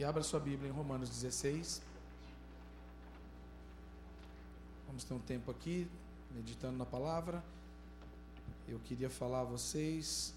E 0.00 0.04
abra 0.04 0.22
sua 0.22 0.40
Bíblia 0.40 0.70
em 0.70 0.72
Romanos 0.72 1.10
16. 1.10 1.82
Vamos 4.86 5.04
ter 5.04 5.12
um 5.12 5.18
tempo 5.18 5.50
aqui, 5.50 5.86
meditando 6.30 6.78
na 6.78 6.86
palavra. 6.86 7.44
Eu 8.66 8.78
queria 8.78 9.10
falar 9.10 9.42
a 9.42 9.44
vocês 9.44 10.32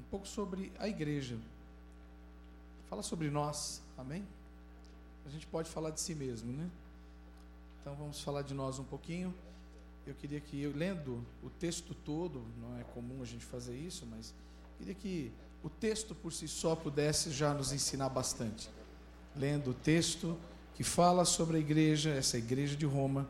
um 0.00 0.02
pouco 0.10 0.26
sobre 0.26 0.72
a 0.80 0.88
igreja. 0.88 1.38
Fala 2.90 3.04
sobre 3.04 3.30
nós, 3.30 3.80
amém? 3.96 4.26
A 5.24 5.28
gente 5.28 5.46
pode 5.46 5.70
falar 5.70 5.90
de 5.90 6.00
si 6.00 6.12
mesmo, 6.12 6.52
né? 6.52 6.68
Então 7.80 7.94
vamos 7.94 8.20
falar 8.20 8.42
de 8.42 8.52
nós 8.52 8.80
um 8.80 8.84
pouquinho. 8.84 9.32
Eu 10.04 10.14
queria 10.16 10.40
que 10.40 10.60
eu 10.60 10.74
lendo 10.74 11.24
o 11.40 11.50
texto 11.50 11.94
todo, 11.94 12.44
não 12.60 12.80
é 12.80 12.82
comum 12.82 13.22
a 13.22 13.24
gente 13.24 13.44
fazer 13.44 13.76
isso, 13.76 14.04
mas 14.06 14.34
queria 14.76 14.92
que 14.92 15.32
o 15.62 15.70
texto 15.70 16.16
por 16.16 16.32
si 16.32 16.48
só 16.48 16.74
pudesse 16.74 17.30
já 17.30 17.54
nos 17.54 17.70
ensinar 17.70 18.08
bastante. 18.08 18.68
Lendo 19.36 19.70
o 19.70 19.74
texto 19.74 20.38
que 20.74 20.84
fala 20.84 21.24
sobre 21.24 21.56
a 21.56 21.60
igreja, 21.60 22.10
essa 22.10 22.36
igreja 22.36 22.76
de 22.76 22.86
Roma, 22.86 23.28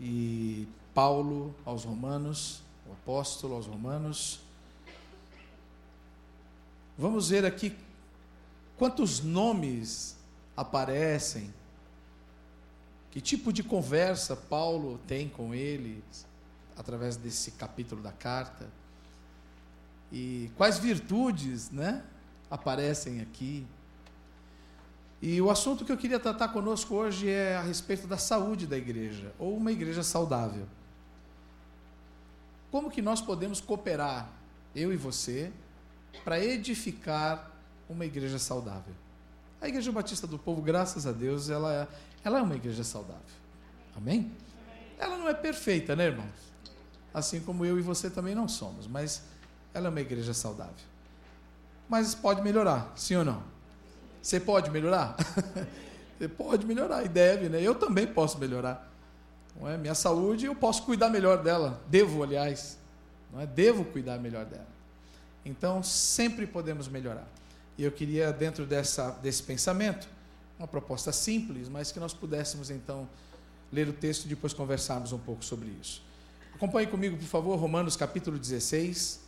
e 0.00 0.68
Paulo 0.92 1.54
aos 1.64 1.84
Romanos, 1.84 2.62
o 2.86 2.92
apóstolo 2.92 3.54
aos 3.54 3.66
Romanos. 3.66 4.40
Vamos 6.96 7.30
ver 7.30 7.44
aqui 7.44 7.76
quantos 8.76 9.20
nomes 9.20 10.16
aparecem, 10.56 11.52
que 13.10 13.20
tipo 13.20 13.52
de 13.52 13.62
conversa 13.62 14.36
Paulo 14.36 15.00
tem 15.06 15.28
com 15.28 15.54
eles 15.54 16.26
através 16.76 17.16
desse 17.16 17.52
capítulo 17.52 18.02
da 18.02 18.12
carta 18.12 18.68
e 20.12 20.50
quais 20.56 20.78
virtudes, 20.78 21.70
né, 21.70 22.04
aparecem 22.50 23.20
aqui. 23.20 23.66
E 25.26 25.40
o 25.40 25.48
assunto 25.48 25.86
que 25.86 25.90
eu 25.90 25.96
queria 25.96 26.20
tratar 26.20 26.48
conosco 26.48 26.94
hoje 26.94 27.30
é 27.30 27.56
a 27.56 27.62
respeito 27.62 28.06
da 28.06 28.18
saúde 28.18 28.66
da 28.66 28.76
igreja, 28.76 29.32
ou 29.38 29.56
uma 29.56 29.72
igreja 29.72 30.02
saudável. 30.02 30.66
Como 32.70 32.90
que 32.90 33.00
nós 33.00 33.22
podemos 33.22 33.58
cooperar, 33.58 34.30
eu 34.76 34.92
e 34.92 34.98
você, 34.98 35.50
para 36.26 36.44
edificar 36.44 37.50
uma 37.88 38.04
igreja 38.04 38.38
saudável? 38.38 38.92
A 39.62 39.66
Igreja 39.66 39.90
Batista 39.90 40.26
do 40.26 40.38
Povo, 40.38 40.60
graças 40.60 41.06
a 41.06 41.12
Deus, 41.12 41.48
ela 41.48 41.72
é, 41.72 41.88
ela 42.22 42.40
é 42.40 42.42
uma 42.42 42.56
igreja 42.56 42.84
saudável. 42.84 43.22
Amém? 43.96 44.30
Ela 44.98 45.16
não 45.16 45.26
é 45.26 45.32
perfeita, 45.32 45.96
né, 45.96 46.04
irmãos? 46.04 46.52
Assim 47.14 47.40
como 47.40 47.64
eu 47.64 47.78
e 47.78 47.80
você 47.80 48.10
também 48.10 48.34
não 48.34 48.46
somos, 48.46 48.86
mas 48.86 49.22
ela 49.72 49.86
é 49.86 49.90
uma 49.90 50.02
igreja 50.02 50.34
saudável. 50.34 50.74
Mas 51.88 52.14
pode 52.14 52.42
melhorar, 52.42 52.92
sim 52.94 53.16
ou 53.16 53.24
não? 53.24 53.53
Você 54.24 54.40
pode 54.40 54.70
melhorar? 54.70 55.16
Você 56.18 56.28
pode 56.28 56.64
melhorar 56.64 57.04
e 57.04 57.08
deve, 57.08 57.50
né? 57.50 57.60
Eu 57.60 57.74
também 57.74 58.06
posso 58.06 58.38
melhorar. 58.38 58.90
Não 59.54 59.68
é? 59.68 59.76
Minha 59.76 59.94
saúde, 59.94 60.46
eu 60.46 60.54
posso 60.54 60.82
cuidar 60.84 61.10
melhor 61.10 61.42
dela. 61.42 61.82
Devo, 61.88 62.22
aliás. 62.22 62.78
Não 63.30 63.42
é? 63.42 63.46
Devo 63.46 63.84
cuidar 63.84 64.18
melhor 64.18 64.46
dela. 64.46 64.66
Então, 65.44 65.82
sempre 65.82 66.46
podemos 66.46 66.88
melhorar. 66.88 67.28
E 67.76 67.84
eu 67.84 67.92
queria, 67.92 68.32
dentro 68.32 68.64
dessa, 68.64 69.10
desse 69.10 69.42
pensamento, 69.42 70.08
uma 70.58 70.66
proposta 70.66 71.12
simples, 71.12 71.68
mas 71.68 71.92
que 71.92 72.00
nós 72.00 72.14
pudéssemos, 72.14 72.70
então, 72.70 73.06
ler 73.70 73.88
o 73.88 73.92
texto 73.92 74.24
e 74.24 74.28
depois 74.28 74.54
conversarmos 74.54 75.12
um 75.12 75.18
pouco 75.18 75.44
sobre 75.44 75.68
isso. 75.82 76.02
Acompanhe 76.54 76.86
comigo, 76.86 77.18
por 77.18 77.26
favor, 77.26 77.56
Romanos 77.56 77.94
capítulo 77.94 78.38
16, 78.38 79.20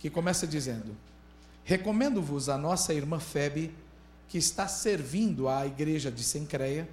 que 0.00 0.10
começa 0.10 0.44
dizendo: 0.44 0.96
Recomendo-vos 1.62 2.48
a 2.48 2.58
nossa 2.58 2.92
irmã 2.92 3.20
Febe, 3.20 3.72
que 4.32 4.38
está 4.38 4.66
servindo 4.66 5.46
à 5.46 5.66
igreja 5.66 6.10
de 6.10 6.24
Sencreia, 6.24 6.88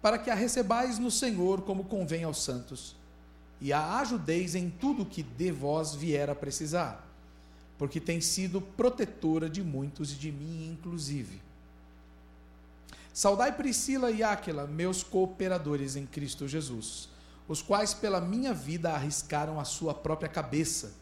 para 0.00 0.16
que 0.16 0.30
a 0.30 0.36
recebais 0.36 1.00
no 1.00 1.10
Senhor 1.10 1.62
como 1.62 1.82
convém 1.82 2.22
aos 2.22 2.44
santos, 2.44 2.94
e 3.60 3.72
a 3.72 3.98
ajudeis 3.98 4.54
em 4.54 4.70
tudo 4.70 5.04
que 5.04 5.20
de 5.20 5.50
vós 5.50 5.96
vier 5.96 6.30
a 6.30 6.34
precisar, 6.36 7.04
porque 7.76 7.98
tem 7.98 8.20
sido 8.20 8.60
protetora 8.60 9.50
de 9.50 9.64
muitos 9.64 10.12
e 10.12 10.14
de 10.14 10.30
mim 10.30 10.70
inclusive. 10.70 11.42
Saudai 13.12 13.50
Priscila 13.50 14.12
e 14.12 14.22
Áquila, 14.22 14.64
meus 14.68 15.02
cooperadores 15.02 15.96
em 15.96 16.06
Cristo 16.06 16.46
Jesus, 16.46 17.08
os 17.48 17.60
quais 17.60 17.92
pela 17.92 18.20
minha 18.20 18.54
vida 18.54 18.92
arriscaram 18.92 19.58
a 19.58 19.64
sua 19.64 19.92
própria 19.92 20.28
cabeça 20.28 20.92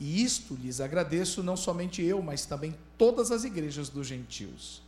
e 0.00 0.24
isto 0.24 0.54
lhes 0.56 0.80
agradeço, 0.80 1.40
não 1.40 1.56
somente 1.56 2.02
eu, 2.02 2.20
mas 2.20 2.44
também 2.46 2.74
todas 2.98 3.30
as 3.30 3.44
igrejas 3.44 3.88
dos 3.88 4.08
gentios. 4.08 4.82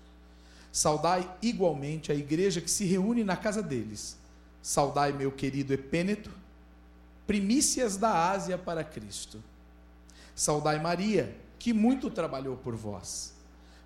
Saudai 0.76 1.26
igualmente 1.40 2.12
a 2.12 2.14
igreja 2.14 2.60
que 2.60 2.70
se 2.70 2.84
reúne 2.84 3.24
na 3.24 3.34
casa 3.34 3.62
deles. 3.62 4.14
Saudai 4.60 5.10
meu 5.10 5.32
querido 5.32 5.72
Epêneto, 5.72 6.30
primícias 7.26 7.96
da 7.96 8.28
Ásia 8.30 8.58
para 8.58 8.84
Cristo. 8.84 9.42
Saudai 10.34 10.78
Maria, 10.78 11.34
que 11.58 11.72
muito 11.72 12.10
trabalhou 12.10 12.58
por 12.58 12.76
vós. 12.76 13.32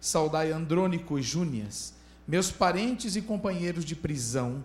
Saudai 0.01 0.51
Andrônico 0.51 1.17
e 1.17 1.23
Júnias, 1.23 1.95
meus 2.27 2.51
parentes 2.51 3.15
e 3.15 3.23
companheiros 3.23 3.85
de 3.85 3.95
prisão, 3.95 4.65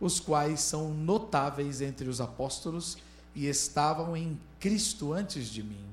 os 0.00 0.20
quais 0.20 0.60
são 0.60 0.94
notáveis 0.94 1.80
entre 1.80 2.08
os 2.08 2.20
apóstolos 2.20 2.98
e 3.34 3.48
estavam 3.48 4.16
em 4.16 4.38
Cristo 4.60 5.12
antes 5.12 5.48
de 5.48 5.64
mim. 5.64 5.84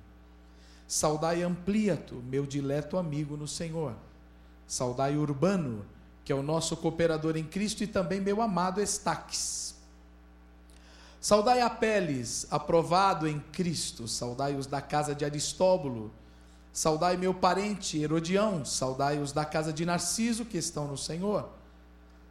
Saudai 0.88 1.42
Ampliato, 1.42 2.22
meu 2.30 2.46
dileto 2.46 3.00
amigo 3.00 3.36
no 3.36 3.48
Senhor. 3.48 3.96
Saudai 4.72 5.18
Urbano, 5.18 5.86
que 6.24 6.32
é 6.32 6.36
o 6.36 6.42
nosso 6.42 6.78
cooperador 6.78 7.36
em 7.36 7.44
Cristo, 7.44 7.84
e 7.84 7.88
também 7.88 8.22
meu 8.22 8.42
amado 8.42 8.80
Estaques. 8.80 9.76
Saudai 11.20 11.59
Apeles, 11.59 12.48
aprovado 12.50 13.28
em 13.28 13.38
Cristo. 13.52 14.08
Saudai 14.08 14.56
os 14.56 14.68
da 14.68 14.80
casa 14.80 15.14
de 15.14 15.26
Aristóbulo. 15.26 16.10
Saudai 16.72 17.18
meu 17.18 17.34
parente 17.34 17.98
Herodião. 17.98 18.64
Saudai 18.64 19.20
os 19.20 19.34
da 19.34 19.44
casa 19.44 19.74
de 19.74 19.86
Narciso, 19.86 20.46
que 20.46 20.58
estão 20.58 20.88
no 20.88 20.98
Senhor. 20.98 21.50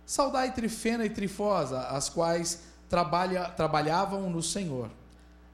Saudai 0.06 0.54
Trifena 0.54 1.04
e 1.04 1.10
Trifosa, 1.10 1.88
as 1.88 2.08
quais 2.08 2.62
trabalha, 2.88 3.50
trabalhavam 3.50 4.30
no 4.30 4.42
Senhor. 4.42 4.88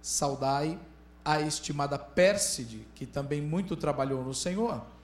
Saudai 0.01 0.79
a 1.25 1.41
estimada 1.41 1.99
Pérside, 1.99 2.87
que 2.95 3.05
também 3.05 3.43
muito 3.43 3.75
trabalhou 3.75 4.23
no 4.23 4.33
Senhor. 4.33 4.95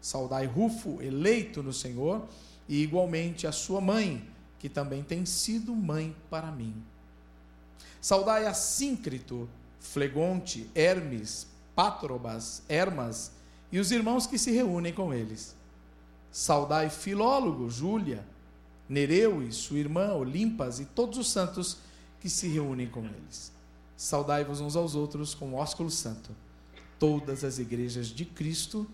Saudai 0.00 0.46
Rufo, 0.46 1.00
eleito 1.02 1.62
no 1.62 1.72
Senhor, 1.72 2.26
e 2.68 2.82
igualmente 2.82 3.46
a 3.46 3.52
sua 3.52 3.80
mãe, 3.80 4.28
que 4.58 4.68
também 4.68 5.02
tem 5.02 5.26
sido 5.26 5.74
mãe 5.74 6.14
para 6.28 6.50
mim. 6.50 6.74
Saudai 8.00 8.46
a 8.46 8.54
Síncrito, 8.54 9.48
Flegonte, 9.78 10.70
Hermes, 10.74 11.46
Pátrobas, 11.74 12.62
Hermas 12.68 13.32
e 13.72 13.78
os 13.78 13.90
irmãos 13.90 14.26
que 14.26 14.38
se 14.38 14.50
reúnem 14.50 14.92
com 14.92 15.12
eles. 15.12 15.54
Saudai 16.30 16.90
Filólogo, 16.90 17.68
Júlia, 17.68 18.24
Nereu 18.88 19.42
e 19.42 19.52
sua 19.52 19.78
irmã 19.78 20.14
Olimpas 20.14 20.80
e 20.80 20.84
todos 20.84 21.18
os 21.18 21.30
santos 21.30 21.78
que 22.20 22.28
se 22.28 22.48
reúnem 22.48 22.88
com 22.88 23.04
eles. 23.04 23.52
Saudai-vos 23.96 24.60
uns 24.60 24.76
aos 24.76 24.94
outros 24.94 25.34
com 25.34 25.52
o 25.52 25.54
ósculo 25.54 25.90
santo. 25.90 26.30
Todas 26.98 27.44
as 27.44 27.58
igrejas 27.58 28.08
de 28.08 28.24
Cristo 28.24 28.86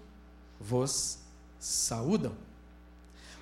vos 0.61 1.19
saúdam. 1.59 2.33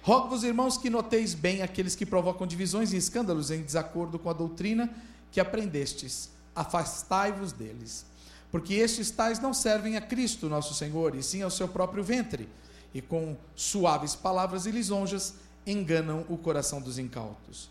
Rogo-vos, 0.02 0.44
irmãos, 0.44 0.76
que 0.76 0.90
noteis 0.90 1.34
bem 1.34 1.62
aqueles 1.62 1.94
que 1.94 2.04
provocam 2.04 2.46
divisões 2.46 2.92
e 2.92 2.96
escândalos 2.96 3.50
em 3.50 3.62
desacordo 3.62 4.18
com 4.18 4.28
a 4.28 4.34
doutrina 4.34 4.92
que 5.32 5.40
aprendestes. 5.40 6.30
Afastai-vos 6.54 7.52
deles. 7.52 8.04
Porque 8.50 8.74
estes 8.74 9.10
tais 9.10 9.38
não 9.38 9.54
servem 9.54 9.96
a 9.96 10.00
Cristo, 10.00 10.48
nosso 10.48 10.74
Senhor, 10.74 11.14
e 11.14 11.22
sim 11.22 11.42
ao 11.42 11.50
seu 11.50 11.66
próprio 11.66 12.04
ventre, 12.04 12.48
e 12.92 13.00
com 13.00 13.36
suaves 13.56 14.14
palavras 14.14 14.66
e 14.66 14.70
lisonjas 14.70 15.34
enganam 15.66 16.24
o 16.28 16.36
coração 16.36 16.80
dos 16.80 16.98
incautos. 16.98 17.70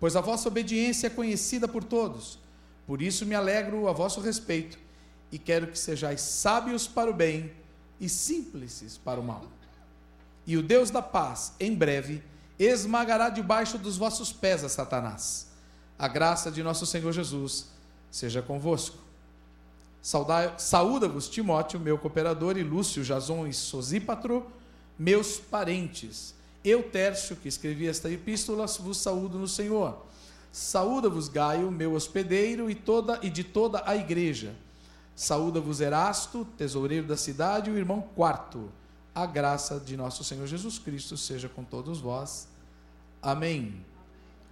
Pois 0.00 0.16
a 0.16 0.20
vossa 0.20 0.48
obediência 0.48 1.08
é 1.08 1.10
conhecida 1.10 1.68
por 1.68 1.84
todos 1.84 2.38
por 2.86 3.00
isso 3.00 3.24
me 3.24 3.34
alegro 3.34 3.88
a 3.88 3.92
vosso 3.92 4.20
respeito 4.20 4.78
e 5.30 5.38
quero 5.38 5.68
que 5.68 5.78
sejais 5.78 6.20
sábios 6.20 6.86
para 6.86 7.10
o 7.10 7.14
bem 7.14 7.50
e 8.02 8.08
simples 8.08 9.00
para 9.04 9.20
o 9.20 9.22
mal. 9.22 9.44
E 10.44 10.56
o 10.56 10.62
Deus 10.62 10.90
da 10.90 11.00
paz, 11.00 11.52
em 11.60 11.72
breve, 11.72 12.20
esmagará 12.58 13.30
debaixo 13.30 13.78
dos 13.78 13.96
vossos 13.96 14.32
pés 14.32 14.64
a 14.64 14.68
Satanás. 14.68 15.52
A 15.96 16.08
graça 16.08 16.50
de 16.50 16.64
nosso 16.64 16.84
Senhor 16.84 17.12
Jesus 17.12 17.68
seja 18.10 18.42
convosco. 18.42 18.98
Saúda-vos, 20.58 21.28
Timóteo, 21.28 21.78
meu 21.78 21.96
cooperador, 21.96 22.58
e 22.58 22.64
Lúcio, 22.64 23.04
Jason 23.04 23.46
e 23.46 23.54
Sosípatro, 23.54 24.50
meus 24.98 25.38
parentes. 25.38 26.34
Eu, 26.64 26.82
Tércio, 26.82 27.36
que 27.36 27.46
escrevi 27.46 27.86
esta 27.86 28.10
epístola, 28.10 28.66
vos 28.66 28.96
saúdo 28.96 29.38
no 29.38 29.46
Senhor. 29.46 30.04
Saúda-vos 30.50 31.28
Gaio, 31.28 31.70
meu 31.70 31.94
hospedeiro, 31.94 32.68
e 32.68 32.74
toda 32.74 33.20
e 33.22 33.30
de 33.30 33.44
toda 33.44 33.80
a 33.86 33.94
igreja. 33.94 34.56
Saúda-vos 35.14 35.80
Erasto, 35.80 36.46
tesoureiro 36.56 37.06
da 37.06 37.16
cidade, 37.16 37.70
e 37.70 37.72
o 37.72 37.78
irmão 37.78 38.02
Quarto. 38.14 38.70
A 39.14 39.26
graça 39.26 39.78
de 39.78 39.96
nosso 39.96 40.24
Senhor 40.24 40.46
Jesus 40.46 40.78
Cristo 40.78 41.16
seja 41.16 41.48
com 41.48 41.62
todos 41.62 42.00
vós. 42.00 42.48
Amém. 43.20 43.84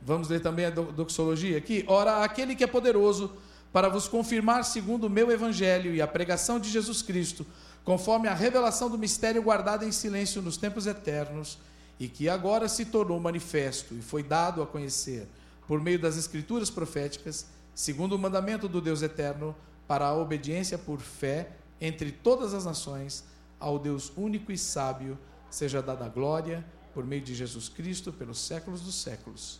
Vamos 0.02 0.28
ler 0.28 0.40
também 0.40 0.66
a 0.66 0.70
doxologia 0.70 1.58
aqui. 1.58 1.84
Ora, 1.88 2.22
aquele 2.24 2.54
que 2.54 2.64
é 2.64 2.66
poderoso 2.66 3.32
para 3.72 3.88
vos 3.88 4.08
confirmar 4.08 4.64
segundo 4.64 5.04
o 5.04 5.10
meu 5.10 5.30
evangelho 5.30 5.94
e 5.94 6.02
a 6.02 6.06
pregação 6.06 6.58
de 6.58 6.68
Jesus 6.68 7.02
Cristo, 7.02 7.46
conforme 7.84 8.28
a 8.28 8.34
revelação 8.34 8.90
do 8.90 8.98
mistério 8.98 9.42
guardado 9.42 9.84
em 9.84 9.92
silêncio 9.92 10.42
nos 10.42 10.56
tempos 10.56 10.86
eternos, 10.86 11.58
e 11.98 12.08
que 12.08 12.28
agora 12.28 12.66
se 12.68 12.86
tornou 12.86 13.20
manifesto 13.20 13.94
e 13.94 14.00
foi 14.00 14.22
dado 14.22 14.62
a 14.62 14.66
conhecer 14.66 15.28
por 15.66 15.80
meio 15.80 15.98
das 15.98 16.16
escrituras 16.16 16.70
proféticas, 16.70 17.46
segundo 17.74 18.14
o 18.14 18.18
mandamento 18.18 18.66
do 18.66 18.80
Deus 18.80 19.02
eterno, 19.02 19.54
para 19.90 20.06
a 20.06 20.14
obediência 20.14 20.78
por 20.78 21.00
fé 21.00 21.50
entre 21.80 22.12
todas 22.12 22.54
as 22.54 22.64
nações, 22.64 23.24
ao 23.58 23.76
Deus 23.76 24.12
único 24.16 24.52
e 24.52 24.56
sábio, 24.56 25.18
seja 25.50 25.82
dada 25.82 26.04
a 26.04 26.08
glória 26.08 26.64
por 26.94 27.04
meio 27.04 27.20
de 27.20 27.34
Jesus 27.34 27.68
Cristo 27.68 28.12
pelos 28.12 28.38
séculos 28.38 28.82
dos 28.82 28.94
séculos. 28.94 29.58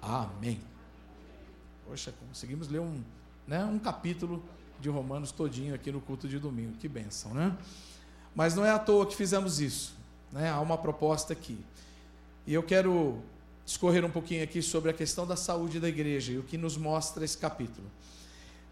Amém. 0.00 0.60
Poxa, 1.84 2.14
conseguimos 2.28 2.68
ler 2.68 2.78
um, 2.78 3.02
né, 3.44 3.64
um 3.64 3.76
capítulo 3.76 4.40
de 4.78 4.88
Romanos 4.88 5.32
todinho 5.32 5.74
aqui 5.74 5.90
no 5.90 6.00
culto 6.00 6.28
de 6.28 6.38
domingo. 6.38 6.76
Que 6.78 6.86
bênção, 6.86 7.34
né? 7.34 7.58
Mas 8.36 8.54
não 8.54 8.64
é 8.64 8.70
à 8.70 8.78
toa 8.78 9.04
que 9.04 9.16
fizemos 9.16 9.58
isso. 9.58 9.96
Né? 10.30 10.48
Há 10.48 10.60
uma 10.60 10.78
proposta 10.78 11.32
aqui. 11.32 11.58
E 12.46 12.54
eu 12.54 12.62
quero 12.62 13.20
discorrer 13.64 14.04
um 14.04 14.10
pouquinho 14.10 14.44
aqui 14.44 14.62
sobre 14.62 14.92
a 14.92 14.94
questão 14.94 15.26
da 15.26 15.34
saúde 15.34 15.80
da 15.80 15.88
igreja 15.88 16.30
e 16.30 16.38
o 16.38 16.44
que 16.44 16.56
nos 16.56 16.76
mostra 16.76 17.24
esse 17.24 17.36
capítulo. 17.36 17.90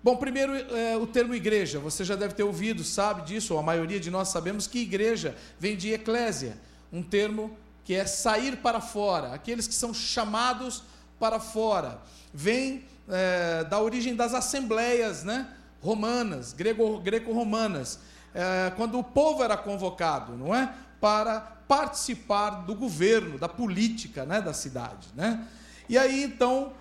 Bom, 0.03 0.17
primeiro 0.17 0.57
é, 0.57 0.97
o 0.97 1.07
termo 1.07 1.35
igreja, 1.35 1.79
você 1.79 2.05
já 2.05 2.17
deve 2.17 2.33
ter 2.33 2.43
ouvido, 2.43 2.83
sabe 2.83 3.21
disso, 3.21 3.53
ou 3.53 3.61
a 3.61 3.63
maioria 3.63 4.01
de 4.01 4.11
nós 4.11 4.29
sabemos 4.29 4.67
que 4.67 4.79
igreja 4.79 5.37
vem 5.59 5.77
de 5.77 5.93
eclésia, 5.93 6.57
um 6.91 7.03
termo 7.03 7.55
que 7.85 7.95
é 7.95 8.07
sair 8.07 8.57
para 8.57 8.81
fora, 8.81 9.35
aqueles 9.35 9.67
que 9.69 9.75
são 9.75 9.93
chamados 9.93 10.83
para 11.19 11.39
fora. 11.39 12.01
Vem 12.33 12.85
é, 13.11 13.65
da 13.65 13.79
origem 13.79 14.17
das 14.17 14.33
assembleias 14.33 15.23
né, 15.23 15.47
romanas, 15.83 16.55
greco-romanas, 16.55 17.99
é, 18.35 18.73
quando 18.77 18.99
o 18.99 19.05
povo 19.05 19.43
era 19.43 19.57
convocado, 19.57 20.35
não 20.35 20.55
é? 20.55 20.73
Para 20.99 21.41
participar 21.69 22.65
do 22.65 22.75
governo, 22.75 23.39
da 23.39 23.49
política 23.49 24.25
né, 24.25 24.41
da 24.41 24.55
cidade. 24.55 25.09
Né? 25.15 25.47
E 25.91 25.99
aí, 25.99 26.25
então, 26.25 26.73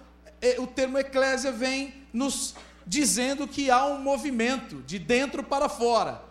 é, 0.41 0.55
o 0.57 0.65
termo 0.65 0.97
eclésia 0.97 1.51
vem 1.51 1.93
nos 2.13 2.55
dizendo 2.89 3.47
que 3.47 3.69
há 3.69 3.85
um 3.85 4.01
movimento 4.01 4.77
de 4.81 4.97
dentro 4.97 5.43
para 5.43 5.69
fora. 5.69 6.23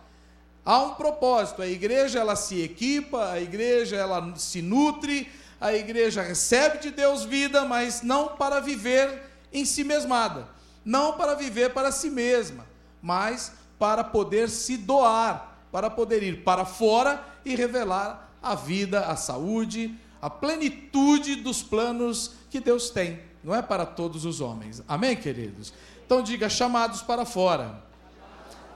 Há 0.64 0.82
um 0.82 0.94
propósito. 0.94 1.62
A 1.62 1.68
igreja 1.68 2.18
ela 2.18 2.34
se 2.34 2.60
equipa, 2.60 3.30
a 3.30 3.40
igreja 3.40 3.94
ela 3.94 4.34
se 4.34 4.60
nutre, 4.60 5.30
a 5.60 5.72
igreja 5.72 6.20
recebe 6.20 6.78
de 6.78 6.90
Deus 6.90 7.22
vida, 7.22 7.64
mas 7.64 8.02
não 8.02 8.30
para 8.30 8.58
viver 8.58 9.22
em 9.52 9.64
si 9.64 9.84
mesmada, 9.84 10.48
não 10.84 11.12
para 11.12 11.36
viver 11.36 11.72
para 11.72 11.92
si 11.92 12.10
mesma, 12.10 12.66
mas 13.00 13.52
para 13.78 14.02
poder 14.02 14.50
se 14.50 14.76
doar, 14.76 15.62
para 15.70 15.88
poder 15.88 16.24
ir 16.24 16.42
para 16.42 16.64
fora 16.64 17.24
e 17.44 17.54
revelar 17.54 18.36
a 18.42 18.56
vida, 18.56 19.06
a 19.06 19.14
saúde, 19.14 19.96
a 20.20 20.28
plenitude 20.28 21.36
dos 21.36 21.62
planos 21.62 22.32
que 22.50 22.58
Deus 22.58 22.90
tem. 22.90 23.20
Não 23.44 23.54
é 23.54 23.62
para 23.62 23.86
todos 23.86 24.24
os 24.24 24.40
homens. 24.40 24.82
Amém, 24.88 25.14
queridos? 25.14 25.72
Então 26.08 26.22
diga, 26.22 26.48
chamados 26.48 27.02
para 27.02 27.26
fora. 27.26 27.82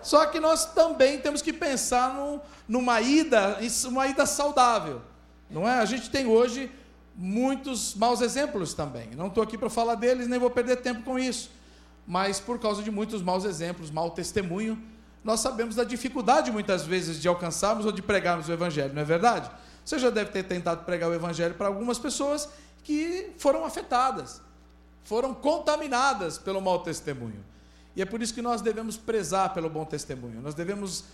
Só 0.03 0.27
que 0.27 0.39
nós 0.39 0.67
também 0.75 1.19
temos 1.19 1.41
que 1.41 1.51
pensar 1.51 2.13
no, 2.13 2.43
numa 2.69 3.01
ida, 3.01 3.59
uma 3.87 4.07
ida 4.07 4.27
saudável. 4.27 5.01
Não 5.49 5.67
é? 5.67 5.79
A 5.79 5.87
gente 5.87 6.11
tem 6.11 6.27
hoje 6.27 6.71
muitos 7.17 7.95
maus 7.95 8.21
exemplos 8.21 8.75
também. 8.75 9.13
Não 9.17 9.29
estou 9.29 9.43
aqui 9.43 9.57
para 9.57 9.71
falar 9.71 9.95
deles, 9.95 10.29
nem 10.29 10.39
vou 10.39 10.51
perder 10.51 10.83
tempo 10.83 11.05
com 11.05 11.19
isso. 11.19 11.51
Mas 12.07 12.39
por 12.39 12.59
causa 12.59 12.83
de 12.83 12.91
muitos 12.91 13.23
maus 13.23 13.47
exemplos, 13.47 13.91
mau 13.91 14.11
testemunho, 14.11 14.79
nós 15.25 15.41
sabemos 15.41 15.75
da 15.75 15.85
dificuldade 15.85 16.53
muitas 16.53 16.85
vezes 16.85 17.19
de 17.19 17.29
alcançarmos 17.29 17.87
ou 17.87 17.93
de 17.93 18.03
pregarmos 18.03 18.47
o 18.47 18.53
Evangelho, 18.53 18.93
não 18.93 19.01
é 19.01 19.07
verdade? 19.07 19.51
Você 19.83 19.99
já 19.99 20.11
deve 20.11 20.33
ter 20.33 20.43
tentado 20.43 20.85
pregar 20.85 21.09
o 21.09 21.15
Evangelho 21.15 21.55
para 21.55 21.69
algumas 21.69 21.99
pessoas 21.99 22.47
que 22.85 23.33
foram 23.39 23.65
afetadas, 23.65 24.43
foram 25.05 25.35
contaminadas 25.35 26.39
pelo 26.39 26.61
mau 26.61 26.81
testemunho. 26.81 27.45
E 27.95 28.03
é 28.03 28.05
por 28.05 28.23
isso 28.23 28.33
que 28.33 28.43
nós 28.43 28.63
devemos 28.63 28.97
prezar 28.97 29.53
pelo 29.53 29.69
bom 29.69 29.85
testemunho. 29.85 30.41
Nós 30.41 30.55
devemos, 30.55 31.05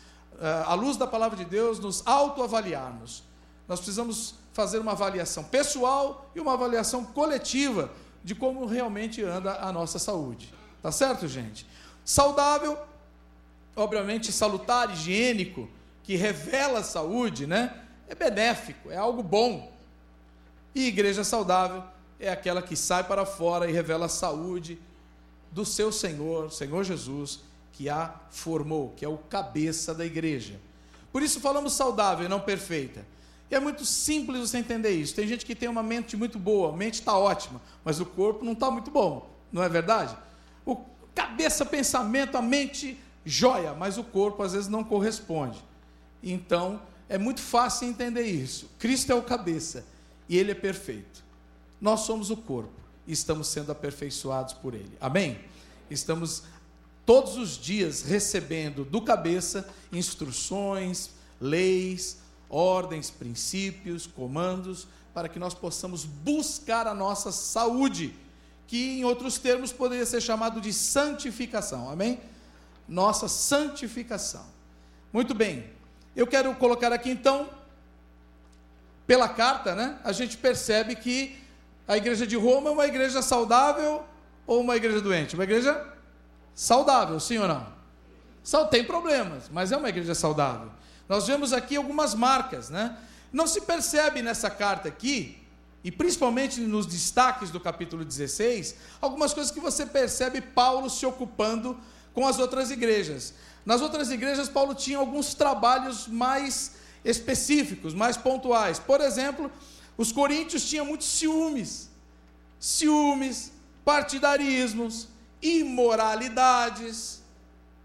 eh, 0.40 0.64
à 0.66 0.74
luz 0.74 0.96
da 0.96 1.06
palavra 1.06 1.36
de 1.36 1.44
Deus, 1.44 1.78
nos 1.78 2.06
autoavaliarmos. 2.06 3.24
Nós 3.66 3.80
precisamos 3.80 4.34
fazer 4.52 4.78
uma 4.78 4.92
avaliação 4.92 5.42
pessoal 5.44 6.30
e 6.34 6.40
uma 6.40 6.52
avaliação 6.52 7.04
coletiva 7.04 7.90
de 8.22 8.34
como 8.34 8.66
realmente 8.66 9.22
anda 9.22 9.58
a 9.60 9.72
nossa 9.72 9.98
saúde. 9.98 10.52
Tá 10.82 10.92
certo, 10.92 11.26
gente? 11.26 11.66
Saudável, 12.04 12.78
obviamente 13.74 14.32
salutar, 14.32 14.92
higiênico, 14.92 15.68
que 16.04 16.16
revela 16.16 16.82
saúde, 16.82 17.46
né? 17.46 17.84
É 18.08 18.14
benéfico, 18.14 18.90
é 18.90 18.96
algo 18.96 19.22
bom. 19.22 19.72
E 20.74 20.86
igreja 20.86 21.24
saudável 21.24 21.82
é 22.18 22.30
aquela 22.30 22.62
que 22.62 22.76
sai 22.76 23.04
para 23.04 23.24
fora 23.24 23.68
e 23.68 23.72
revela 23.72 24.06
a 24.06 24.08
saúde 24.08 24.78
do 25.50 25.64
seu 25.64 25.92
Senhor, 25.92 26.50
Senhor 26.52 26.84
Jesus, 26.84 27.40
que 27.72 27.88
a 27.88 28.14
formou, 28.30 28.92
que 28.96 29.04
é 29.04 29.08
o 29.08 29.16
cabeça 29.16 29.94
da 29.94 30.04
igreja. 30.04 30.60
Por 31.12 31.22
isso 31.22 31.40
falamos 31.40 31.74
saudável 31.74 32.26
e 32.26 32.28
não 32.28 32.40
perfeita. 32.40 33.06
E 33.50 33.54
é 33.54 33.60
muito 33.60 33.84
simples 33.84 34.40
você 34.40 34.58
entender 34.58 34.90
isso. 34.90 35.14
Tem 35.14 35.26
gente 35.26 35.46
que 35.46 35.54
tem 35.54 35.68
uma 35.68 35.82
mente 35.82 36.16
muito 36.16 36.38
boa, 36.38 36.72
a 36.72 36.76
mente 36.76 36.94
está 36.94 37.16
ótima, 37.16 37.60
mas 37.84 38.00
o 38.00 38.06
corpo 38.06 38.44
não 38.44 38.52
está 38.52 38.70
muito 38.70 38.90
bom, 38.90 39.30
não 39.50 39.62
é 39.62 39.68
verdade? 39.68 40.16
O 40.66 40.76
cabeça, 41.14 41.64
pensamento, 41.64 42.36
a 42.36 42.42
mente, 42.42 42.98
joia, 43.24 43.74
mas 43.74 43.96
o 43.96 44.04
corpo 44.04 44.42
às 44.42 44.52
vezes 44.52 44.68
não 44.68 44.84
corresponde. 44.84 45.64
Então, 46.22 46.82
é 47.08 47.16
muito 47.16 47.40
fácil 47.40 47.88
entender 47.88 48.24
isso. 48.24 48.68
Cristo 48.78 49.12
é 49.12 49.14
o 49.14 49.22
cabeça 49.22 49.84
e 50.28 50.36
ele 50.36 50.50
é 50.50 50.54
perfeito. 50.54 51.27
Nós 51.80 52.00
somos 52.00 52.30
o 52.30 52.36
corpo 52.36 52.72
e 53.06 53.12
estamos 53.12 53.48
sendo 53.48 53.72
aperfeiçoados 53.72 54.54
por 54.54 54.74
ele. 54.74 54.96
Amém? 55.00 55.38
Estamos 55.90 56.42
todos 57.06 57.36
os 57.36 57.56
dias 57.56 58.02
recebendo 58.02 58.84
do 58.84 59.00
cabeça 59.00 59.68
instruções, 59.92 61.10
leis, 61.40 62.18
ordens, 62.50 63.10
princípios, 63.10 64.06
comandos, 64.06 64.86
para 65.14 65.28
que 65.28 65.38
nós 65.38 65.54
possamos 65.54 66.04
buscar 66.04 66.86
a 66.86 66.94
nossa 66.94 67.32
saúde, 67.32 68.14
que 68.66 68.98
em 68.98 69.04
outros 69.04 69.38
termos 69.38 69.72
poderia 69.72 70.04
ser 70.04 70.20
chamado 70.20 70.60
de 70.60 70.72
santificação. 70.72 71.88
Amém? 71.88 72.20
Nossa 72.86 73.28
santificação. 73.28 74.44
Muito 75.12 75.34
bem. 75.34 75.64
Eu 76.14 76.26
quero 76.26 76.54
colocar 76.56 76.92
aqui 76.92 77.10
então 77.10 77.48
pela 79.06 79.28
carta, 79.28 79.74
né? 79.74 79.98
A 80.04 80.12
gente 80.12 80.36
percebe 80.36 80.94
que 80.94 81.38
a 81.88 81.96
igreja 81.96 82.26
de 82.26 82.36
Roma 82.36 82.68
é 82.68 82.72
uma 82.72 82.86
igreja 82.86 83.22
saudável 83.22 84.04
ou 84.46 84.60
uma 84.60 84.76
igreja 84.76 85.00
doente? 85.00 85.34
Uma 85.34 85.44
igreja 85.44 85.84
saudável, 86.54 87.18
sim 87.18 87.38
ou 87.38 87.48
não? 87.48 87.66
Só 88.44 88.66
tem 88.66 88.84
problemas, 88.84 89.48
mas 89.50 89.72
é 89.72 89.76
uma 89.76 89.88
igreja 89.88 90.14
saudável. 90.14 90.70
Nós 91.08 91.26
vemos 91.26 91.54
aqui 91.54 91.76
algumas 91.76 92.14
marcas, 92.14 92.68
né? 92.68 92.96
Não 93.32 93.46
se 93.46 93.62
percebe 93.62 94.20
nessa 94.20 94.50
carta 94.50 94.88
aqui, 94.88 95.38
e 95.82 95.90
principalmente 95.90 96.60
nos 96.60 96.86
destaques 96.86 97.50
do 97.50 97.58
capítulo 97.58 98.04
16, 98.04 98.74
algumas 99.00 99.32
coisas 99.32 99.50
que 99.50 99.60
você 99.60 99.86
percebe 99.86 100.40
Paulo 100.42 100.90
se 100.90 101.06
ocupando 101.06 101.78
com 102.12 102.26
as 102.26 102.38
outras 102.38 102.70
igrejas. 102.70 103.32
Nas 103.64 103.80
outras 103.80 104.10
igrejas, 104.10 104.48
Paulo 104.48 104.74
tinha 104.74 104.98
alguns 104.98 105.34
trabalhos 105.34 106.06
mais 106.06 106.72
específicos, 107.04 107.94
mais 107.94 108.16
pontuais. 108.16 108.78
Por 108.78 109.00
exemplo, 109.00 109.50
os 109.98 110.12
coríntios 110.12 110.66
tinham 110.66 110.86
muitos 110.86 111.08
ciúmes, 111.08 111.90
ciúmes, 112.58 113.52
partidarismos, 113.84 115.08
imoralidades, 115.42 117.22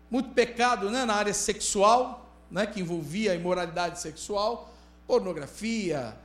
muito 0.10 0.30
pecado 0.30 0.90
né, 0.90 1.04
na 1.04 1.16
área 1.16 1.34
sexual 1.34 2.24
né, 2.54 2.68
que 2.68 2.80
envolvia 2.80 3.32
a 3.32 3.36
imoralidade 3.36 4.00
sexual, 4.00 4.72
pornografia, 5.08 6.16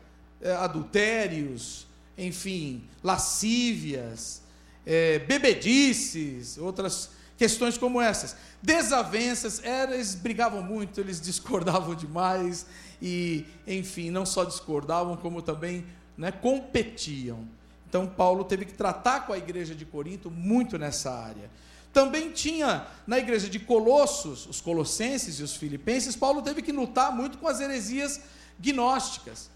é, 0.42 0.52
adultérios, 0.52 1.86
enfim, 2.18 2.84
lascívias, 3.02 4.42
é, 4.84 5.18
bebedices, 5.20 6.58
outras 6.58 7.10
questões 7.38 7.78
como 7.78 8.00
essas. 8.00 8.36
Desavenças, 8.60 9.62
eles 9.64 10.14
brigavam 10.16 10.62
muito, 10.62 11.00
eles 11.00 11.18
discordavam 11.22 11.94
demais 11.94 12.66
e, 13.00 13.46
enfim, 13.66 14.10
não 14.10 14.26
só 14.26 14.44
discordavam, 14.44 15.16
como 15.16 15.40
também 15.40 15.86
né, 16.16 16.32
competiam. 16.32 17.48
Então, 17.88 18.06
Paulo 18.06 18.44
teve 18.44 18.66
que 18.66 18.74
tratar 18.74 19.24
com 19.24 19.32
a 19.32 19.38
igreja 19.38 19.74
de 19.74 19.86
Corinto 19.86 20.30
muito 20.30 20.76
nessa 20.76 21.10
área. 21.10 21.48
Também 21.92 22.32
tinha 22.32 22.86
na 23.06 23.18
igreja 23.18 23.48
de 23.48 23.58
Colossos, 23.58 24.46
os 24.46 24.60
colossenses 24.60 25.40
e 25.40 25.42
os 25.42 25.56
filipenses, 25.56 26.14
Paulo 26.14 26.42
teve 26.42 26.60
que 26.60 26.70
lutar 26.70 27.10
muito 27.10 27.38
com 27.38 27.48
as 27.48 27.60
heresias 27.60 28.20
gnósticas, 28.58 29.48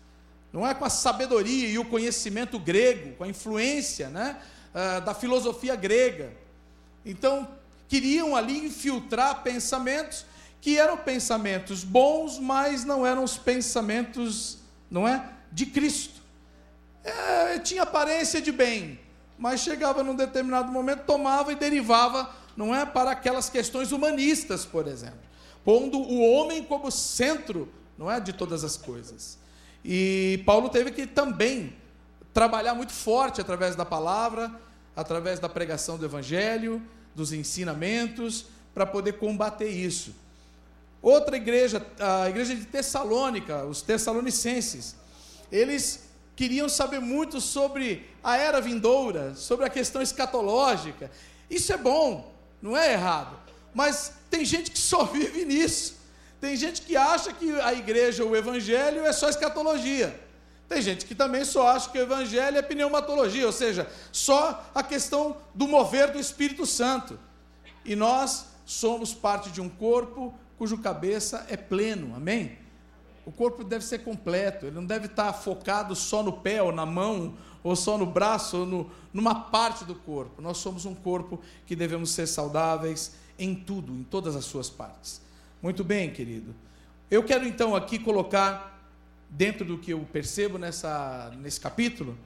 não 0.51 0.67
é 0.67 0.73
com 0.73 0.85
a 0.85 0.91
sabedoria 0.91 1.69
e 1.69 1.79
o 1.79 1.85
conhecimento 1.85 2.59
grego, 2.59 3.17
com 3.17 3.25
a 3.25 3.29
influência 3.29 4.09
né, 4.09 4.41
uh, 4.75 5.01
da 5.03 5.15
filosofia 5.15 5.75
grega. 5.77 6.33
Então, 7.05 7.49
queriam 7.93 8.35
ali 8.35 8.57
infiltrar 8.57 9.43
pensamentos 9.43 10.25
que 10.63 10.79
eram 10.79 10.97
pensamentos 10.97 11.85
bons, 11.85 12.39
mas 12.39 12.87
não 12.87 13.07
eram 13.07 13.23
os 13.23 13.37
pensamentos, 13.37 14.61
não 14.91 15.07
é, 15.07 15.29
de 15.53 15.67
Cristo. 15.67 16.23
É, 17.05 17.59
tinha 17.59 17.83
aparência 17.83 18.41
de 18.41 18.51
bem, 18.51 18.99
mas 19.37 19.61
chegava 19.61 20.03
num 20.03 20.15
determinado 20.15 20.73
momento, 20.73 21.05
tomava 21.05 21.53
e 21.53 21.55
derivava, 21.55 22.35
não 22.57 22.75
é, 22.75 22.87
para 22.87 23.11
aquelas 23.11 23.51
questões 23.51 23.93
humanistas, 23.93 24.65
por 24.65 24.89
exemplo, 24.89 25.21
pondo 25.63 25.99
o 25.99 26.23
homem 26.23 26.65
como 26.65 26.91
centro, 26.91 27.71
não 27.99 28.11
é, 28.11 28.19
de 28.19 28.33
todas 28.33 28.65
as 28.65 28.75
coisas. 28.75 29.37
E 29.85 30.43
Paulo 30.47 30.71
teve 30.71 30.93
que 30.93 31.07
também 31.07 31.77
trabalhar 32.33 32.73
muito 32.73 32.95
forte 32.95 33.39
através 33.39 33.77
da 33.77 33.85
palavra, 33.85 34.51
através 34.97 35.39
da 35.39 35.49
pregação 35.51 35.99
do 35.99 36.07
evangelho, 36.07 36.81
dos 37.15 37.33
ensinamentos, 37.33 38.47
para 38.75 38.87
poder 38.87 39.15
combater 39.15 39.69
isso. 39.69 40.15
Outra 41.03 41.37
igreja, 41.37 41.85
a 41.99 42.29
igreja 42.29 42.55
de 42.55 42.65
Tessalônica, 42.65 43.65
os 43.65 43.83
tessalonicenses, 43.83 44.95
eles 45.51 46.05
queriam 46.37 46.69
saber 46.69 47.01
muito 47.01 47.41
sobre 47.41 48.09
a 48.23 48.37
era 48.37 48.61
vindoura, 48.61 49.35
sobre 49.35 49.67
a 49.67 49.71
questão 49.71 50.01
escatológica. 50.01 51.11
Isso 51.51 51.73
é 51.73 51.77
bom, 51.77 52.33
não 52.61 52.77
é 52.77 52.93
errado. 52.93 53.37
Mas 53.75 54.13
tem 54.31 54.45
gente 54.45 54.71
que 54.71 54.79
só 54.79 55.05
vive 55.13 55.45
nisso. 55.45 55.97
Tem 56.41 56.57
gente 56.57 56.83
que 56.83 56.97
acha 56.97 57.33
que 57.33 57.53
a 57.61 57.73
igreja, 57.73 58.25
o 58.25 58.35
evangelho, 58.35 59.05
é 59.05 59.13
só 59.13 59.29
escatologia. 59.29 60.19
Tem 60.73 60.81
gente 60.81 61.05
que 61.05 61.15
também 61.15 61.45
só 61.45 61.69
acha 61.69 61.91
que 61.91 61.99
o 61.99 62.01
evangelho 62.01 62.57
é 62.57 62.63
pneumatologia, 62.63 63.45
ou 63.45 63.53
seja, 63.53 63.87
só 64.11 64.71
a 64.75 64.83
questão 64.83 65.37
do 65.55 65.69
mover 65.69 66.11
do 66.11 66.19
Espírito 66.19 66.65
Santo. 66.65 67.19
E 67.85 67.95
nós 67.95 68.47
somos 68.65 69.13
parte 69.13 69.51
de 69.51 69.61
um 69.61 69.69
corpo 69.69 70.33
cujo 70.57 70.79
cabeça 70.79 71.45
é 71.51 71.59
pleno, 71.59 72.17
amém? 72.17 72.57
O 73.27 73.31
corpo 73.31 73.63
deve 73.63 73.85
ser 73.85 73.99
completo, 73.99 74.65
ele 74.65 74.75
não 74.75 74.87
deve 74.87 75.07
estar 75.07 75.31
focado 75.35 75.95
só 75.95 76.23
no 76.23 76.33
pé, 76.33 76.63
ou 76.63 76.73
na 76.73 76.87
mão, 76.87 77.37
ou 77.63 77.77
só 77.77 77.99
no 77.99 78.07
braço, 78.07 78.61
ou 78.61 78.67
no, 78.67 78.91
numa 79.13 79.35
parte 79.35 79.85
do 79.85 79.95
corpo. 79.95 80.41
Nós 80.41 80.57
somos 80.57 80.87
um 80.87 80.95
corpo 80.95 81.39
que 81.67 81.77
devemos 81.77 82.13
ser 82.13 82.27
saudáveis 82.27 83.13
em 83.39 83.55
tudo, 83.55 83.93
em 83.93 84.05
todas 84.05 84.35
as 84.35 84.47
suas 84.47 84.71
partes. 84.71 85.21
Muito 85.61 85.85
bem, 85.85 86.11
querido. 86.11 86.55
Eu 87.11 87.23
quero 87.23 87.47
então 87.47 87.77
aqui 87.77 87.99
colocar, 87.99 88.72
dentro 89.33 89.65
do 89.65 89.79
que 89.79 89.93
eu 89.93 90.07
percebo 90.13 90.59
nessa, 90.59 91.33
nesse 91.39 91.59
capítulo, 91.59 92.19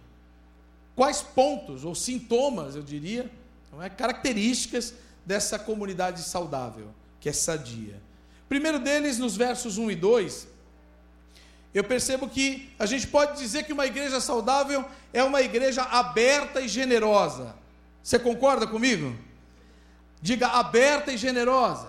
quais 0.94 1.22
pontos 1.22 1.84
ou 1.84 1.94
sintomas, 1.94 2.75
eu 2.75 2.82
diria, 2.82 3.30
não 3.72 3.80
é, 3.82 3.88
características 3.88 4.92
dessa 5.25 5.58
comunidade 5.58 6.20
saudável, 6.22 6.92
que 7.20 7.28
é 7.28 7.32
sadia. 7.32 8.02
Primeiro 8.48 8.80
deles, 8.80 9.18
nos 9.18 9.36
versos 9.36 9.78
1 9.78 9.92
e 9.92 9.94
2, 9.94 10.48
eu 11.72 11.84
percebo 11.84 12.28
que 12.28 12.72
a 12.78 12.86
gente 12.86 13.06
pode 13.06 13.38
dizer 13.38 13.64
que 13.64 13.72
uma 13.72 13.86
igreja 13.86 14.20
saudável 14.20 14.84
é 15.12 15.22
uma 15.22 15.42
igreja 15.42 15.82
aberta 15.82 16.60
e 16.60 16.68
generosa. 16.68 17.54
Você 18.02 18.18
concorda 18.18 18.66
comigo? 18.66 19.16
Diga 20.20 20.48
aberta 20.48 21.12
e 21.12 21.16
generosa. 21.16 21.88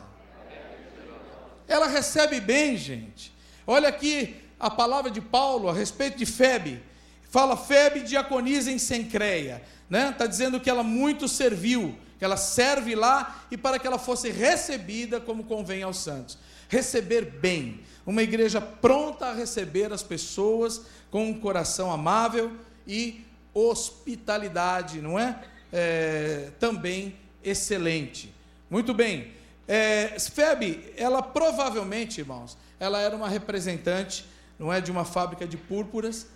Ela 1.68 1.88
recebe 1.88 2.40
bem, 2.40 2.78
gente. 2.78 3.34
Olha 3.66 3.90
aqui 3.90 4.47
a 4.60 4.70
palavra 4.70 5.12
de 5.12 5.22
Paulo 5.22 5.70
a 5.70 5.74
respeito 5.74 6.18
de 6.18 6.26
Febe. 6.26 6.82
Fala 7.30 7.58
Febe 7.58 8.02
diaconisa 8.02 8.72
em 8.72 8.78
Sencreia. 8.78 9.62
Né? 9.90 10.10
Está 10.10 10.26
dizendo 10.26 10.60
que 10.60 10.70
ela 10.70 10.84
muito 10.84 11.28
serviu, 11.28 11.98
que 12.18 12.26
ela 12.26 12.38
serve 12.38 12.96
lá 12.96 13.46
e 13.52 13.58
para 13.58 13.78
que 13.80 13.88
ela 13.88 14.00
fosse 14.00 14.30
recebida 14.30 15.20
como 15.20 15.44
convém 15.44 15.84
aos 15.84 15.98
santos. 15.98 16.38
Receber 16.70 17.26
bem 17.26 17.82
uma 18.06 18.24
igreja 18.24 18.62
pronta 18.62 19.28
a 19.28 19.34
receber 19.34 19.92
as 19.92 20.02
pessoas 20.02 20.82
com 21.12 21.30
um 21.30 21.40
coração 21.40 21.92
amável 21.92 22.54
e 22.88 23.26
hospitalidade, 23.54 25.02
não 25.02 25.20
é? 25.20 25.44
é 25.74 26.52
também 26.60 27.16
excelente. 27.44 28.34
Muito 28.70 28.94
bem. 28.94 29.34
É, 29.68 30.18
Febe, 30.20 30.94
ela 30.96 31.22
provavelmente, 31.22 32.22
irmãos, 32.22 32.58
ela 32.80 33.00
era 33.00 33.16
uma 33.16 33.28
representante, 33.28 34.26
não 34.58 34.72
é, 34.72 34.82
de 34.82 34.92
uma 34.92 35.06
fábrica 35.06 35.48
de 35.48 35.58
púrpuras 35.58 36.28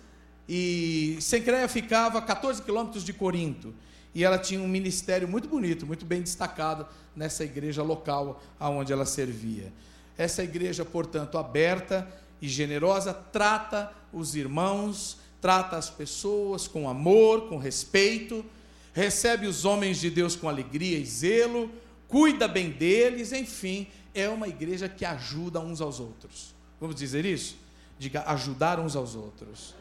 e 0.48 1.16
Sencreia 1.20 1.68
ficava 1.68 2.18
a 2.18 2.22
14 2.22 2.62
quilômetros 2.62 3.04
de 3.04 3.12
Corinto 3.12 3.74
e 4.14 4.24
ela 4.24 4.38
tinha 4.38 4.60
um 4.60 4.68
ministério 4.68 5.26
muito 5.26 5.48
bonito, 5.48 5.86
muito 5.86 6.04
bem 6.04 6.20
destacado 6.20 6.86
nessa 7.16 7.44
igreja 7.44 7.82
local 7.82 8.42
aonde 8.58 8.92
ela 8.92 9.06
servia. 9.06 9.72
Essa 10.18 10.44
igreja, 10.44 10.84
portanto, 10.84 11.38
aberta 11.38 12.06
e 12.40 12.48
generosa, 12.48 13.14
trata 13.14 13.92
os 14.12 14.34
irmãos, 14.34 15.16
trata 15.40 15.76
as 15.76 15.88
pessoas 15.88 16.68
com 16.68 16.88
amor, 16.88 17.48
com 17.48 17.56
respeito, 17.56 18.44
recebe 18.92 19.46
os 19.46 19.64
homens 19.64 19.98
de 19.98 20.10
Deus 20.10 20.36
com 20.36 20.48
alegria 20.48 20.98
e 20.98 21.06
zelo, 21.06 21.70
cuida 22.06 22.46
bem 22.46 22.70
deles, 22.70 23.32
enfim, 23.32 23.86
é 24.14 24.28
uma 24.28 24.46
igreja 24.46 24.88
que 24.88 25.04
ajuda 25.04 25.60
uns 25.60 25.80
aos 25.80 25.98
outros. 25.98 26.54
Vamos 26.78 26.96
dizer 26.96 27.24
isso? 27.24 27.56
Diga, 28.02 28.24
ajudar 28.26 28.80
uns 28.80 28.96
aos 28.96 29.14
outros. 29.14 29.76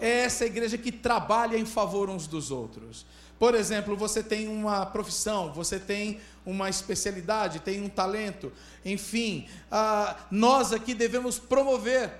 É 0.00 0.24
essa 0.24 0.44
igreja 0.44 0.76
que 0.76 0.90
trabalha 0.90 1.56
em 1.56 1.64
favor 1.64 2.10
uns 2.10 2.26
dos 2.26 2.50
outros. 2.50 3.06
Por 3.38 3.54
exemplo, 3.54 3.96
você 3.96 4.20
tem 4.20 4.48
uma 4.48 4.84
profissão, 4.84 5.52
você 5.52 5.78
tem 5.78 6.18
uma 6.44 6.68
especialidade, 6.68 7.60
tem 7.60 7.80
um 7.80 7.88
talento, 7.88 8.52
enfim, 8.84 9.46
ah, 9.70 10.16
nós 10.28 10.72
aqui 10.72 10.92
devemos 10.92 11.38
promover 11.38 12.10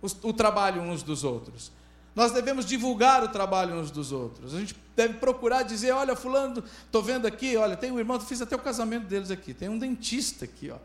o, 0.00 0.06
o 0.28 0.32
trabalho 0.32 0.80
uns 0.80 1.02
dos 1.02 1.24
outros. 1.24 1.72
Nós 2.14 2.30
devemos 2.30 2.64
divulgar 2.64 3.24
o 3.24 3.28
trabalho 3.28 3.74
uns 3.74 3.90
dos 3.90 4.12
outros. 4.12 4.54
A 4.54 4.60
gente 4.60 4.76
deve 4.94 5.14
procurar 5.14 5.64
dizer: 5.64 5.90
olha, 5.90 6.14
Fulano, 6.14 6.62
estou 6.84 7.02
vendo 7.02 7.26
aqui, 7.26 7.56
olha, 7.56 7.76
tem 7.76 7.90
um 7.90 7.98
irmão, 7.98 8.20
fiz 8.20 8.40
até 8.40 8.54
o 8.54 8.60
casamento 8.60 9.06
deles 9.08 9.32
aqui, 9.32 9.52
tem 9.52 9.68
um 9.68 9.78
dentista 9.78 10.44
aqui, 10.44 10.70
ó. 10.70 10.76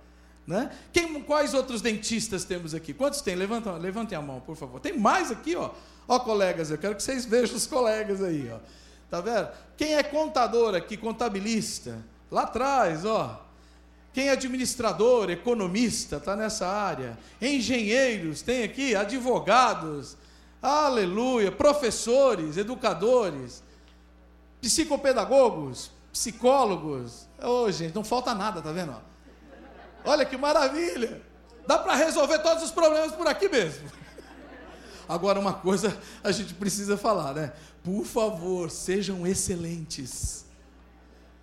Né? 0.48 0.72
Quem, 0.94 1.22
quais 1.24 1.54
outros 1.54 1.82
dentistas 1.82 2.46
temos 2.46 2.74
aqui? 2.74 2.94
Quantos 2.94 3.20
tem? 3.20 3.36
Levantem, 3.36 3.78
levantem 3.80 4.18
a 4.18 4.22
mão, 4.22 4.40
por 4.40 4.56
favor. 4.56 4.80
Tem 4.80 4.98
mais 4.98 5.30
aqui, 5.30 5.58
ó. 5.58 5.72
Ó, 6.08 6.20
colegas, 6.20 6.72
eu 6.72 6.78
quero 6.78 6.96
que 6.96 7.04
vocês 7.04 7.26
vejam 7.26 7.58
os 7.58 7.68
colegas 7.68 8.24
aí, 8.24 8.50
ó. 8.50 8.58
Tá 9.10 9.20
vendo? 9.20 9.50
Quem 9.76 9.96
é 9.96 10.04
contador 10.04 10.74
aqui, 10.74 10.96
contabilista? 10.96 11.98
Lá 12.32 12.44
atrás, 12.44 13.04
ó. 13.04 13.44
Quem 14.14 14.30
é 14.30 14.32
administrador, 14.32 15.30
economista, 15.30 16.16
está 16.16 16.34
nessa 16.34 16.66
área. 16.66 17.20
Engenheiros, 17.42 18.42
tem 18.42 18.64
aqui, 18.64 18.96
advogados, 18.96 20.18
aleluia, 20.62 21.52
professores, 21.52 22.56
educadores, 22.56 23.62
psicopedagogos, 24.62 25.92
psicólogos. 26.12 27.28
Ô, 27.44 27.66
oh, 27.66 27.72
gente, 27.72 27.94
não 27.94 28.04
falta 28.04 28.34
nada, 28.34 28.62
tá 28.62 28.72
vendo? 28.72 28.96
Olha 30.08 30.26
que 30.26 30.38
maravilha! 30.38 31.22
Dá 31.68 31.78
para 31.78 31.96
resolver 31.96 32.40
todos 32.40 32.64
os 32.64 32.72
problemas 32.72 33.12
por 33.12 33.28
aqui 33.28 33.50
mesmo. 33.50 33.92
Agora, 35.08 35.38
uma 35.38 35.54
coisa 35.54 35.98
a 36.24 36.32
gente 36.32 36.54
precisa 36.54 36.96
falar, 36.96 37.34
né? 37.34 37.52
Por 37.84 38.06
favor, 38.06 38.72
sejam 38.72 39.28
excelentes. 39.28 40.46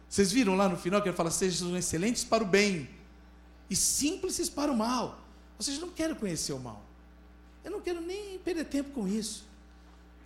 Vocês 0.08 0.32
viram 0.32 0.56
lá 0.56 0.66
no 0.66 0.78
final 0.78 1.02
que 1.02 1.08
ele 1.08 1.16
fala: 1.16 1.30
sejam 1.30 1.76
excelentes 1.76 2.24
para 2.24 2.42
o 2.42 2.46
bem 2.46 2.88
e 3.68 3.76
simples 3.76 4.48
para 4.48 4.72
o 4.72 4.76
mal. 4.76 5.18
Vocês 5.58 5.78
não 5.78 5.90
querem 5.90 6.14
conhecer 6.14 6.54
o 6.54 6.58
mal. 6.58 6.82
Eu 7.62 7.70
não 7.70 7.82
quero 7.82 8.00
nem 8.00 8.38
perder 8.38 8.64
tempo 8.64 8.90
com 8.90 9.06
isso. 9.06 9.46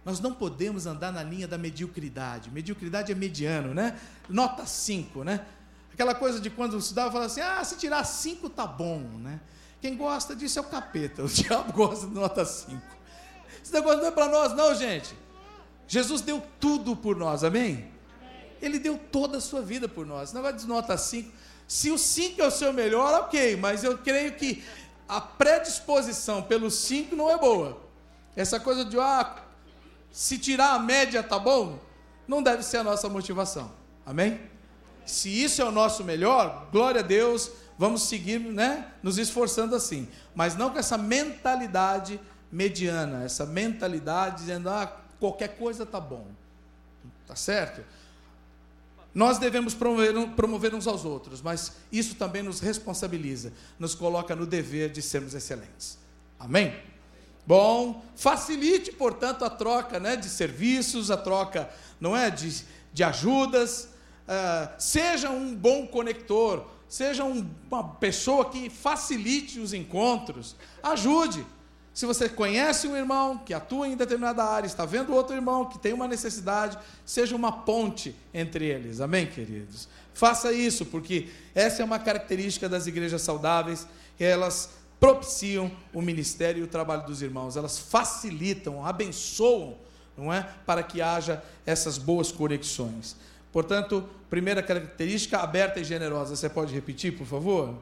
Nós 0.05 0.21
não 0.21 0.33
podemos 0.33 0.87
andar 0.87 1.13
na 1.13 1.25
linha 1.25 1.49
da 1.49 1.59
mediocridade. 1.59 2.51
Mediocridade 2.51 3.11
é 3.11 3.15
mediano, 3.17 3.75
né? 3.75 3.99
Nota 4.29 4.65
5, 4.65 5.25
né? 5.25 5.45
Aquela 5.99 6.15
coisa 6.15 6.39
de 6.39 6.49
quando 6.49 6.81
se 6.81 6.95
dá, 6.95 7.11
fala 7.11 7.25
assim: 7.25 7.41
ah, 7.41 7.65
se 7.65 7.75
tirar 7.75 8.05
5 8.05 8.49
tá 8.51 8.65
bom, 8.65 9.01
né? 9.19 9.41
Quem 9.81 9.97
gosta 9.97 10.37
disso 10.37 10.61
é 10.61 10.63
o 10.63 10.65
capeta. 10.65 11.25
O 11.27 11.29
diabo 11.29 11.73
gosta 11.73 12.07
de 12.07 12.15
nota 12.15 12.45
5. 12.45 12.81
Esse 13.61 13.73
negócio 13.73 13.99
não 13.99 14.07
é 14.07 14.11
para 14.13 14.29
nós, 14.29 14.55
não, 14.55 14.73
gente. 14.77 15.13
Jesus 15.89 16.21
deu 16.21 16.41
tudo 16.61 16.95
por 16.95 17.17
nós, 17.17 17.43
amém? 17.43 17.91
Ele 18.63 18.79
deu 18.79 18.97
toda 18.97 19.39
a 19.39 19.41
sua 19.41 19.61
vida 19.61 19.89
por 19.89 20.07
nós. 20.07 20.33
Não 20.33 20.41
vai 20.41 20.53
de 20.53 20.65
nota 20.69 20.97
5. 20.97 21.33
Se 21.67 21.91
o 21.91 21.99
5 21.99 22.43
é 22.43 22.47
o 22.47 22.51
seu 22.53 22.73
melhor, 22.73 23.13
ok, 23.23 23.57
mas 23.57 23.83
eu 23.83 23.99
creio 23.99 24.37
que 24.37 24.63
a 25.09 25.21
predisposição 25.21 26.45
pelo 26.45 26.71
5 26.71 27.17
não 27.17 27.29
é 27.29 27.37
boa. 27.37 27.77
Essa 28.37 28.61
coisa 28.61 28.85
de, 28.85 28.97
ah, 29.01 29.43
se 30.13 30.39
tirar 30.39 30.75
a 30.75 30.79
média 30.79 31.25
tá 31.25 31.41
bom, 31.41 31.81
não 32.29 32.41
deve 32.41 32.63
ser 32.63 32.77
a 32.77 32.85
nossa 32.85 33.09
motivação, 33.09 33.73
amém? 34.07 34.39
Se 35.09 35.29
isso 35.29 35.63
é 35.63 35.65
o 35.65 35.73
nosso 35.73 36.05
melhor, 36.05 36.69
glória 36.71 37.01
a 37.01 37.05
Deus, 37.05 37.51
vamos 37.79 38.03
seguir, 38.03 38.39
né, 38.39 38.93
nos 39.03 39.17
esforçando 39.19 39.75
assim, 39.75 40.07
mas 40.35 40.55
não 40.55 40.71
com 40.71 40.79
essa 40.79 40.99
mentalidade 40.99 42.21
mediana, 42.53 43.25
essa 43.25 43.47
mentalidade 43.47 44.41
dizendo, 44.41 44.69
ah, 44.69 44.87
qualquer 45.19 45.57
coisa 45.57 45.87
tá 45.87 46.01
bom. 46.01 46.27
Tá 47.27 47.35
certo? 47.35 47.83
Nós 49.15 49.39
devemos 49.39 49.75
promover, 49.75 50.15
promover 50.37 50.75
uns 50.75 50.87
aos 50.87 51.05
outros, 51.05 51.41
mas 51.41 51.73
isso 51.91 52.15
também 52.15 52.43
nos 52.43 52.61
responsabiliza, 52.61 53.53
nos 53.79 53.95
coloca 53.95 54.37
no 54.37 54.47
dever 54.47 54.91
de 54.91 55.01
sermos 55.01 55.35
excelentes. 55.35 55.99
Amém? 56.39 56.79
Bom, 57.47 58.05
facilite, 58.15 58.93
portanto, 58.93 59.45
a 59.45 59.51
troca 59.51 59.99
né, 59.99 60.17
de 60.17 60.29
serviços, 60.29 61.11
a 61.11 61.17
troca 61.17 61.71
não 61.99 62.15
é, 62.15 62.31
de, 62.31 62.63
de 62.93 63.03
ajudas. 63.03 63.89
Uh, 64.29 64.71
seja 64.79 65.31
um 65.31 65.55
bom 65.55 65.87
conector, 65.87 66.67
seja 66.87 67.25
um, 67.25 67.49
uma 67.71 67.83
pessoa 67.83 68.45
que 68.45 68.69
facilite 68.69 69.59
os 69.59 69.73
encontros, 69.73 70.55
ajude. 70.83 71.47
Se 71.95 72.05
você 72.05 72.29
conhece 72.29 72.87
um 72.87 72.95
irmão 72.95 73.39
que 73.39 73.55
atua 73.55 73.89
em 73.89 73.97
determinada 73.97 74.45
área, 74.45 74.67
está 74.67 74.85
vendo 74.85 75.15
outro 75.15 75.35
irmão 75.35 75.65
que 75.65 75.79
tem 75.79 75.93
uma 75.93 76.07
necessidade, 76.07 76.79
seja 77.05 77.35
uma 77.35 77.51
ponte 77.51 78.15
entre 78.33 78.67
eles. 78.67 79.01
Amém, 79.01 79.27
queridos? 79.27 79.89
Faça 80.13 80.53
isso, 80.53 80.85
porque 80.85 81.29
essa 81.55 81.81
é 81.81 81.85
uma 81.85 81.99
característica 81.99 82.69
das 82.69 82.87
igrejas 82.87 83.23
saudáveis, 83.23 83.87
elas 84.21 84.71
propiciam 85.01 85.71
o 85.93 86.03
ministério 86.03 86.61
e 86.61 86.65
o 86.65 86.69
trabalho 86.69 87.07
dos 87.07 87.23
irmãos, 87.23 87.57
elas 87.57 87.79
facilitam, 87.79 88.85
abençoam, 88.85 89.77
não 90.17 90.33
é? 90.33 90.47
Para 90.67 90.83
que 90.83 91.01
haja 91.01 91.43
essas 91.65 91.97
boas 91.97 92.31
conexões. 92.31 93.17
Portanto, 93.53 94.09
primeira 94.29 94.63
característica, 94.63 95.39
aberta 95.39 95.81
e 95.81 95.85
generosa. 95.85 96.37
Você 96.37 96.49
pode 96.49 96.75
repetir, 96.75 97.17
por 97.17 97.27
favor? 97.27 97.75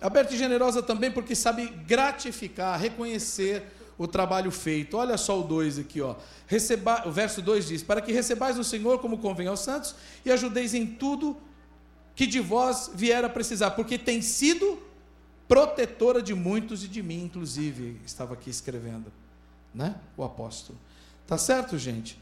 Aberta 0.00 0.34
e 0.34 0.36
generosa 0.36 0.82
também 0.82 1.10
porque 1.10 1.34
sabe 1.34 1.66
gratificar, 1.86 2.78
reconhecer 2.78 3.62
o 3.96 4.06
trabalho 4.06 4.50
feito. 4.50 4.96
Olha 4.96 5.16
só 5.16 5.40
o 5.40 5.42
2 5.42 5.78
aqui, 5.78 6.00
ó. 6.00 6.16
Receba, 6.46 7.04
o 7.06 7.12
verso 7.12 7.40
2 7.40 7.68
diz: 7.68 7.82
Para 7.82 8.00
que 8.00 8.12
recebais 8.12 8.58
o 8.58 8.64
Senhor 8.64 8.98
como 8.98 9.18
convém 9.18 9.46
aos 9.46 9.60
santos 9.60 9.94
e 10.24 10.30
ajudeis 10.30 10.74
em 10.74 10.86
tudo 10.86 11.36
que 12.14 12.26
de 12.26 12.40
vós 12.40 12.90
vier 12.94 13.24
a 13.24 13.28
precisar, 13.28 13.72
porque 13.72 13.98
tem 13.98 14.22
sido 14.22 14.78
protetora 15.48 16.22
de 16.22 16.34
muitos 16.34 16.84
e 16.84 16.88
de 16.88 17.02
mim, 17.02 17.24
inclusive, 17.24 18.00
estava 18.04 18.34
aqui 18.34 18.50
escrevendo, 18.50 19.12
né? 19.74 19.96
O 20.16 20.24
apóstolo. 20.24 20.78
Tá 21.26 21.36
certo, 21.38 21.76
gente? 21.78 22.18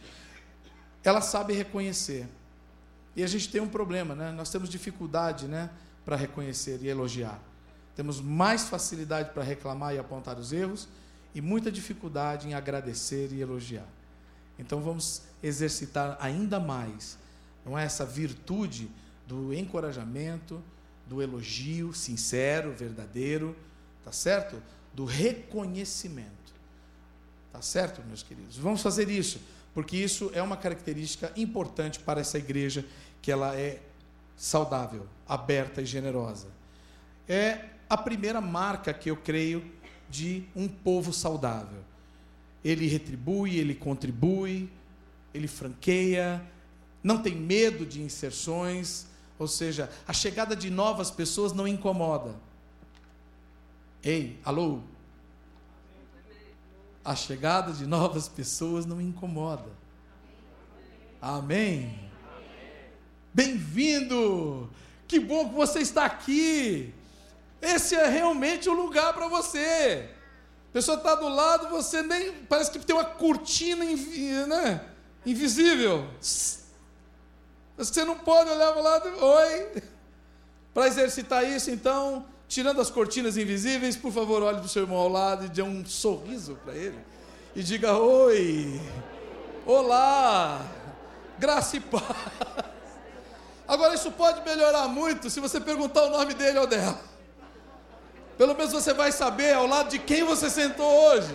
Ela 1.05 1.21
sabe 1.21 1.53
reconhecer. 1.53 2.29
E 3.15 3.23
a 3.23 3.27
gente 3.27 3.51
tem 3.51 3.61
um 3.61 3.69
problema, 3.69 4.15
né? 4.15 4.33
Nós 4.33 4.51
temos 4.51 4.69
dificuldade, 4.69 5.47
né, 5.47 5.71
para 6.05 6.17
reconhecer 6.17 6.81
e 6.83 6.89
elogiar. 6.89 7.41
Temos 7.95 8.21
mais 8.21 8.69
facilidade 8.69 9.31
para 9.33 9.43
reclamar 9.43 9.95
e 9.95 9.99
apontar 9.99 10.39
os 10.39 10.53
erros 10.53 10.89
e 11.35 11.41
muita 11.41 11.71
dificuldade 11.71 12.49
em 12.49 12.55
agradecer 12.55 13.33
e 13.33 13.41
elogiar. 13.41 13.87
Então 14.59 14.81
vamos 14.81 15.23
exercitar 15.43 16.17
ainda 16.21 16.59
mais, 16.61 17.19
não 17.65 17.79
é 17.79 17.85
essa 17.85 18.05
virtude 18.05 18.91
do 19.27 19.53
encorajamento, 19.53 20.63
do 21.07 21.21
elogio 21.21 21.93
sincero, 21.93 22.73
verdadeiro, 22.73 23.57
tá 24.05 24.13
certo? 24.13 24.63
Do 24.95 25.05
reconhecimento. 25.05 26.31
Tá 27.53 27.61
certo, 27.61 28.03
meus 28.07 28.23
queridos? 28.23 28.57
Vamos 28.57 28.83
fazer 28.83 29.11
isso, 29.11 29.41
porque 29.75 29.97
isso 29.97 30.31
é 30.35 30.43
uma 30.43 30.57
característica 30.57 31.33
importante 31.37 31.99
para 32.01 32.21
essa 32.21 32.39
igreja 32.39 32.85
que 33.21 33.31
ela 33.31 33.57
é 33.57 33.81
saudável, 34.37 35.07
aberta 35.27 35.81
e 35.81 35.87
generosa. 35.87 36.49
É 37.29 37.67
a 37.89 37.97
primeira 37.97 38.41
marca 38.41 38.93
que 38.93 39.11
eu 39.11 39.17
creio 39.17 39.65
de 40.11 40.45
um 40.55 40.69
povo 40.69 41.13
saudável. 41.13 41.81
Ele 42.65 42.87
retribui, 42.87 43.59
ele 43.59 43.75
contribui, 43.75 44.71
ele 45.33 45.49
franqueia, 45.49 46.43
não 47.03 47.19
tem 47.19 47.35
medo 47.35 47.87
de 47.87 48.03
inserções, 48.03 49.07
ou 49.39 49.49
seja, 49.49 49.91
a 50.07 50.13
chegada 50.13 50.55
de 50.55 50.71
novas 50.71 51.11
pessoas 51.11 51.53
não 51.53 51.67
incomoda. 51.67 52.35
Ei, 54.03 54.39
alô? 54.45 54.81
A 57.05 57.17
chegada 57.17 57.73
de 57.73 57.85
novas 57.85 58.29
pessoas 58.29 58.87
não 58.87 59.01
incomoda. 59.01 59.71
Amém? 61.21 62.11
Bem-vindo! 63.35 64.71
Que 65.09 65.19
bom 65.19 65.49
que 65.49 65.55
você 65.55 65.81
está 65.81 66.05
aqui! 66.05 66.95
Esse 67.61 67.95
é 67.97 68.09
realmente 68.09 68.69
o 68.69 68.73
lugar 68.73 69.13
para 69.15 69.27
você. 69.27 70.11
A 70.71 70.73
pessoa 70.73 70.97
está 70.97 71.15
do 71.17 71.29
lado, 71.29 71.69
você 71.69 72.03
nem. 72.03 72.33
Parece 72.45 72.71
que 72.71 72.79
tem 72.79 72.95
uma 72.95 73.05
cortina 73.05 73.85
né? 74.47 74.85
invisível. 75.27 76.09
Você 77.77 78.05
não 78.05 78.19
pode 78.19 78.49
olhar 78.51 78.73
para 78.73 78.81
o 78.81 78.85
lado. 78.85 79.25
Oi! 79.25 79.83
Para 80.73 80.87
exercitar 80.87 81.45
isso, 81.45 81.71
então, 81.71 82.27
tirando 82.53 82.83
as 82.83 82.91
cortinas 82.91 83.39
invisíveis, 83.39 83.97
por 83.97 84.13
favor, 84.13 84.43
olhe 84.43 84.59
para 84.59 84.67
o 84.67 84.69
seu 84.69 84.83
irmão 84.83 84.99
ao 84.99 85.09
lado 85.09 85.47
e 85.47 85.49
dê 85.49 85.63
um 85.63 85.85
sorriso 85.87 86.59
para 86.63 86.75
ele. 86.75 86.99
E 87.57 87.63
diga: 87.63 87.97
Oi! 87.97 88.79
Olá! 89.65 90.61
Graça 91.39 91.79
e 91.79 91.81
paz! 91.81 92.05
Agora, 93.67 93.95
isso 93.95 94.11
pode 94.13 94.43
melhorar 94.43 94.87
muito 94.87 95.31
se 95.31 95.41
você 95.41 95.59
perguntar 95.59 96.03
o 96.03 96.11
nome 96.11 96.35
dele 96.35 96.59
ou 96.59 96.67
dela. 96.67 97.01
Pelo 98.37 98.55
menos 98.55 98.73
você 98.73 98.93
vai 98.93 99.11
saber 99.11 99.55
ao 99.55 99.67
lado 99.67 99.89
de 99.89 99.99
quem 99.99 100.23
você 100.23 100.51
sentou 100.51 100.87
hoje. 100.87 101.35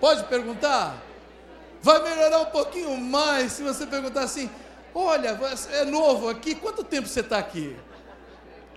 Pode 0.00 0.24
perguntar? 0.24 0.96
Vai 1.82 2.02
melhorar 2.02 2.40
um 2.40 2.46
pouquinho 2.46 2.96
mais 2.96 3.52
se 3.52 3.62
você 3.62 3.86
perguntar 3.86 4.22
assim: 4.22 4.48
Olha, 4.94 5.38
é 5.72 5.84
novo 5.84 6.30
aqui, 6.30 6.54
quanto 6.54 6.82
tempo 6.82 7.06
você 7.06 7.20
está 7.20 7.38
aqui? 7.38 7.76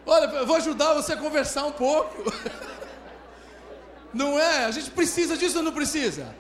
Olha, 0.06 0.26
eu 0.26 0.46
vou 0.46 0.58
ajudar 0.58 0.94
você 0.94 1.14
a 1.14 1.18
conversar 1.18 1.66
um 1.66 1.72
pouco. 1.72 2.32
Não 4.14 4.38
é? 4.38 4.66
A 4.66 4.72
gente 4.72 4.92
precisa 4.92 5.36
disso 5.36 5.58
ou 5.58 5.64
não 5.64 5.72
precisa? 5.72 6.36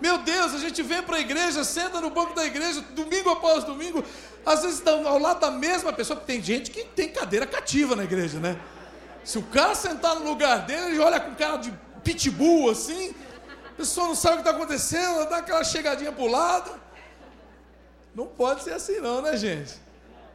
Meu 0.00 0.18
Deus, 0.18 0.54
a 0.54 0.58
gente 0.58 0.82
vem 0.82 1.02
para 1.02 1.16
a 1.16 1.20
igreja, 1.20 1.64
senta 1.64 2.00
no 2.00 2.10
banco 2.10 2.34
da 2.34 2.44
igreja, 2.44 2.80
domingo 2.90 3.30
após 3.30 3.64
domingo, 3.64 4.04
às 4.46 4.62
vezes 4.62 4.78
está 4.78 4.92
ao 4.92 5.18
lado 5.18 5.40
da 5.40 5.50
mesma 5.50 5.92
pessoa, 5.92 6.16
porque 6.16 6.32
tem 6.32 6.42
gente 6.42 6.70
que 6.70 6.84
tem 6.84 7.08
cadeira 7.08 7.46
cativa 7.46 7.96
na 7.96 8.04
igreja, 8.04 8.38
né? 8.38 8.56
Se 9.24 9.38
o 9.38 9.42
cara 9.42 9.74
sentar 9.74 10.16
no 10.16 10.24
lugar 10.24 10.66
dele, 10.66 10.86
ele 10.86 10.98
olha 10.98 11.20
com 11.20 11.34
cara 11.34 11.56
de 11.56 11.72
pitbull 12.02 12.70
assim, 12.70 13.14
a 13.68 13.74
pessoa 13.76 14.08
não 14.08 14.14
sabe 14.14 14.34
o 14.34 14.42
que 14.42 14.48
está 14.48 14.56
acontecendo, 14.56 15.28
dá 15.28 15.38
aquela 15.38 15.62
chegadinha 15.64 16.12
para 16.12 16.22
o 16.24 16.28
lado. 16.28 16.72
Não 18.14 18.26
pode 18.26 18.62
ser 18.62 18.74
assim 18.74 18.98
não, 19.00 19.22
né, 19.22 19.36
gente? 19.36 19.72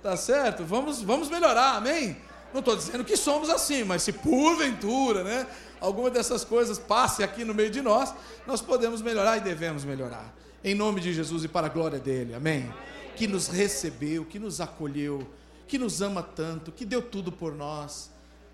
Tá 0.02 0.15
certo? 0.15 0.63
Vamos, 0.63 1.02
vamos 1.02 1.30
melhorar, 1.30 1.76
amém? 1.76 2.17
Não 2.54 2.60
estou 2.60 2.76
dizendo 2.76 3.04
que 3.04 3.18
somos 3.18 3.50
assim, 3.50 3.84
mas 3.84 4.04
se 4.04 4.12
porventura, 4.14 5.24
né, 5.24 5.48
alguma 5.80 6.10
dessas 6.10 6.44
coisas 6.44 6.80
passe 6.80 7.24
aqui 7.24 7.44
no 7.44 7.54
meio 7.54 7.70
de 7.70 7.82
nós, 7.82 8.14
nós 8.46 8.62
podemos 8.62 9.02
melhorar 9.02 9.38
e 9.38 9.42
devemos 9.42 9.84
melhorar. 9.84 10.34
Em 10.64 10.74
nome 10.74 11.02
de 11.02 11.14
Jesus 11.14 11.44
e 11.44 11.48
para 11.48 11.68
a 11.68 11.70
glória 11.70 12.00
dele, 12.00 12.34
amém? 12.34 12.74
Que 13.16 13.28
nos 13.28 13.48
recebeu, 13.48 14.26
que 14.26 14.40
nos 14.40 14.60
acolheu, 14.60 15.28
que 15.68 15.78
nos 15.78 16.02
ama 16.02 16.24
tanto, 16.24 16.72
que 16.72 16.86
deu 16.86 17.02
tudo 17.02 17.32
por 17.32 17.54
nós 17.54 18.10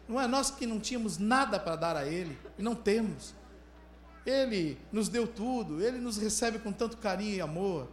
não 0.08 0.20
é 0.20 0.28
nós 0.28 0.52
que 0.52 0.66
não 0.66 0.80
tínhamos 0.80 1.18
nada 1.18 1.60
para 1.60 1.76
dar 1.76 1.96
a 1.96 2.06
Ele, 2.06 2.38
e 2.58 2.62
não 2.62 2.76
temos. 2.76 3.34
Ele 4.26 4.78
nos 4.92 5.10
deu 5.10 5.28
tudo, 5.28 5.82
Ele 5.82 5.98
nos 5.98 6.18
recebe 6.18 6.60
com 6.60 6.72
tanto 6.72 6.98
carinho 6.98 7.36
e 7.36 7.42
amor, 7.42 7.90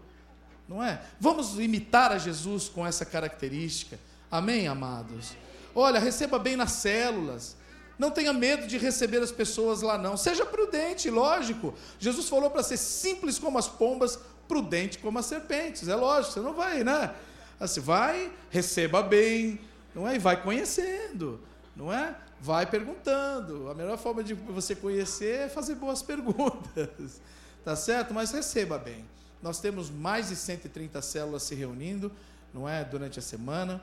não 0.68 0.82
é? 0.82 1.02
Vamos 1.18 1.58
imitar 1.58 2.12
a 2.12 2.18
Jesus 2.18 2.68
com 2.68 2.86
essa 2.86 3.04
característica, 3.04 3.98
amém, 4.30 4.68
amados? 4.68 5.34
Olha, 5.74 5.98
receba 5.98 6.38
bem 6.38 6.56
nas 6.56 6.72
células, 6.72 7.56
não 7.98 8.10
tenha 8.10 8.32
medo 8.32 8.66
de 8.66 8.78
receber 8.78 9.22
as 9.22 9.30
pessoas 9.30 9.82
lá, 9.82 9.98
não. 9.98 10.16
Seja 10.16 10.44
prudente, 10.46 11.10
lógico. 11.10 11.74
Jesus 11.98 12.28
falou 12.28 12.50
para 12.50 12.62
ser 12.62 12.76
simples 12.76 13.38
como 13.38 13.58
as 13.58 13.68
pombas, 13.68 14.18
prudente 14.48 14.98
como 14.98 15.18
as 15.18 15.26
serpentes. 15.26 15.88
É 15.88 15.94
lógico, 15.94 16.34
você 16.34 16.40
não 16.40 16.54
vai, 16.54 16.82
né? 16.82 17.14
Assim, 17.58 17.80
vai, 17.80 18.32
receba 18.48 19.02
bem, 19.02 19.60
não 19.94 20.08
é? 20.08 20.16
E 20.16 20.18
vai 20.18 20.42
conhecendo 20.42 21.40
não 21.80 21.92
é? 21.92 22.14
Vai 22.40 22.66
perguntando. 22.66 23.68
A 23.70 23.74
melhor 23.74 23.98
forma 23.98 24.22
de 24.22 24.34
você 24.34 24.74
conhecer 24.74 25.40
é 25.40 25.48
fazer 25.48 25.74
boas 25.74 26.02
perguntas. 26.04 27.20
Tá 27.64 27.74
certo? 27.74 28.14
Mas 28.14 28.30
receba 28.30 28.78
bem. 28.78 29.04
Nós 29.42 29.60
temos 29.60 29.90
mais 29.90 30.28
de 30.28 30.36
130 30.36 31.00
células 31.00 31.42
se 31.42 31.54
reunindo, 31.54 32.12
não 32.52 32.68
é, 32.68 32.84
durante 32.84 33.18
a 33.18 33.22
semana, 33.22 33.80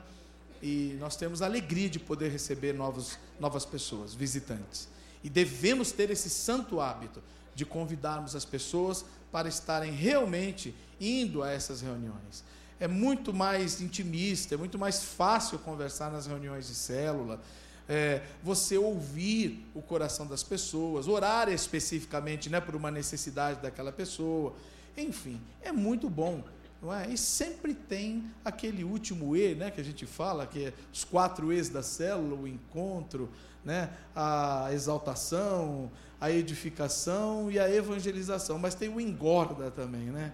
e 0.62 0.96
nós 0.98 1.16
temos 1.16 1.42
a 1.42 1.46
alegria 1.46 1.88
de 1.88 1.98
poder 1.98 2.30
receber 2.30 2.72
novos, 2.72 3.18
novas 3.38 3.64
pessoas, 3.64 4.14
visitantes. 4.14 4.88
E 5.22 5.28
devemos 5.28 5.92
ter 5.92 6.10
esse 6.10 6.30
santo 6.30 6.80
hábito 6.80 7.22
de 7.54 7.64
convidarmos 7.64 8.36
as 8.36 8.44
pessoas 8.44 9.04
para 9.32 9.48
estarem 9.48 9.92
realmente 9.92 10.74
indo 11.00 11.42
a 11.42 11.50
essas 11.50 11.80
reuniões. 11.80 12.44
É 12.80 12.86
muito 12.86 13.32
mais 13.32 13.80
intimista, 13.80 14.54
é 14.54 14.58
muito 14.58 14.78
mais 14.78 15.02
fácil 15.02 15.58
conversar 15.58 16.10
nas 16.10 16.26
reuniões 16.26 16.68
de 16.68 16.74
célula, 16.74 17.40
é, 17.88 18.22
você 18.42 18.76
ouvir 18.76 19.66
o 19.74 19.82
coração 19.82 20.26
das 20.26 20.42
pessoas, 20.42 21.08
orar 21.08 21.48
especificamente 21.48 22.48
né, 22.50 22.60
por 22.60 22.76
uma 22.76 22.90
necessidade 22.90 23.60
daquela 23.60 23.90
pessoa. 23.90 24.54
Enfim, 24.96 25.40
é 25.62 25.72
muito 25.72 26.08
bom. 26.08 26.44
Não 26.80 26.94
é? 26.94 27.08
E 27.10 27.18
sempre 27.18 27.74
tem 27.74 28.24
aquele 28.44 28.84
último 28.84 29.36
E, 29.36 29.54
né, 29.54 29.70
que 29.70 29.80
a 29.80 29.84
gente 29.84 30.06
fala, 30.06 30.46
que 30.46 30.66
é 30.66 30.72
os 30.92 31.04
quatro 31.04 31.52
E's 31.52 31.68
da 31.68 31.82
célula, 31.82 32.34
o 32.34 32.46
encontro, 32.46 33.28
né, 33.64 33.90
a 34.14 34.68
exaltação, 34.72 35.90
a 36.20 36.30
edificação 36.30 37.50
e 37.50 37.58
a 37.58 37.68
evangelização. 37.68 38.58
Mas 38.58 38.74
tem 38.74 38.88
o 38.88 39.00
engorda 39.00 39.70
também, 39.70 40.06
né? 40.06 40.32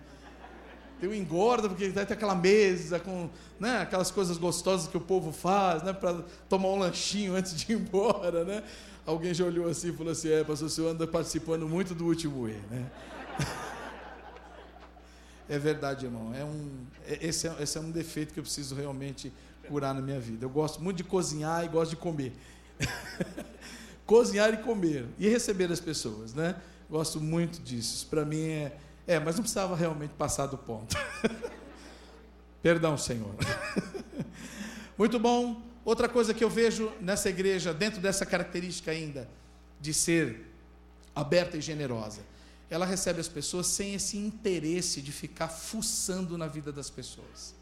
Tem 1.00 1.08
o 1.08 1.14
engorda, 1.14 1.68
porque 1.68 1.90
tem 1.90 2.02
aquela 2.02 2.34
mesa 2.34 3.00
com 3.00 3.28
né, 3.58 3.78
aquelas 3.78 4.10
coisas 4.10 4.38
gostosas 4.38 4.86
que 4.86 4.96
o 4.96 5.00
povo 5.00 5.32
faz, 5.32 5.82
né, 5.82 5.92
para 5.92 6.22
tomar 6.48 6.68
um 6.68 6.78
lanchinho 6.78 7.34
antes 7.34 7.54
de 7.54 7.72
ir 7.72 7.76
embora, 7.76 8.44
né? 8.44 8.62
Alguém 9.06 9.34
já 9.34 9.44
olhou 9.44 9.68
assim 9.68 9.88
e 9.88 9.92
falou 9.92 10.12
assim: 10.12 10.30
é, 10.30 10.44
pastor, 10.44 10.70
senhor 10.70 10.90
anda 10.90 11.06
participando 11.06 11.68
muito 11.68 11.94
do 11.94 12.06
último 12.06 12.48
E, 12.48 12.52
né? 12.70 12.90
É 15.48 15.58
verdade, 15.58 16.06
irmão. 16.06 16.34
É 16.34 16.44
um, 16.44 16.86
é, 17.06 17.26
esse, 17.26 17.46
é, 17.46 17.54
esse 17.60 17.76
é 17.76 17.80
um 17.80 17.90
defeito 17.90 18.32
que 18.32 18.40
eu 18.40 18.44
preciso 18.44 18.74
realmente 18.74 19.32
curar 19.68 19.94
na 19.94 20.00
minha 20.00 20.18
vida. 20.18 20.44
Eu 20.44 20.50
gosto 20.50 20.82
muito 20.82 20.98
de 20.98 21.04
cozinhar 21.04 21.64
e 21.64 21.68
gosto 21.68 21.90
de 21.90 21.96
comer. 21.96 22.32
cozinhar 24.06 24.52
e 24.54 24.58
comer. 24.58 25.06
E 25.18 25.28
receber 25.28 25.70
as 25.70 25.80
pessoas, 25.80 26.32
né? 26.32 26.56
Gosto 26.88 27.20
muito 27.20 27.60
disso. 27.60 27.96
Isso 27.96 28.06
para 28.06 28.24
mim 28.24 28.42
é. 28.42 28.76
É, 29.06 29.20
mas 29.20 29.34
não 29.36 29.42
precisava 29.42 29.76
realmente 29.76 30.12
passar 30.12 30.46
do 30.46 30.56
ponto. 30.56 30.96
Perdão, 32.62 32.96
Senhor. 32.96 33.34
muito 34.96 35.18
bom. 35.18 35.60
Outra 35.84 36.08
coisa 36.08 36.32
que 36.32 36.42
eu 36.42 36.48
vejo 36.48 36.90
nessa 37.02 37.28
igreja, 37.28 37.74
dentro 37.74 38.00
dessa 38.00 38.24
característica 38.24 38.90
ainda, 38.90 39.28
de 39.78 39.92
ser 39.92 40.50
aberta 41.14 41.58
e 41.58 41.60
generosa 41.60 42.22
ela 42.70 42.86
recebe 42.86 43.20
as 43.20 43.28
pessoas 43.28 43.66
sem 43.66 43.94
esse 43.94 44.16
interesse 44.16 45.02
de 45.02 45.12
ficar 45.12 45.48
fuçando 45.48 46.36
na 46.38 46.46
vida 46.46 46.72
das 46.72 46.90
pessoas. 46.90 47.54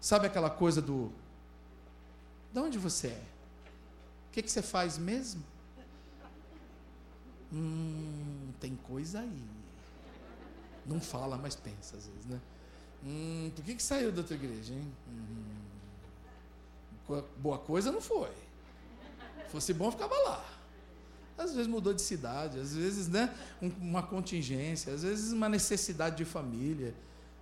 Sabe 0.00 0.26
aquela 0.26 0.50
coisa 0.50 0.80
do. 0.80 1.12
De 2.52 2.58
onde 2.60 2.78
você 2.78 3.08
é? 3.08 3.22
O 4.28 4.32
que, 4.32 4.42
que 4.42 4.50
você 4.50 4.62
faz 4.62 4.96
mesmo? 4.96 5.42
Hum, 7.52 8.52
tem 8.60 8.76
coisa 8.76 9.20
aí. 9.20 9.42
Não 10.86 11.00
fala, 11.00 11.36
mas 11.36 11.54
pensa 11.54 11.96
às 11.96 12.06
vezes, 12.06 12.26
né? 12.26 12.40
Hum, 13.04 13.50
por 13.54 13.64
que, 13.64 13.74
que 13.74 13.82
saiu 13.82 14.12
da 14.12 14.22
tua 14.22 14.36
igreja, 14.36 14.72
hein? 14.72 14.92
Hum, 15.08 15.58
boa 17.36 17.58
coisa 17.58 17.90
não 17.90 18.00
foi. 18.00 18.30
Se 19.44 19.52
fosse 19.52 19.74
bom, 19.74 19.90
ficava 19.90 20.14
lá. 20.14 20.57
Às 21.38 21.54
vezes 21.54 21.68
mudou 21.68 21.94
de 21.94 22.02
cidade, 22.02 22.58
às 22.58 22.74
vezes 22.74 23.06
né, 23.06 23.32
uma 23.80 24.02
contingência, 24.02 24.92
às 24.92 25.04
vezes 25.04 25.32
uma 25.32 25.48
necessidade 25.48 26.16
de 26.16 26.24
família, 26.24 26.92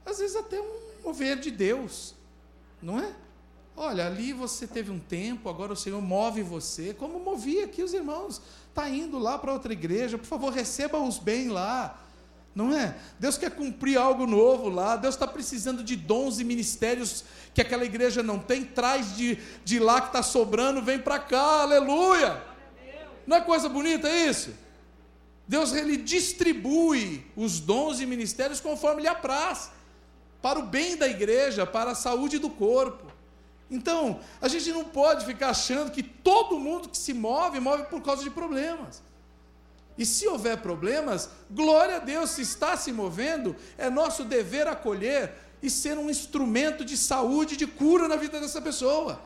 às 0.04 0.18
vezes 0.18 0.36
até 0.36 0.60
um 0.60 0.78
mover 1.02 1.40
de 1.40 1.50
Deus, 1.50 2.14
não 2.82 3.00
é? 3.00 3.10
Olha, 3.74 4.06
ali 4.06 4.32
você 4.32 4.66
teve 4.66 4.90
um 4.90 4.98
tempo, 4.98 5.48
agora 5.48 5.72
o 5.72 5.76
Senhor 5.76 6.00
move 6.00 6.42
você, 6.42 6.94
como 6.94 7.18
movia 7.18 7.64
aqui 7.64 7.82
os 7.82 7.92
irmãos. 7.92 8.40
Está 8.68 8.88
indo 8.88 9.18
lá 9.18 9.38
para 9.38 9.52
outra 9.52 9.72
igreja, 9.72 10.16
por 10.16 10.26
favor, 10.26 10.52
receba-os 10.52 11.18
bem 11.18 11.48
lá. 11.48 12.02
Não 12.54 12.74
é? 12.74 12.96
Deus 13.18 13.36
quer 13.36 13.50
cumprir 13.50 13.98
algo 13.98 14.26
novo 14.26 14.70
lá, 14.70 14.96
Deus 14.96 15.14
está 15.14 15.26
precisando 15.26 15.84
de 15.84 15.94
dons 15.94 16.40
e 16.40 16.44
ministérios 16.44 17.22
que 17.52 17.60
aquela 17.60 17.84
igreja 17.84 18.22
não 18.22 18.38
tem, 18.38 18.64
traz 18.64 19.14
de, 19.14 19.38
de 19.62 19.78
lá 19.78 20.00
que 20.00 20.06
está 20.06 20.22
sobrando, 20.22 20.80
vem 20.80 20.98
para 20.98 21.18
cá, 21.18 21.62
aleluia. 21.62 22.55
Não 23.26 23.36
é 23.36 23.40
coisa 23.40 23.68
bonita 23.68 24.08
isso? 24.08 24.54
Deus 25.48 25.72
ele 25.72 25.96
distribui 25.96 27.24
os 27.36 27.60
dons 27.60 28.00
e 28.00 28.06
ministérios 28.06 28.60
conforme 28.60 29.02
lhe 29.02 29.08
apraz, 29.08 29.70
para 30.42 30.58
o 30.58 30.62
bem 30.62 30.96
da 30.96 31.08
igreja, 31.08 31.66
para 31.66 31.92
a 31.92 31.94
saúde 31.94 32.38
do 32.38 32.50
corpo. 32.50 33.06
Então, 33.70 34.20
a 34.40 34.48
gente 34.48 34.70
não 34.70 34.84
pode 34.84 35.24
ficar 35.24 35.50
achando 35.50 35.90
que 35.90 36.02
todo 36.02 36.58
mundo 36.58 36.88
que 36.88 36.98
se 36.98 37.12
move, 37.12 37.58
move 37.58 37.84
por 37.84 38.00
causa 38.00 38.22
de 38.22 38.30
problemas. 38.30 39.02
E 39.98 40.04
se 40.04 40.28
houver 40.28 40.58
problemas, 40.58 41.30
glória 41.50 41.96
a 41.96 42.00
Deus, 42.00 42.30
se 42.30 42.42
está 42.42 42.76
se 42.76 42.92
movendo, 42.92 43.56
é 43.78 43.88
nosso 43.88 44.24
dever 44.24 44.68
acolher 44.68 45.32
e 45.62 45.70
ser 45.70 45.96
um 45.96 46.10
instrumento 46.10 46.84
de 46.84 46.96
saúde, 46.96 47.56
de 47.56 47.66
cura 47.66 48.06
na 48.06 48.16
vida 48.16 48.38
dessa 48.40 48.60
pessoa 48.60 49.20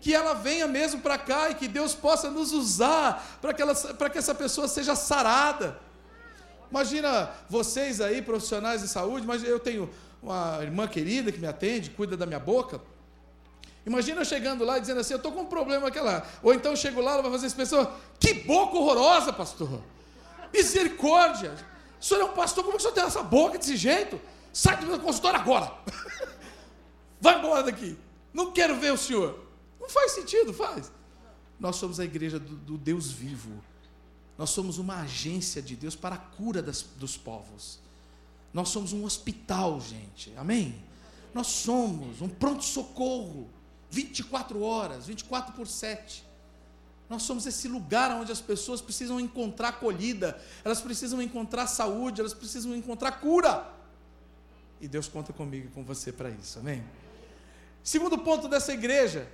que 0.00 0.14
ela 0.14 0.34
venha 0.34 0.66
mesmo 0.66 1.00
para 1.00 1.18
cá 1.18 1.50
e 1.50 1.54
que 1.54 1.66
Deus 1.66 1.94
possa 1.94 2.30
nos 2.30 2.52
usar 2.52 3.38
para 3.40 3.52
que, 3.52 3.62
que 4.10 4.18
essa 4.18 4.34
pessoa 4.34 4.68
seja 4.68 4.94
sarada. 4.94 5.78
Imagina 6.70 7.30
vocês 7.48 8.00
aí, 8.00 8.22
profissionais 8.22 8.82
de 8.82 8.88
saúde, 8.88 9.26
mas 9.26 9.42
eu 9.42 9.58
tenho 9.58 9.90
uma 10.22 10.58
irmã 10.62 10.86
querida 10.86 11.32
que 11.32 11.38
me 11.38 11.46
atende, 11.46 11.90
cuida 11.90 12.16
da 12.16 12.26
minha 12.26 12.38
boca. 12.38 12.80
Imagina 13.86 14.20
eu 14.20 14.24
chegando 14.24 14.64
lá 14.64 14.76
e 14.76 14.80
dizendo 14.82 15.00
assim: 15.00 15.14
Eu 15.14 15.18
estou 15.18 15.32
com 15.32 15.40
um 15.40 15.46
problema 15.46 15.88
aquela. 15.88 16.26
Ou 16.42 16.52
então 16.52 16.72
eu 16.72 16.76
chego 16.76 17.00
lá, 17.00 17.12
ela 17.12 17.22
vai 17.22 17.32
fazer 17.32 17.46
essa 17.46 17.56
pessoa: 17.56 17.94
Que 18.20 18.34
boca 18.34 18.76
horrorosa, 18.76 19.32
pastor! 19.32 19.82
Misericórdia! 20.52 21.54
O 21.98 22.04
senhor 22.04 22.20
é 22.20 22.24
um 22.24 22.32
pastor, 22.32 22.62
como 22.62 22.76
é 22.76 22.78
que 22.78 22.80
o 22.80 22.82
senhor 22.82 22.94
tem 22.94 23.04
essa 23.04 23.22
boca 23.22 23.58
desse 23.58 23.76
jeito? 23.76 24.20
Sai 24.52 24.76
do 24.76 24.86
meu 24.86 25.00
consultório 25.00 25.40
agora! 25.40 25.72
Vai 27.20 27.38
embora 27.38 27.62
daqui! 27.62 27.98
Não 28.32 28.52
quero 28.52 28.76
ver 28.76 28.92
o 28.92 28.96
senhor! 28.96 29.47
Não 29.88 29.94
faz 29.94 30.12
sentido, 30.12 30.52
faz. 30.52 30.92
Nós 31.58 31.76
somos 31.76 31.98
a 31.98 32.04
igreja 32.04 32.38
do, 32.38 32.56
do 32.56 32.76
Deus 32.76 33.10
vivo. 33.10 33.64
Nós 34.36 34.50
somos 34.50 34.76
uma 34.76 35.00
agência 35.00 35.62
de 35.62 35.74
Deus 35.74 35.96
para 35.96 36.16
a 36.16 36.18
cura 36.18 36.62
das, 36.62 36.82
dos 36.82 37.16
povos. 37.16 37.80
Nós 38.52 38.68
somos 38.68 38.92
um 38.92 39.02
hospital, 39.04 39.80
gente. 39.80 40.30
Amém? 40.36 40.78
Nós 41.32 41.46
somos 41.46 42.20
um 42.20 42.28
pronto-socorro. 42.28 43.48
24 43.90 44.60
horas, 44.62 45.06
24 45.06 45.54
por 45.54 45.66
7. 45.66 46.22
Nós 47.08 47.22
somos 47.22 47.46
esse 47.46 47.66
lugar 47.66 48.10
onde 48.12 48.30
as 48.30 48.42
pessoas 48.42 48.82
precisam 48.82 49.18
encontrar 49.18 49.68
acolhida, 49.68 50.38
elas 50.62 50.82
precisam 50.82 51.22
encontrar 51.22 51.66
saúde, 51.66 52.20
elas 52.20 52.34
precisam 52.34 52.76
encontrar 52.76 53.12
cura. 53.12 53.66
E 54.78 54.86
Deus 54.86 55.08
conta 55.08 55.32
comigo 55.32 55.68
e 55.68 55.70
com 55.70 55.82
você 55.82 56.12
para 56.12 56.28
isso, 56.28 56.58
amém? 56.58 56.84
Segundo 57.82 58.18
ponto 58.18 58.46
dessa 58.46 58.74
igreja, 58.74 59.26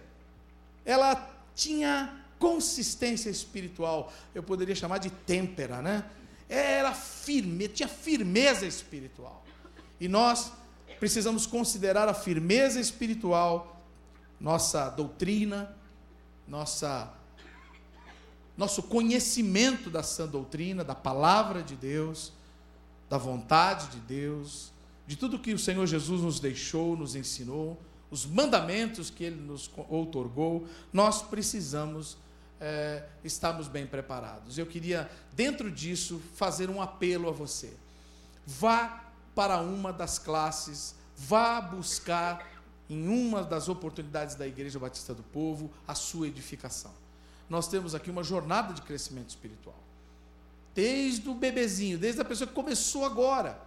ela 0.84 1.30
tinha 1.54 2.24
consistência 2.38 3.30
espiritual, 3.30 4.12
eu 4.34 4.42
poderia 4.42 4.74
chamar 4.74 4.98
de 4.98 5.10
têmpera, 5.10 5.80
né? 5.80 6.04
Era 6.48 6.92
firme, 6.92 7.68
tinha 7.68 7.88
firmeza 7.88 8.66
espiritual. 8.66 9.44
E 9.98 10.08
nós 10.08 10.52
precisamos 11.00 11.46
considerar 11.46 12.08
a 12.08 12.14
firmeza 12.14 12.78
espiritual, 12.78 13.82
nossa 14.38 14.90
doutrina, 14.90 15.74
nossa 16.46 17.12
nosso 18.56 18.84
conhecimento 18.84 19.90
da 19.90 20.02
sã 20.02 20.28
doutrina, 20.28 20.84
da 20.84 20.94
palavra 20.94 21.60
de 21.60 21.74
Deus, 21.74 22.32
da 23.08 23.18
vontade 23.18 23.88
de 23.88 23.98
Deus, 23.98 24.72
de 25.06 25.16
tudo 25.16 25.40
que 25.40 25.52
o 25.52 25.58
Senhor 25.58 25.84
Jesus 25.86 26.20
nos 26.20 26.38
deixou, 26.38 26.96
nos 26.96 27.16
ensinou 27.16 27.80
os 28.10 28.26
mandamentos 28.26 29.10
que 29.10 29.24
ele 29.24 29.40
nos 29.40 29.70
outorgou, 29.88 30.66
nós 30.92 31.22
precisamos 31.22 32.16
é, 32.60 33.04
estarmos 33.22 33.68
bem 33.68 33.86
preparados. 33.86 34.56
Eu 34.56 34.66
queria, 34.66 35.10
dentro 35.32 35.70
disso, 35.70 36.20
fazer 36.34 36.70
um 36.70 36.80
apelo 36.80 37.28
a 37.28 37.32
você. 37.32 37.72
Vá 38.46 39.04
para 39.34 39.58
uma 39.60 39.92
das 39.92 40.18
classes, 40.18 40.94
vá 41.16 41.60
buscar 41.60 42.62
em 42.88 43.08
uma 43.08 43.42
das 43.42 43.68
oportunidades 43.68 44.34
da 44.34 44.46
Igreja 44.46 44.78
Batista 44.78 45.14
do 45.14 45.22
Povo 45.22 45.70
a 45.86 45.94
sua 45.94 46.28
edificação. 46.28 46.92
Nós 47.48 47.68
temos 47.68 47.94
aqui 47.94 48.10
uma 48.10 48.22
jornada 48.22 48.72
de 48.72 48.82
crescimento 48.82 49.30
espiritual. 49.30 49.78
Desde 50.74 51.28
o 51.28 51.34
bebezinho, 51.34 51.98
desde 51.98 52.20
a 52.20 52.24
pessoa 52.24 52.48
que 52.48 52.54
começou 52.54 53.04
agora 53.04 53.58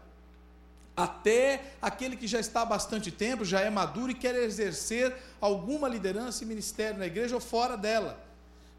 até 0.98 1.74
aquele 1.80 2.18
que 2.18 2.26
já 2.26 2.40
está 2.40 2.64
há 2.64 2.66
bastante 2.66 3.12
tempo, 3.12 3.46
já 3.46 3.60
é 3.62 3.70
maduro 3.70 4.12
e 4.12 4.16
quer 4.16 4.34
exercer 4.34 5.16
alguma 5.40 5.88
liderança 5.88 6.44
e 6.44 6.48
ministério 6.48 6.98
na 6.98 7.06
igreja 7.06 7.36
ou 7.36 7.40
fora 7.42 7.78
dela. 7.78 8.20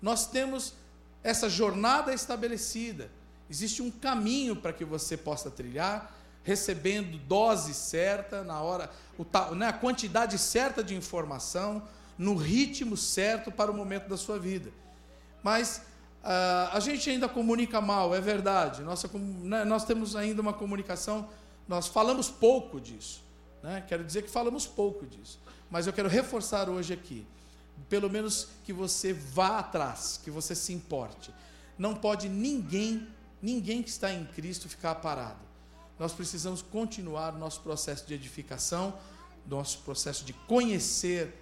Nós 0.02 0.26
temos 0.26 0.74
essa 1.22 1.48
jornada 1.48 2.12
estabelecida. 2.12 3.08
Existe 3.48 3.82
um 3.82 3.90
caminho 3.90 4.56
para 4.56 4.72
que 4.72 4.84
você 4.84 5.16
possa 5.16 5.48
trilhar, 5.48 6.12
recebendo 6.42 7.16
dose 7.18 7.72
certa, 7.72 8.42
na 8.42 8.60
hora, 8.60 8.90
o, 9.16 9.24
né, 9.54 9.68
a 9.68 9.72
quantidade 9.72 10.36
certa 10.38 10.82
de 10.82 10.96
informação, 10.96 11.86
no 12.16 12.34
ritmo 12.34 12.96
certo 12.96 13.52
para 13.52 13.70
o 13.70 13.74
momento 13.74 14.08
da 14.08 14.16
sua 14.16 14.40
vida. 14.40 14.72
Mas 15.40 15.82
uh, 16.24 16.72
a 16.74 16.80
gente 16.80 17.08
ainda 17.08 17.28
comunica 17.28 17.80
mal, 17.80 18.12
é 18.12 18.20
verdade. 18.20 18.82
Nossa, 18.82 19.08
né, 19.14 19.64
nós 19.64 19.84
temos 19.84 20.16
ainda 20.16 20.42
uma 20.42 20.52
comunicação 20.52 21.28
nós 21.68 21.86
falamos 21.86 22.30
pouco 22.30 22.80
disso. 22.80 23.22
Né? 23.62 23.84
Quero 23.86 24.02
dizer 24.02 24.22
que 24.22 24.30
falamos 24.30 24.66
pouco 24.66 25.06
disso. 25.06 25.38
Mas 25.70 25.86
eu 25.86 25.92
quero 25.92 26.08
reforçar 26.08 26.68
hoje 26.68 26.92
aqui. 26.92 27.26
pelo 27.88 28.10
menos 28.10 28.48
que 28.64 28.72
você 28.72 29.12
vá 29.12 29.60
atrás, 29.60 30.20
que 30.24 30.32
você 30.32 30.52
se 30.52 30.72
importe. 30.72 31.32
Não 31.78 31.94
pode 31.94 32.28
ninguém, 32.28 33.06
ninguém 33.40 33.84
que 33.84 33.88
está 33.88 34.12
em 34.12 34.24
Cristo 34.24 34.68
ficar 34.68 34.96
parado. 34.96 35.38
Nós 35.96 36.12
precisamos 36.12 36.60
continuar 36.60 37.34
o 37.34 37.38
nosso 37.38 37.60
processo 37.60 38.04
de 38.04 38.14
edificação, 38.14 38.98
nosso 39.46 39.78
processo 39.78 40.24
de 40.24 40.32
conhecer 40.32 41.32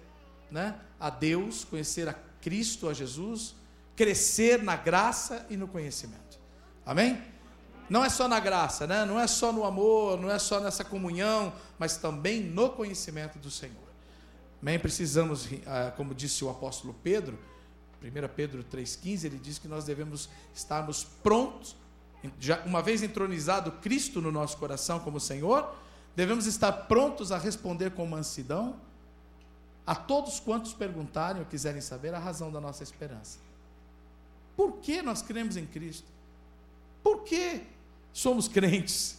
né, 0.51 0.79
a 0.99 1.09
Deus, 1.09 1.63
conhecer 1.63 2.07
a 2.07 2.13
Cristo, 2.13 2.87
a 2.87 2.93
Jesus, 2.93 3.55
crescer 3.95 4.61
na 4.61 4.75
graça 4.75 5.45
e 5.49 5.57
no 5.57 5.67
conhecimento. 5.67 6.39
Amém? 6.85 7.21
Não 7.89 8.03
é 8.03 8.09
só 8.09 8.27
na 8.27 8.39
graça, 8.39 8.85
né? 8.85 9.05
não 9.05 9.19
é 9.19 9.27
só 9.27 9.51
no 9.51 9.63
amor, 9.63 10.19
não 10.19 10.29
é 10.29 10.37
só 10.37 10.59
nessa 10.59 10.83
comunhão, 10.83 11.53
mas 11.79 11.97
também 11.97 12.41
no 12.41 12.69
conhecimento 12.69 13.39
do 13.39 13.49
Senhor. 13.49 13.87
Amém? 14.61 14.77
Precisamos, 14.77 15.47
ah, 15.65 15.93
como 15.95 16.13
disse 16.13 16.43
o 16.43 16.49
apóstolo 16.49 16.93
Pedro, 17.03 17.37
1 18.03 18.35
Pedro 18.35 18.63
3,15, 18.63 19.25
ele 19.25 19.37
diz 19.37 19.57
que 19.57 19.67
nós 19.67 19.85
devemos 19.85 20.29
estarmos 20.53 21.05
prontos, 21.23 21.75
já 22.39 22.61
uma 22.65 22.81
vez 22.81 23.03
entronizado 23.03 23.71
Cristo 23.73 24.21
no 24.21 24.31
nosso 24.31 24.57
coração 24.57 24.99
como 24.99 25.19
Senhor, 25.19 25.73
devemos 26.15 26.45
estar 26.45 26.71
prontos 26.71 27.31
a 27.31 27.37
responder 27.37 27.91
com 27.91 28.05
mansidão 28.05 28.75
a 29.85 29.95
todos 29.95 30.39
quantos 30.39 30.73
perguntarem 30.73 31.41
ou 31.41 31.47
quiserem 31.47 31.79
saber 31.79 32.13
a 32.13 32.19
razão 32.19 32.51
da 32.51 32.59
nossa 32.59 32.83
esperança. 32.83 33.39
Por 34.55 34.73
que 34.79 35.01
nós 35.01 35.21
cremos 35.21 35.55
em 35.55 35.65
Cristo? 35.65 36.07
Por 37.01 37.23
que 37.23 37.61
somos 38.17 38.47
crentes? 38.47 39.15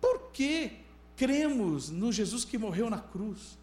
Por 0.00 0.32
que 0.32 0.80
cremos 1.16 1.90
no 1.90 2.10
Jesus 2.10 2.44
que 2.44 2.58
morreu 2.58 2.90
na 2.90 2.98
cruz? 2.98 3.56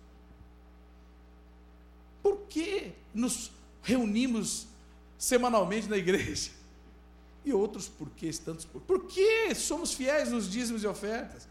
Por 2.24 2.38
que 2.48 2.94
nos 3.14 3.52
reunimos 3.84 4.66
semanalmente 5.18 5.90
na 5.90 5.98
igreja? 5.98 6.52
E 7.44 7.52
outros 7.52 7.90
porquês, 7.90 8.40
tantos 8.40 8.64
por. 8.64 8.82
Por 8.82 9.06
que 9.06 9.54
somos 9.54 9.94
fiéis 9.94 10.32
nos 10.32 10.50
dízimos 10.50 10.82
e 10.82 10.88
ofertas? 10.88 11.46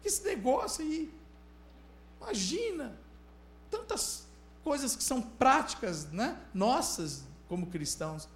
Que 0.00 0.06
esse 0.06 0.22
negócio 0.22 0.84
aí. 0.84 1.12
Imagina 2.20 2.96
tantas 3.68 4.24
coisas 4.62 4.94
que 4.94 5.02
são 5.02 5.20
práticas, 5.20 6.04
né, 6.12 6.40
nossas 6.54 7.24
como 7.48 7.66
cristãos 7.66 8.28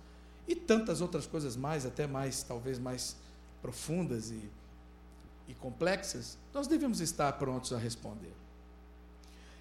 e 0.49 0.57
tantas 0.57 1.01
outras 1.01 1.27
coisas 1.27 1.55
mais, 1.55 1.87
até 1.87 2.09
mais, 2.09 2.43
talvez 2.43 2.79
mais 2.79 3.17
profundas 3.65 4.31
e, 4.31 4.51
e 5.49 5.55
complexas, 5.55 6.37
nós 6.53 6.67
devemos 6.67 7.01
estar 7.01 7.33
prontos 7.33 7.73
a 7.73 7.79
responder. 7.79 8.35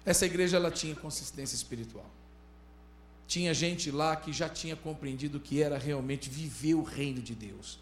Essa 0.04 0.26
igreja 0.26 0.58
ela 0.58 0.70
tinha 0.70 0.94
consistência 0.94 1.56
espiritual. 1.56 2.04
Tinha 3.26 3.54
gente 3.54 3.90
lá 3.90 4.14
que 4.14 4.30
já 4.30 4.46
tinha 4.46 4.76
compreendido 4.76 5.38
o 5.38 5.40
que 5.40 5.62
era 5.62 5.78
realmente 5.78 6.28
viver 6.28 6.74
o 6.74 6.82
reino 6.82 7.22
de 7.22 7.34
Deus. 7.34 7.78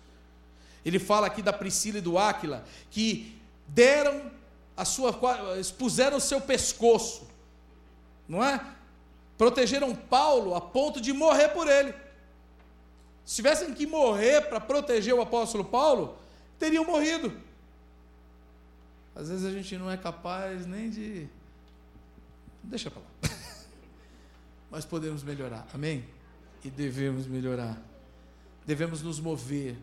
Ele 0.84 1.00
fala 1.00 1.26
aqui 1.26 1.42
da 1.42 1.52
Priscila 1.52 1.98
e 1.98 2.00
do 2.00 2.16
Áquila, 2.16 2.64
que 2.88 3.36
deram 3.66 4.30
a 4.76 4.84
sua 4.84 5.12
expuseram 5.58 6.18
o 6.18 6.20
seu 6.20 6.40
pescoço, 6.40 7.26
não 8.28 8.44
é? 8.44 8.64
Protegeram 9.36 9.92
Paulo 9.92 10.54
a 10.54 10.60
ponto 10.60 11.00
de 11.00 11.12
morrer 11.12 11.48
por 11.48 11.66
ele. 11.66 11.92
Se 13.24 13.36
tivessem 13.36 13.72
que 13.72 13.86
morrer 13.86 14.42
para 14.42 14.60
proteger 14.60 15.14
o 15.14 15.20
apóstolo 15.20 15.64
Paulo, 15.64 16.18
teriam 16.58 16.84
morrido. 16.84 17.32
Às 19.14 19.28
vezes 19.28 19.44
a 19.44 19.50
gente 19.50 19.76
não 19.76 19.90
é 19.90 19.96
capaz 19.96 20.66
nem 20.66 20.90
de. 20.90 21.28
Deixa 22.62 22.90
para 22.90 23.02
lá. 23.02 23.08
Mas 24.70 24.84
podemos 24.84 25.22
melhorar, 25.22 25.66
amém? 25.74 26.04
E 26.64 26.70
devemos 26.70 27.26
melhorar. 27.26 27.80
Devemos 28.66 29.02
nos 29.02 29.20
mover. 29.20 29.76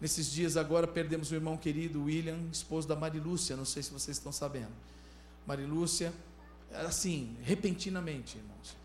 Nesses 0.00 0.30
dias 0.30 0.56
agora 0.56 0.86
perdemos 0.86 1.30
o 1.30 1.34
irmão 1.34 1.56
querido 1.56 2.04
William, 2.04 2.38
esposo 2.50 2.88
da 2.88 2.96
Marilúcia, 2.96 3.56
não 3.56 3.64
sei 3.64 3.82
se 3.82 3.92
vocês 3.92 4.16
estão 4.16 4.32
sabendo. 4.32 4.72
Marilúcia, 5.46 6.12
assim, 6.72 7.36
repentinamente, 7.42 8.38
irmãos. 8.38 8.76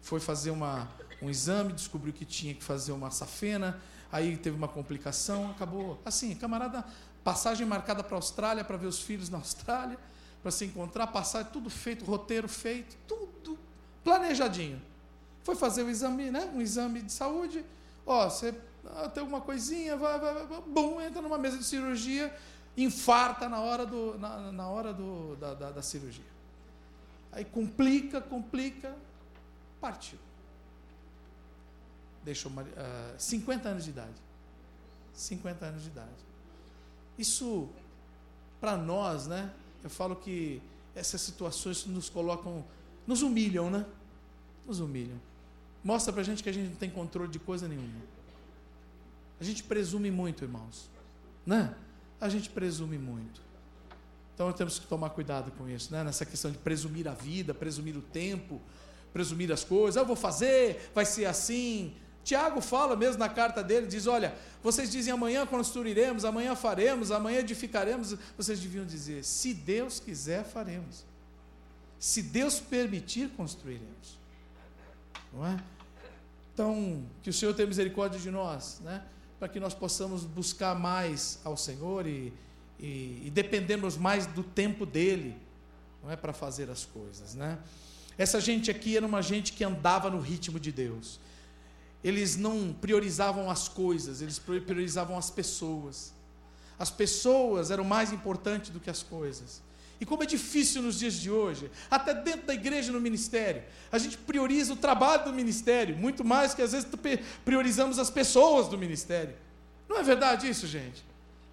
Foi 0.00 0.18
fazer 0.18 0.50
uma, 0.50 0.90
um 1.22 1.30
exame, 1.30 1.72
descobriu 1.72 2.12
que 2.12 2.24
tinha 2.24 2.52
que 2.52 2.64
fazer 2.64 2.90
uma 2.90 3.10
safena, 3.10 3.80
aí 4.10 4.36
teve 4.36 4.56
uma 4.56 4.66
complicação, 4.66 5.50
acabou. 5.50 6.00
Assim, 6.04 6.34
camarada, 6.34 6.84
passagem 7.22 7.64
marcada 7.64 8.02
para 8.02 8.16
a 8.16 8.18
Austrália, 8.18 8.64
para 8.64 8.76
ver 8.76 8.88
os 8.88 9.00
filhos 9.00 9.30
na 9.30 9.38
Austrália, 9.38 9.96
para 10.42 10.50
se 10.50 10.64
encontrar, 10.64 11.06
passar, 11.06 11.44
tudo 11.44 11.70
feito, 11.70 12.04
roteiro 12.04 12.48
feito, 12.48 12.96
tudo 13.06 13.56
planejadinho. 14.02 14.82
Foi 15.44 15.54
fazer 15.54 15.84
o 15.84 15.90
exame, 15.90 16.30
né? 16.30 16.50
Um 16.52 16.60
exame 16.60 17.00
de 17.02 17.12
saúde. 17.12 17.64
Ó, 18.04 18.28
você 18.28 18.52
ah, 18.96 19.08
tem 19.08 19.20
alguma 19.20 19.40
coisinha, 19.40 19.96
vai, 19.96 20.18
vai, 20.18 20.34
vai, 20.44 20.60
bum, 20.66 21.00
entra 21.00 21.22
numa 21.22 21.38
mesa 21.38 21.56
de 21.56 21.64
cirurgia, 21.64 22.34
infarta 22.76 23.48
na 23.48 23.60
hora, 23.60 23.86
do, 23.86 24.18
na, 24.18 24.50
na 24.50 24.68
hora 24.68 24.92
do, 24.92 25.36
da, 25.36 25.54
da, 25.54 25.70
da 25.70 25.82
cirurgia. 25.82 26.24
Aí 27.30 27.44
complica, 27.44 28.20
complica, 28.20 28.92
partiu 29.80 30.18
deixou 32.24 32.50
uh, 32.52 32.64
ah, 32.76 33.14
50 33.18 33.68
anos 33.68 33.84
de 33.84 33.90
idade. 33.90 34.14
50 35.14 35.66
anos 35.66 35.82
de 35.82 35.88
idade. 35.88 36.10
Isso, 37.18 37.68
para 38.60 38.76
nós, 38.76 39.26
né? 39.26 39.52
Eu 39.82 39.90
falo 39.90 40.16
que 40.16 40.62
essas 40.94 41.20
situações 41.20 41.84
nos 41.86 42.08
colocam, 42.08 42.64
nos 43.06 43.22
humilham, 43.22 43.70
né? 43.70 43.84
Nos 44.66 44.80
humilham. 44.80 45.20
Mostra 45.82 46.12
para 46.12 46.22
gente 46.22 46.42
que 46.42 46.48
a 46.48 46.52
gente 46.52 46.70
não 46.70 46.76
tem 46.76 46.90
controle 46.90 47.30
de 47.30 47.38
coisa 47.38 47.66
nenhuma. 47.66 48.00
A 49.40 49.44
gente 49.44 49.64
presume 49.64 50.10
muito, 50.10 50.44
irmãos. 50.44 50.88
Né? 51.44 51.74
A 52.20 52.28
gente 52.28 52.48
presume 52.48 52.96
muito. 52.96 53.40
Então 54.34 54.46
nós 54.46 54.56
temos 54.56 54.78
que 54.78 54.86
tomar 54.86 55.10
cuidado 55.10 55.50
com 55.52 55.68
isso, 55.68 55.92
né? 55.92 56.02
Nessa 56.04 56.24
questão 56.24 56.50
de 56.50 56.58
presumir 56.58 57.08
a 57.08 57.12
vida, 57.12 57.52
presumir 57.52 57.96
o 57.96 58.02
tempo, 58.02 58.60
presumir 59.12 59.52
as 59.52 59.64
coisas. 59.64 59.96
Ah, 59.96 60.00
eu 60.00 60.06
vou 60.06 60.16
fazer, 60.16 60.90
vai 60.94 61.04
ser 61.04 61.26
assim. 61.26 61.94
Tiago 62.24 62.60
fala 62.60 62.94
mesmo 62.94 63.18
na 63.18 63.28
carta 63.28 63.62
dele, 63.62 63.86
diz: 63.86 64.06
Olha, 64.06 64.34
vocês 64.62 64.90
dizem 64.90 65.12
amanhã 65.12 65.44
construiremos, 65.46 66.24
amanhã 66.24 66.54
faremos, 66.54 67.10
amanhã 67.10 67.40
edificaremos. 67.40 68.16
Vocês 68.36 68.60
deviam 68.60 68.84
dizer: 68.84 69.24
Se 69.24 69.52
Deus 69.52 69.98
quiser, 69.98 70.44
faremos. 70.44 71.04
Se 71.98 72.22
Deus 72.22 72.60
permitir, 72.60 73.28
construiremos. 73.30 74.18
Não 75.32 75.46
é? 75.46 75.56
Então, 76.52 77.04
que 77.22 77.30
o 77.30 77.32
Senhor 77.32 77.54
tenha 77.54 77.66
misericórdia 77.66 78.20
de 78.20 78.30
nós, 78.30 78.80
né? 78.80 79.02
para 79.42 79.48
que 79.48 79.58
nós 79.58 79.74
possamos 79.74 80.22
buscar 80.24 80.78
mais 80.78 81.40
ao 81.42 81.56
Senhor 81.56 82.06
e, 82.06 82.32
e, 82.78 83.22
e 83.24 83.30
dependermos 83.34 83.96
mais 83.96 84.24
do 84.24 84.44
tempo 84.44 84.86
dele, 84.86 85.34
não 86.00 86.12
é 86.12 86.14
para 86.14 86.32
fazer 86.32 86.70
as 86.70 86.84
coisas, 86.84 87.34
né? 87.34 87.58
Essa 88.16 88.40
gente 88.40 88.70
aqui 88.70 88.96
era 88.96 89.04
uma 89.04 89.20
gente 89.20 89.52
que 89.52 89.64
andava 89.64 90.08
no 90.08 90.20
ritmo 90.20 90.60
de 90.60 90.70
Deus 90.70 91.18
eles 92.02 92.36
não 92.36 92.72
priorizavam 92.72 93.50
as 93.50 93.68
coisas, 93.68 94.20
eles 94.22 94.38
priorizavam 94.38 95.16
as 95.16 95.30
pessoas. 95.30 96.12
As 96.78 96.90
pessoas 96.90 97.70
eram 97.70 97.84
mais 97.84 98.12
importantes 98.12 98.70
do 98.70 98.80
que 98.80 98.90
as 98.90 99.02
coisas. 99.02 99.62
E 100.00 100.04
como 100.04 100.24
é 100.24 100.26
difícil 100.26 100.82
nos 100.82 100.98
dias 100.98 101.14
de 101.14 101.30
hoje, 101.30 101.70
até 101.88 102.12
dentro 102.12 102.48
da 102.48 102.54
igreja 102.54 102.90
no 102.90 103.00
ministério, 103.00 103.62
a 103.90 103.98
gente 103.98 104.18
prioriza 104.18 104.72
o 104.72 104.76
trabalho 104.76 105.26
do 105.26 105.32
ministério, 105.32 105.96
muito 105.96 106.24
mais 106.24 106.54
que 106.54 106.60
às 106.60 106.72
vezes 106.72 106.88
priorizamos 107.44 108.00
as 108.00 108.10
pessoas 108.10 108.66
do 108.66 108.76
ministério. 108.76 109.36
Não 109.88 109.98
é 109.98 110.02
verdade 110.02 110.48
isso, 110.48 110.66
gente? 110.66 111.04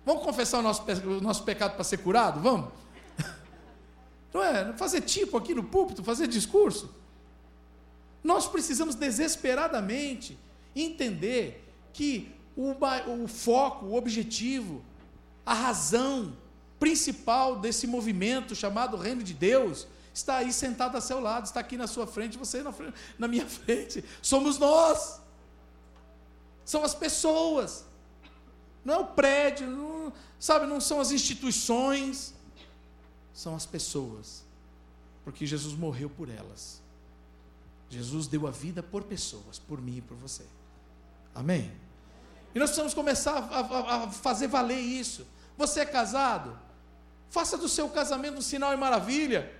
Vamos 0.04 0.24
confessar 0.24 0.60
o 0.60 0.62
nosso, 0.64 0.84
o 1.06 1.22
nosso 1.22 1.44
pecado 1.44 1.76
para 1.76 1.84
ser 1.84 1.98
curado? 1.98 2.40
Vamos? 2.40 2.72
Não 4.34 4.44
é? 4.44 4.74
Fazer 4.74 5.02
tipo 5.02 5.38
aqui 5.38 5.54
no 5.54 5.64
púlpito, 5.64 6.04
fazer 6.04 6.26
discurso. 6.28 6.90
Nós 8.24 8.48
precisamos 8.48 8.96
desesperadamente 8.96 10.38
entender 10.76 11.66
que 11.94 12.32
o, 12.56 12.76
o 13.24 13.28
foco, 13.28 13.86
o 13.86 13.96
objetivo, 13.96 14.84
a 15.46 15.54
razão 15.54 16.36
principal 16.80 17.58
desse 17.58 17.88
movimento 17.88 18.56
chamado 18.56 18.98
Reino 18.98 19.24
de 19.24 19.34
Deus 19.34 19.88
está 20.14 20.38
aí 20.38 20.52
sentado 20.52 20.98
a 20.98 21.02
seu 21.02 21.20
lado, 21.20 21.46
está 21.46 21.60
aqui 21.60 21.78
na 21.78 21.88
sua 21.88 22.06
frente, 22.06 22.38
você 22.38 22.62
na, 22.62 22.72
frente, 22.72 22.94
na 23.18 23.28
minha 23.28 23.46
frente. 23.48 24.04
Somos 24.22 24.58
nós. 24.58 25.22
São 26.66 26.84
as 26.84 26.94
pessoas. 26.94 27.86
Não 28.84 28.94
é 28.94 28.98
o 29.00 29.06
prédio, 29.06 29.68
não, 29.68 30.14
sabe, 30.40 30.66
não 30.66 30.80
são 30.80 31.02
as 31.02 31.12
instituições, 31.12 32.34
são 33.34 33.56
as 33.56 33.66
pessoas. 33.66 34.44
Porque 35.24 35.46
Jesus 35.46 35.76
morreu 35.76 36.10
por 36.10 36.30
elas. 36.30 36.79
Jesus 37.90 38.28
deu 38.28 38.46
a 38.48 38.52
vida 38.52 38.84
por 38.84 39.04
pessoas, 39.04 39.58
por 39.58 39.82
mim 39.82 39.98
e 39.98 40.02
por 40.02 40.16
você. 40.16 40.46
Amém? 41.34 41.72
E 42.54 42.60
nós 42.60 42.70
precisamos 42.70 42.94
começar 42.94 43.34
a, 43.34 43.60
a, 43.60 43.96
a 43.96 44.12
fazer 44.12 44.48
valer 44.48 44.80
isso. 44.80 45.26
Você 45.58 45.82
é 45.82 45.86
casado? 45.86 46.58
Faça 47.30 47.58
do 47.58 47.68
seu 47.68 47.90
casamento 47.90 48.38
um 48.38 48.42
sinal 48.42 48.74
e 48.74 48.78
maravilha. 48.78 49.52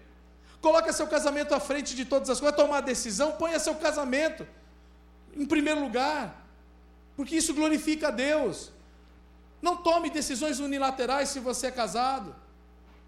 Coloque 0.62 0.92
seu 0.94 1.08
casamento 1.08 1.54
à 1.54 1.60
frente 1.60 1.96
de 1.96 2.06
todas 2.06 2.30
as 2.30 2.40
coisas. 2.40 2.56
Vai 2.56 2.66
tomar 2.66 2.82
decisão, 2.82 3.34
ponha 3.34 3.60
seu 3.60 3.76
casamento 3.76 4.46
em 5.36 5.46
primeiro 5.46 5.82
lugar. 5.82 6.46
Porque 7.16 7.36
isso 7.36 7.54
glorifica 7.54 8.10
a 8.10 8.12
Deus. 8.12 8.72
Não 9.62 9.78
tome 9.78 10.10
decisões 10.10 10.60
unilaterais 10.60 11.30
se 11.30 11.40
você 11.40 11.68
é 11.68 11.72
casado. 11.72 12.36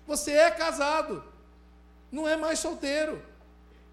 Você 0.05 0.31
é 0.31 0.51
casado. 0.51 1.23
Não 2.11 2.27
é 2.27 2.35
mais 2.35 2.59
solteiro. 2.59 3.21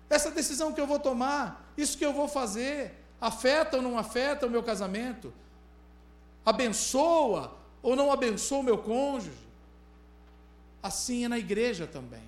Essa 0.08 0.30
decisão 0.30 0.72
que 0.72 0.80
eu 0.80 0.86
vou 0.86 0.98
tomar, 0.98 1.72
isso 1.76 1.96
que 1.98 2.04
eu 2.04 2.12
vou 2.12 2.28
fazer, 2.28 2.94
afeta 3.20 3.76
ou 3.76 3.82
não 3.82 3.98
afeta 3.98 4.46
o 4.46 4.50
meu 4.50 4.62
casamento? 4.62 5.32
Abençoa 6.44 7.54
ou 7.82 7.94
não 7.94 8.10
abençoa 8.10 8.60
o 8.60 8.62
meu 8.62 8.78
cônjuge? 8.78 9.48
Assim 10.82 11.24
é 11.24 11.28
na 11.28 11.38
igreja 11.38 11.86
também. 11.86 12.22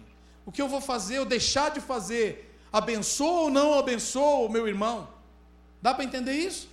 O 0.45 0.53
que 0.53 0.61
eu 0.61 0.69
vou 0.69 0.81
fazer, 0.81 1.21
ou 1.21 1.25
deixar 1.25 1.71
de 1.71 1.81
fazer, 1.81 2.59
abençoa 2.73 3.43
ou 3.43 3.51
não 3.51 3.79
abençoa 3.79 4.47
o 4.47 4.49
meu 4.49 4.67
irmão? 4.67 5.09
Dá 5.81 5.95
para 5.95 6.05
entender 6.05 6.33
isso? 6.33 6.69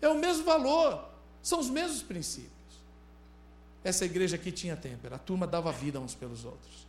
É 0.00 0.08
o 0.08 0.14
mesmo 0.14 0.44
valor, 0.44 1.08
são 1.42 1.58
os 1.58 1.70
mesmos 1.70 2.02
princípios. 2.02 2.52
Essa 3.82 4.04
igreja 4.04 4.36
aqui 4.36 4.52
tinha 4.52 4.76
tempo, 4.76 5.12
a 5.12 5.18
turma 5.18 5.46
dava 5.46 5.72
vida 5.72 5.98
uns 5.98 6.14
pelos 6.14 6.44
outros. 6.44 6.86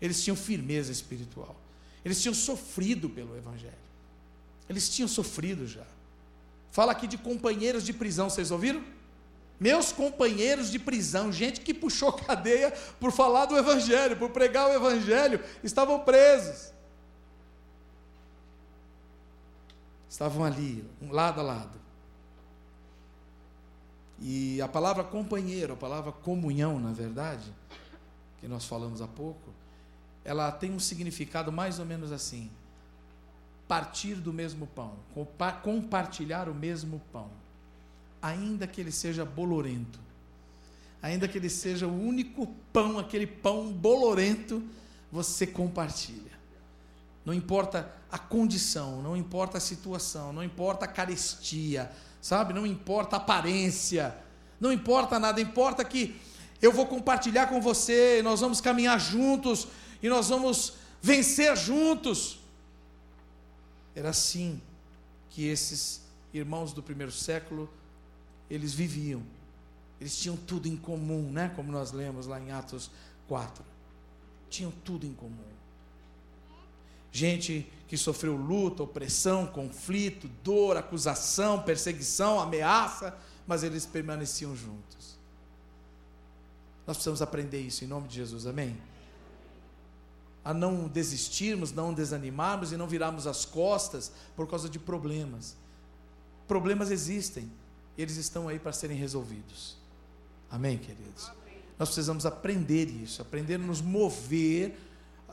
Eles 0.00 0.22
tinham 0.22 0.36
firmeza 0.36 0.92
espiritual. 0.92 1.56
Eles 2.04 2.20
tinham 2.20 2.34
sofrido 2.34 3.08
pelo 3.08 3.36
Evangelho. 3.36 3.74
Eles 4.68 4.88
tinham 4.88 5.08
sofrido 5.08 5.66
já. 5.66 5.86
Fala 6.70 6.92
aqui 6.92 7.06
de 7.06 7.18
companheiros 7.18 7.84
de 7.84 7.92
prisão, 7.92 8.28
vocês 8.28 8.50
ouviram? 8.50 8.82
Meus 9.58 9.90
companheiros 9.90 10.70
de 10.70 10.78
prisão, 10.78 11.32
gente 11.32 11.60
que 11.60 11.74
puxou 11.74 12.12
cadeia 12.26 12.70
por 13.00 13.10
falar 13.10 13.46
do 13.46 13.56
Evangelho, 13.56 14.16
por 14.16 14.30
pregar 14.30 14.68
o 14.68 14.74
Evangelho, 14.74 15.42
estavam 15.64 16.00
presos. 16.00 16.72
Estavam 20.08 20.44
ali, 20.44 20.84
um 21.02 21.12
lado 21.12 21.40
a 21.40 21.42
lado. 21.42 21.78
E 24.20 24.60
a 24.60 24.68
palavra 24.68 25.04
companheiro, 25.04 25.74
a 25.74 25.76
palavra 25.76 26.12
comunhão, 26.12 26.78
na 26.78 26.92
verdade, 26.92 27.52
que 28.40 28.48
nós 28.48 28.64
falamos 28.64 29.00
há 29.00 29.06
pouco, 29.06 29.52
ela 30.28 30.52
tem 30.52 30.70
um 30.70 30.78
significado 30.78 31.50
mais 31.50 31.78
ou 31.78 31.86
menos 31.86 32.12
assim: 32.12 32.50
partir 33.66 34.16
do 34.16 34.30
mesmo 34.30 34.66
pão, 34.66 34.92
compartilhar 35.62 36.50
o 36.50 36.54
mesmo 36.54 37.00
pão, 37.10 37.30
ainda 38.20 38.66
que 38.66 38.78
ele 38.78 38.92
seja 38.92 39.24
bolorento, 39.24 39.98
ainda 41.00 41.26
que 41.26 41.38
ele 41.38 41.48
seja 41.48 41.86
o 41.86 42.06
único 42.06 42.46
pão, 42.70 42.98
aquele 42.98 43.26
pão 43.26 43.72
bolorento, 43.72 44.62
você 45.10 45.46
compartilha. 45.46 46.38
Não 47.24 47.32
importa 47.32 47.90
a 48.12 48.18
condição, 48.18 49.00
não 49.02 49.16
importa 49.16 49.56
a 49.56 49.60
situação, 49.60 50.30
não 50.30 50.44
importa 50.44 50.84
a 50.84 50.88
carestia, 50.88 51.90
sabe? 52.20 52.52
Não 52.52 52.66
importa 52.66 53.16
a 53.16 53.18
aparência, 53.18 54.14
não 54.60 54.70
importa 54.70 55.18
nada, 55.18 55.40
importa 55.40 55.82
que 55.84 56.20
eu 56.60 56.70
vou 56.70 56.86
compartilhar 56.86 57.46
com 57.46 57.62
você, 57.62 58.20
nós 58.22 58.40
vamos 58.40 58.60
caminhar 58.60 58.98
juntos, 59.00 59.68
e 60.02 60.08
nós 60.08 60.28
vamos 60.28 60.74
vencer 61.00 61.56
juntos. 61.56 62.38
Era 63.94 64.10
assim 64.10 64.60
que 65.30 65.46
esses 65.46 66.02
irmãos 66.32 66.72
do 66.72 66.82
primeiro 66.82 67.12
século 67.12 67.68
eles 68.50 68.72
viviam. 68.72 69.22
Eles 70.00 70.16
tinham 70.16 70.36
tudo 70.36 70.68
em 70.68 70.76
comum, 70.76 71.30
né? 71.30 71.52
Como 71.56 71.72
nós 71.72 71.92
lemos 71.92 72.26
lá 72.26 72.40
em 72.40 72.52
Atos 72.52 72.90
4. 73.26 73.64
Tinham 74.48 74.70
tudo 74.84 75.06
em 75.06 75.12
comum. 75.12 75.44
Gente 77.10 77.70
que 77.88 77.96
sofreu 77.96 78.36
luta, 78.36 78.82
opressão, 78.82 79.46
conflito, 79.46 80.28
dor, 80.44 80.76
acusação, 80.76 81.62
perseguição, 81.62 82.38
ameaça, 82.38 83.16
mas 83.46 83.62
eles 83.62 83.86
permaneciam 83.86 84.54
juntos. 84.54 85.18
Nós 86.86 86.96
precisamos 86.96 87.20
aprender 87.20 87.60
isso 87.60 87.84
em 87.84 87.88
nome 87.88 88.08
de 88.08 88.14
Jesus, 88.14 88.46
amém? 88.46 88.76
A 90.48 90.54
não 90.54 90.88
desistirmos, 90.88 91.72
não 91.72 91.92
desanimarmos 91.92 92.72
e 92.72 92.76
não 92.78 92.86
virarmos 92.86 93.26
as 93.26 93.44
costas 93.44 94.10
por 94.34 94.48
causa 94.48 94.66
de 94.66 94.78
problemas. 94.78 95.54
Problemas 96.46 96.90
existem, 96.90 97.52
eles 97.98 98.16
estão 98.16 98.48
aí 98.48 98.58
para 98.58 98.72
serem 98.72 98.96
resolvidos. 98.96 99.76
Amém, 100.50 100.78
queridos? 100.78 101.30
Nós 101.78 101.90
precisamos 101.90 102.24
aprender 102.24 102.88
isso, 102.88 103.20
aprender 103.20 103.56
a 103.56 103.58
nos 103.58 103.82
mover, 103.82 104.74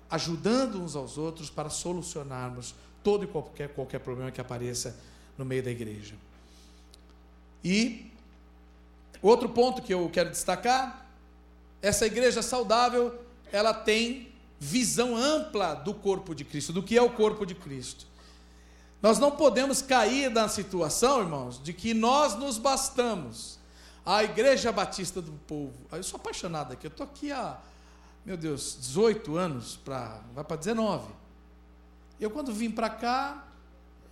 ajudando 0.10 0.84
uns 0.84 0.98
aos 0.98 1.18
outros 1.18 1.50
para 1.50 1.70
solucionarmos 1.70 2.76
todo 3.02 3.24
e 3.24 3.28
qualquer, 3.28 3.70
qualquer 3.70 4.00
problema 4.00 4.32
que 4.32 4.42
apareça 4.42 5.00
no 5.38 5.46
meio 5.46 5.64
da 5.64 5.72
igreja. 5.72 6.16
E 7.64 8.12
outro 9.22 9.48
ponto 9.48 9.82
que 9.82 9.94
eu 9.94 10.10
quero 10.10 10.30
destacar, 10.30 11.10
essa 11.82 12.06
igreja 12.06 12.42
saudável, 12.42 13.18
ela 13.50 13.74
tem 13.74 14.35
visão 14.60 15.16
ampla 15.16 15.74
do 15.74 15.94
corpo 15.94 16.34
de 16.34 16.44
Cristo, 16.44 16.74
do 16.74 16.84
que 16.84 16.98
é 16.98 17.02
o 17.02 17.10
corpo 17.10 17.46
de 17.46 17.56
Cristo. 17.56 18.08
Nós 19.02 19.20
não 19.20 19.32
podemos 19.32 19.82
cair 19.82 20.32
na 20.32 20.48
situação, 20.48 21.20
irmãos, 21.20 21.62
de 21.62 21.74
que 21.74 21.94
nós 21.94 22.36
nos 22.36 22.58
bastamos. 22.58 23.60
A 24.06 24.24
Igreja 24.24 24.72
Batista 24.72 25.22
do 25.22 25.32
Povo. 25.48 25.74
Eu 25.92 26.04
sou 26.04 26.20
apaixonado 26.20 26.74
aqui, 26.74 26.86
eu 26.86 26.90
estou 26.90 27.06
aqui 27.06 27.32
há, 27.32 27.58
meu 28.24 28.38
Deus, 28.38 28.78
18 28.80 29.36
anos, 29.36 29.78
pra, 29.78 30.22
vai 30.34 30.44
para 30.44 30.58
19. 30.58 31.08
Eu, 32.20 32.30
quando 32.30 32.54
vim 32.54 32.70
para 32.72 32.90
cá, 32.90 33.48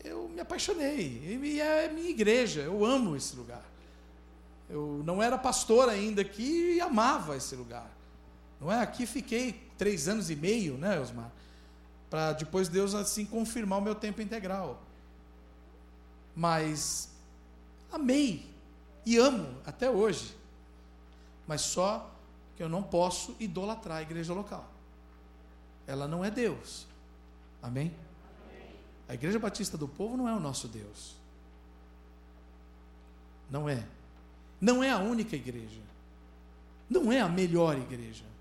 eu 0.04 0.28
me 0.30 0.42
apaixonei. 0.42 1.40
E 1.44 1.62
é 1.62 1.90
minha 1.90 2.10
igreja, 2.10 2.62
eu 2.62 2.84
amo 2.84 3.16
esse 3.16 3.36
lugar. 3.36 3.64
Eu 4.70 5.02
não 5.06 5.22
era 5.22 5.38
pastor 5.38 5.90
ainda 5.90 6.22
aqui 6.22 6.76
e 6.76 6.82
amava 6.82 7.38
esse 7.38 7.56
lugar. 7.56 7.90
Não 8.64 8.72
é? 8.72 8.80
Aqui 8.80 9.06
fiquei 9.06 9.62
três 9.78 10.08
anos 10.08 10.30
e 10.30 10.38
meio, 10.38 10.78
né, 10.78 10.98
Osmar? 10.98 11.30
Para 12.10 12.32
depois 12.32 12.70
Deus 12.70 12.96
assim 12.96 13.26
confirmar 13.26 13.80
o 13.80 13.82
meu 13.82 13.94
tempo 13.94 14.22
integral. 14.22 14.82
Mas 16.34 17.10
amei 17.92 18.50
e 19.06 19.18
amo 19.18 19.58
até 19.66 19.90
hoje. 19.90 20.34
Mas 21.46 21.60
só 21.60 22.10
que 22.56 22.64
eu 22.64 22.70
não 22.70 22.82
posso 22.82 23.36
idolatrar 23.38 23.98
a 23.98 24.02
igreja 24.02 24.34
local. 24.34 24.66
Ela 25.86 26.08
não 26.08 26.24
é 26.24 26.32
Deus. 26.32 26.88
Amém? 27.62 27.94
A 29.10 29.14
Igreja 29.14 29.38
Batista 29.38 29.78
do 29.78 29.90
Povo 29.90 30.16
não 30.16 30.30
é 30.30 30.34
o 30.34 30.40
nosso 30.40 30.70
Deus. 30.70 31.16
Não 33.52 33.68
é. 33.68 33.84
Não 34.62 34.82
é 34.82 34.90
a 34.90 35.00
única 35.00 35.36
igreja. 35.36 35.82
Não 36.90 37.12
é 37.12 37.20
a 37.20 37.28
melhor 37.28 37.78
igreja. 37.78 38.33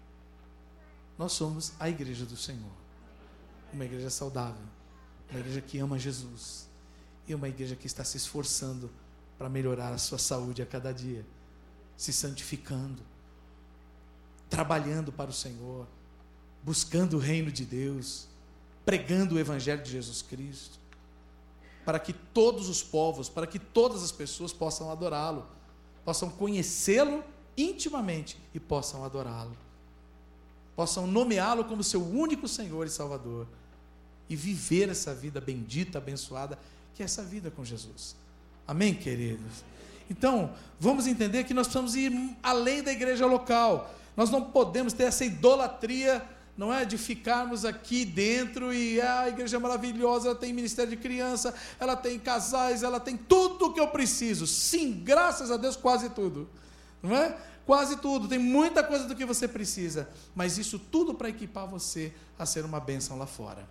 Nós 1.22 1.34
somos 1.34 1.72
a 1.78 1.88
igreja 1.88 2.26
do 2.26 2.36
Senhor. 2.36 2.72
Uma 3.72 3.84
igreja 3.84 4.10
saudável, 4.10 4.66
uma 5.30 5.38
igreja 5.38 5.60
que 5.60 5.78
ama 5.78 5.96
Jesus. 5.96 6.68
E 7.28 7.32
uma 7.32 7.48
igreja 7.48 7.76
que 7.76 7.86
está 7.86 8.02
se 8.02 8.16
esforçando 8.16 8.90
para 9.38 9.48
melhorar 9.48 9.92
a 9.92 9.98
sua 9.98 10.18
saúde 10.18 10.62
a 10.62 10.66
cada 10.66 10.90
dia, 10.90 11.24
se 11.96 12.12
santificando, 12.12 13.04
trabalhando 14.50 15.12
para 15.12 15.30
o 15.30 15.32
Senhor, 15.32 15.86
buscando 16.60 17.18
o 17.18 17.20
reino 17.20 17.52
de 17.52 17.64
Deus, 17.64 18.26
pregando 18.84 19.36
o 19.36 19.38
evangelho 19.38 19.80
de 19.80 19.92
Jesus 19.92 20.22
Cristo, 20.22 20.76
para 21.84 22.00
que 22.00 22.12
todos 22.12 22.68
os 22.68 22.82
povos, 22.82 23.28
para 23.28 23.46
que 23.46 23.60
todas 23.60 24.02
as 24.02 24.10
pessoas 24.10 24.52
possam 24.52 24.90
adorá-lo, 24.90 25.46
possam 26.04 26.28
conhecê-lo 26.28 27.22
intimamente 27.56 28.36
e 28.52 28.58
possam 28.58 29.04
adorá-lo 29.04 29.61
possam 30.74 31.06
nomeá-lo 31.06 31.64
como 31.64 31.82
seu 31.82 32.02
único 32.02 32.48
Senhor 32.48 32.86
e 32.86 32.90
Salvador 32.90 33.46
e 34.28 34.36
viver 34.36 34.88
essa 34.88 35.14
vida 35.14 35.40
bendita, 35.40 35.98
abençoada, 35.98 36.58
que 36.94 37.02
é 37.02 37.04
essa 37.04 37.22
vida 37.22 37.50
com 37.50 37.64
Jesus. 37.64 38.16
Amém, 38.66 38.94
queridos? 38.94 39.64
Então, 40.08 40.52
vamos 40.78 41.06
entender 41.06 41.44
que 41.44 41.54
nós 41.54 41.66
precisamos 41.66 41.94
ir 41.94 42.36
além 42.42 42.82
da 42.82 42.92
igreja 42.92 43.26
local. 43.26 43.92
Nós 44.16 44.30
não 44.30 44.42
podemos 44.42 44.92
ter 44.92 45.04
essa 45.04 45.24
idolatria, 45.24 46.22
não 46.56 46.72
é? 46.72 46.84
De 46.84 46.98
ficarmos 46.98 47.64
aqui 47.64 48.04
dentro 48.04 48.72
e 48.72 49.00
ah, 49.00 49.20
a 49.20 49.28
igreja 49.28 49.56
é 49.56 49.60
maravilhosa, 49.60 50.28
ela 50.28 50.38
tem 50.38 50.52
ministério 50.52 50.90
de 50.90 50.96
criança, 50.96 51.54
ela 51.80 51.96
tem 51.96 52.18
casais, 52.18 52.82
ela 52.82 53.00
tem 53.00 53.16
tudo 53.16 53.66
o 53.66 53.72
que 53.72 53.80
eu 53.80 53.88
preciso. 53.88 54.46
Sim, 54.46 55.02
graças 55.04 55.50
a 55.50 55.56
Deus, 55.56 55.76
quase 55.76 56.10
tudo. 56.10 56.48
Não 57.02 57.16
é? 57.16 57.36
Quase 57.66 57.96
tudo, 57.96 58.28
tem 58.28 58.38
muita 58.38 58.82
coisa 58.82 59.06
do 59.06 59.14
que 59.14 59.24
você 59.24 59.46
precisa, 59.46 60.08
mas 60.34 60.58
isso 60.58 60.78
tudo 60.78 61.14
para 61.14 61.28
equipar 61.28 61.66
você 61.66 62.12
a 62.38 62.46
ser 62.46 62.64
uma 62.64 62.80
bênção 62.80 63.18
lá 63.18 63.26
fora, 63.26 63.68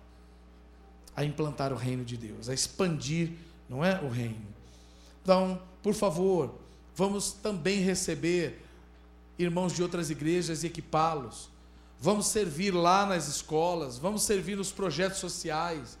a 1.14 1.24
implantar 1.24 1.72
o 1.72 1.76
reino 1.76 2.04
de 2.04 2.16
Deus, 2.16 2.48
a 2.48 2.54
expandir, 2.54 3.32
não 3.68 3.84
é, 3.84 4.00
o 4.00 4.08
reino. 4.08 4.46
Então, 5.22 5.60
por 5.82 5.94
favor, 5.94 6.54
vamos 6.94 7.32
também 7.32 7.80
receber 7.80 8.62
irmãos 9.38 9.72
de 9.72 9.82
outras 9.82 10.10
igrejas 10.10 10.62
e 10.62 10.66
equipá-los. 10.66 11.50
Vamos 12.00 12.26
servir 12.26 12.72
lá 12.72 13.06
nas 13.06 13.28
escolas, 13.28 13.98
vamos 13.98 14.24
servir 14.24 14.56
nos 14.56 14.72
projetos 14.72 15.18
sociais, 15.18 15.96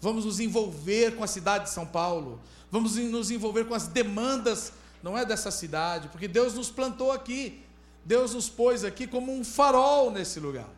vamos 0.00 0.24
nos 0.24 0.38
envolver 0.40 1.16
com 1.16 1.24
a 1.24 1.26
cidade 1.26 1.64
de 1.64 1.70
São 1.70 1.84
Paulo, 1.84 2.40
vamos 2.70 2.94
nos 2.96 3.30
envolver 3.30 3.64
com 3.64 3.74
as 3.74 3.88
demandas, 3.88 4.72
não 5.02 5.16
é 5.16 5.24
dessa 5.24 5.50
cidade, 5.50 6.08
porque 6.08 6.28
Deus 6.28 6.54
nos 6.54 6.70
plantou 6.70 7.12
aqui, 7.12 7.64
Deus 8.04 8.34
nos 8.34 8.48
pôs 8.48 8.84
aqui 8.84 9.06
como 9.06 9.32
um 9.32 9.44
farol 9.44 10.10
nesse 10.10 10.40
lugar, 10.40 10.68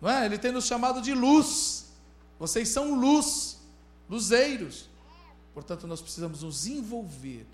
não 0.00 0.10
é? 0.10 0.26
Ele 0.26 0.38
tem 0.38 0.52
nos 0.52 0.66
chamado 0.66 1.00
de 1.00 1.14
luz, 1.14 1.86
vocês 2.38 2.68
são 2.68 2.94
luz, 2.94 3.58
luzeiros, 4.08 4.88
portanto 5.54 5.86
nós 5.86 6.00
precisamos 6.00 6.42
nos 6.42 6.66
envolver 6.66 7.46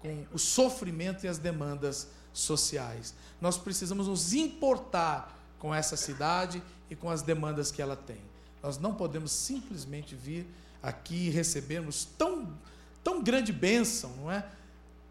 com 0.00 0.26
o 0.32 0.38
sofrimento 0.38 1.24
e 1.24 1.28
as 1.28 1.38
demandas 1.38 2.08
sociais, 2.32 3.14
nós 3.40 3.56
precisamos 3.56 4.08
nos 4.08 4.32
importar 4.32 5.38
com 5.58 5.74
essa 5.74 5.96
cidade 5.96 6.62
e 6.90 6.96
com 6.96 7.08
as 7.08 7.22
demandas 7.22 7.70
que 7.70 7.80
ela 7.80 7.96
tem. 7.96 8.20
Nós 8.62 8.78
não 8.78 8.94
podemos 8.94 9.30
simplesmente 9.32 10.14
vir 10.14 10.46
aqui 10.82 11.28
e 11.28 11.30
recebermos 11.30 12.04
tão, 12.18 12.58
tão 13.02 13.22
grande 13.22 13.52
bênção, 13.52 14.10
não 14.16 14.30
é? 14.30 14.46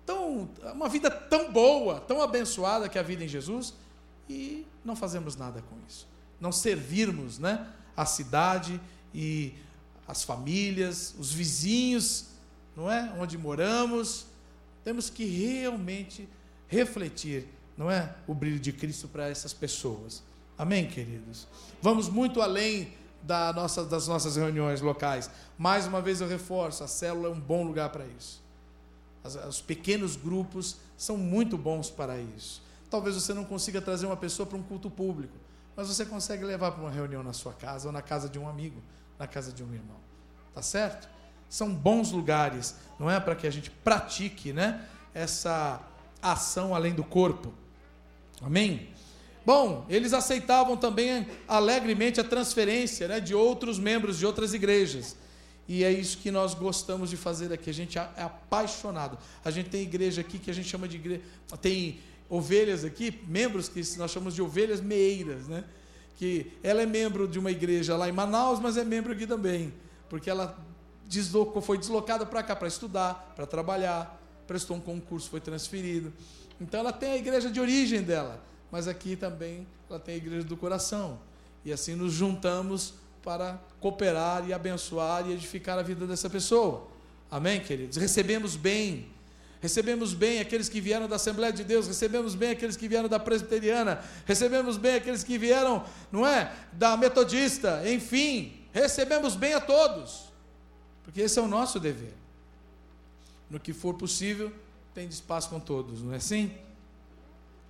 Tão, 0.05 0.49
uma 0.73 0.89
vida 0.89 1.09
tão 1.09 1.51
boa, 1.51 1.99
tão 2.01 2.21
abençoada 2.21 2.89
que 2.89 2.97
é 2.97 3.01
a 3.01 3.03
vida 3.03 3.23
em 3.23 3.27
Jesus, 3.27 3.73
e 4.29 4.65
não 4.83 4.95
fazemos 4.95 5.35
nada 5.35 5.61
com 5.61 5.75
isso. 5.87 6.07
Não 6.39 6.51
servirmos 6.51 7.39
né, 7.39 7.67
a 7.95 8.05
cidade 8.05 8.79
e 9.13 9.53
as 10.07 10.23
famílias, 10.23 11.15
os 11.17 11.31
vizinhos, 11.31 12.25
não 12.75 12.91
é? 12.91 13.13
Onde 13.17 13.37
moramos. 13.37 14.25
Temos 14.83 15.09
que 15.09 15.23
realmente 15.25 16.27
refletir, 16.67 17.47
não 17.77 17.89
é? 17.89 18.13
O 18.27 18.33
brilho 18.33 18.59
de 18.59 18.73
Cristo 18.73 19.07
para 19.07 19.29
essas 19.29 19.53
pessoas. 19.53 20.21
Amém, 20.57 20.87
queridos? 20.87 21.47
Vamos 21.81 22.09
muito 22.09 22.41
além 22.41 22.93
da 23.21 23.53
nossa, 23.53 23.85
das 23.85 24.07
nossas 24.07 24.35
reuniões 24.35 24.81
locais. 24.81 25.29
Mais 25.57 25.87
uma 25.87 26.01
vez 26.01 26.19
eu 26.19 26.27
reforço: 26.27 26.83
a 26.83 26.87
célula 26.87 27.29
é 27.29 27.31
um 27.31 27.39
bom 27.39 27.63
lugar 27.63 27.89
para 27.89 28.05
isso. 28.05 28.42
As, 29.23 29.35
os 29.35 29.61
pequenos 29.61 30.15
grupos 30.15 30.77
são 30.97 31.17
muito 31.17 31.57
bons 31.57 31.89
para 31.89 32.19
isso. 32.19 32.61
Talvez 32.89 33.15
você 33.15 33.33
não 33.33 33.43
consiga 33.43 33.81
trazer 33.81 34.05
uma 34.05 34.17
pessoa 34.17 34.45
para 34.45 34.57
um 34.57 34.63
culto 34.63 34.89
público, 34.89 35.35
mas 35.75 35.87
você 35.87 36.05
consegue 36.05 36.43
levar 36.43 36.71
para 36.71 36.81
uma 36.81 36.91
reunião 36.91 37.23
na 37.23 37.33
sua 37.33 37.53
casa 37.53 37.87
ou 37.87 37.91
na 37.91 38.01
casa 38.01 38.29
de 38.29 38.37
um 38.37 38.47
amigo, 38.47 38.81
na 39.17 39.27
casa 39.27 39.51
de 39.51 39.63
um 39.63 39.73
irmão. 39.73 39.97
Tá 40.53 40.61
certo? 40.61 41.09
São 41.49 41.73
bons 41.73 42.11
lugares, 42.11 42.75
não 42.99 43.09
é 43.09 43.19
para 43.19 43.35
que 43.35 43.47
a 43.47 43.49
gente 43.49 43.69
pratique, 43.69 44.53
né, 44.53 44.87
essa 45.13 45.81
ação 46.21 46.75
além 46.75 46.93
do 46.93 47.03
corpo. 47.03 47.53
Amém? 48.41 48.89
Bom, 49.45 49.85
eles 49.89 50.13
aceitavam 50.13 50.77
também 50.77 51.27
alegremente 51.47 52.19
a 52.19 52.23
transferência 52.23 53.07
né, 53.07 53.19
de 53.19 53.35
outros 53.35 53.77
membros 53.77 54.17
de 54.17 54.25
outras 54.25 54.53
igrejas. 54.53 55.17
E 55.67 55.83
é 55.83 55.91
isso 55.91 56.17
que 56.17 56.29
nós 56.29 56.53
gostamos 56.53 57.09
de 57.09 57.17
fazer 57.17 57.51
aqui. 57.53 57.69
A 57.69 57.73
gente 57.73 57.97
é 57.97 58.23
apaixonado. 58.23 59.17
A 59.43 59.51
gente 59.51 59.69
tem 59.69 59.81
igreja 59.81 60.21
aqui 60.21 60.37
que 60.37 60.51
a 60.51 60.53
gente 60.53 60.67
chama 60.67 60.87
de 60.87 60.97
igreja. 60.97 61.21
Tem 61.61 61.99
ovelhas 62.29 62.83
aqui, 62.83 63.21
membros 63.27 63.69
que 63.69 63.81
nós 63.97 64.11
chamamos 64.11 64.35
de 64.35 64.41
ovelhas 64.41 64.81
meeiras, 64.81 65.47
né? 65.47 65.63
Que 66.17 66.51
ela 66.61 66.81
é 66.81 66.85
membro 66.85 67.27
de 67.27 67.39
uma 67.39 67.51
igreja 67.51 67.95
lá 67.95 68.09
em 68.09 68.11
Manaus, 68.11 68.59
mas 68.59 68.77
é 68.77 68.83
membro 68.83 69.13
aqui 69.13 69.27
também, 69.27 69.73
porque 70.09 70.29
ela 70.29 70.57
deslocou, 71.05 71.61
foi 71.61 71.77
deslocada 71.77 72.25
para 72.25 72.41
cá 72.41 72.55
para 72.55 72.67
estudar, 72.67 73.33
para 73.35 73.45
trabalhar, 73.45 74.21
prestou 74.47 74.77
um 74.77 74.79
concurso, 74.79 75.29
foi 75.29 75.39
transferido. 75.39 76.13
Então 76.59 76.79
ela 76.79 76.93
tem 76.93 77.11
a 77.11 77.17
igreja 77.17 77.51
de 77.51 77.59
origem 77.59 78.01
dela 78.01 78.41
mas 78.73 78.87
aqui 78.87 79.15
também 79.15 79.67
ela 79.87 79.99
tem 79.99 80.15
a 80.15 80.17
igreja 80.17 80.47
do 80.47 80.57
coração. 80.57 81.19
E 81.63 81.71
assim 81.71 81.93
nos 81.93 82.11
juntamos 82.11 82.95
para 83.23 83.59
cooperar 83.79 84.47
e 84.47 84.53
abençoar 84.53 85.27
e 85.27 85.33
edificar 85.33 85.79
a 85.79 85.81
vida 85.81 86.05
dessa 86.05 86.29
pessoa. 86.29 86.87
Amém, 87.31 87.61
queridos? 87.61 87.97
Recebemos 87.97 88.55
bem. 88.55 89.07
Recebemos 89.61 90.13
bem 90.13 90.39
aqueles 90.39 90.67
que 90.67 90.81
vieram 90.81 91.07
da 91.07 91.15
Assembleia 91.15 91.53
de 91.53 91.63
Deus, 91.63 91.87
recebemos 91.87 92.35
bem 92.35 92.49
aqueles 92.49 92.75
que 92.75 92.85
vieram 92.85 93.07
da 93.07 93.17
Presbiteriana, 93.17 94.03
recebemos 94.25 94.75
bem 94.75 94.95
aqueles 94.95 95.23
que 95.23 95.37
vieram, 95.37 95.85
não 96.11 96.27
é? 96.27 96.53
Da 96.73 96.97
Metodista, 96.97 97.81
enfim, 97.89 98.61
recebemos 98.73 99.37
bem 99.37 99.53
a 99.53 99.61
todos, 99.61 100.25
porque 101.01 101.21
esse 101.21 101.39
é 101.39 101.41
o 101.41 101.47
nosso 101.47 101.79
dever. 101.79 102.13
No 103.49 103.57
que 103.57 103.71
for 103.71 103.93
possível, 103.93 104.51
tem 104.93 105.07
espaço 105.07 105.49
com 105.49 105.61
todos, 105.61 106.01
não 106.01 106.11
é 106.11 106.17
assim? 106.17 106.51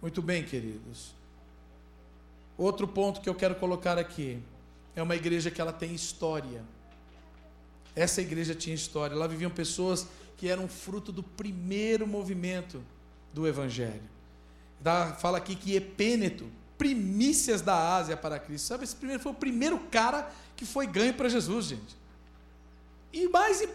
Muito 0.01 0.19
bem, 0.19 0.43
queridos. 0.43 1.13
Outro 2.57 2.87
ponto 2.87 3.21
que 3.21 3.29
eu 3.29 3.35
quero 3.35 3.53
colocar 3.53 3.99
aqui 3.99 4.41
é 4.95 5.01
uma 5.01 5.15
igreja 5.15 5.49
que 5.49 5.59
ela 5.59 5.73
tem 5.73 5.93
história. 5.93 6.63
Essa 7.95 8.21
igreja 8.21 8.55
tinha 8.55 8.75
história. 8.75 9.15
Lá 9.15 9.27
viviam 9.27 9.51
pessoas 9.51 10.07
que 10.37 10.49
eram 10.49 10.67
fruto 10.67 11.11
do 11.11 11.23
primeiro 11.23 12.07
movimento 12.07 12.83
do 13.33 13.47
evangelho. 13.47 14.03
fala 15.19 15.37
aqui 15.37 15.55
que 15.55 15.75
Epêneto, 15.75 16.49
primícias 16.77 17.61
da 17.61 17.95
Ásia 17.95 18.17
para 18.17 18.39
Cristo. 18.39 18.67
Sabe, 18.67 18.83
esse 18.83 18.95
primeiro 18.95 19.21
foi 19.21 19.31
o 19.31 19.35
primeiro 19.35 19.79
cara 19.91 20.31
que 20.55 20.65
foi 20.65 20.85
ganho 20.85 21.13
para 21.13 21.29
Jesus, 21.29 21.67
gente. 21.67 21.95
E 23.11 23.27
mais, 23.27 23.67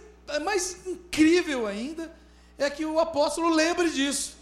mais 0.45 0.87
incrível 0.87 1.67
ainda 1.67 2.13
é 2.57 2.69
que 2.69 2.85
o 2.85 2.99
apóstolo 2.99 3.49
lembre 3.51 3.91
disso 3.91 4.39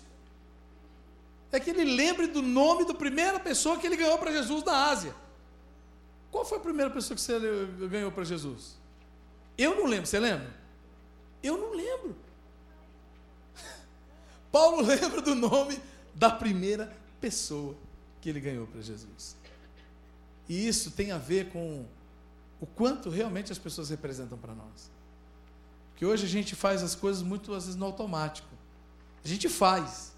é 1.52 1.60
que 1.60 1.70
ele 1.70 1.84
lembre 1.84 2.26
do 2.26 2.42
nome 2.42 2.84
da 2.84 2.94
primeira 2.94 3.38
pessoa 3.38 3.78
que 3.78 3.86
ele 3.86 3.96
ganhou 3.96 4.18
para 4.18 4.32
Jesus 4.32 4.64
na 4.64 4.90
Ásia. 4.90 5.14
Qual 6.36 6.44
foi 6.44 6.58
a 6.58 6.60
primeira 6.60 6.90
pessoa 6.90 7.16
que 7.16 7.22
você 7.22 7.40
ganhou 7.88 8.12
para 8.12 8.22
Jesus? 8.22 8.76
Eu 9.56 9.74
não 9.74 9.86
lembro, 9.86 10.06
você 10.06 10.20
lembra? 10.20 10.54
Eu 11.42 11.56
não 11.56 11.74
lembro. 11.74 12.14
Paulo 14.52 14.82
lembra 14.84 15.22
do 15.22 15.34
nome 15.34 15.80
da 16.14 16.28
primeira 16.28 16.94
pessoa 17.22 17.74
que 18.20 18.28
ele 18.28 18.38
ganhou 18.38 18.66
para 18.66 18.82
Jesus. 18.82 19.34
E 20.46 20.68
isso 20.68 20.90
tem 20.90 21.10
a 21.10 21.16
ver 21.16 21.48
com 21.48 21.86
o 22.60 22.66
quanto 22.66 23.08
realmente 23.08 23.50
as 23.50 23.56
pessoas 23.56 23.88
representam 23.88 24.36
para 24.36 24.54
nós. 24.54 24.90
Porque 25.92 26.04
hoje 26.04 26.26
a 26.26 26.28
gente 26.28 26.54
faz 26.54 26.82
as 26.82 26.94
coisas 26.94 27.22
muito 27.22 27.54
às 27.54 27.64
vezes 27.64 27.80
no 27.80 27.86
automático. 27.86 28.50
A 29.24 29.26
gente 29.26 29.48
faz, 29.48 30.12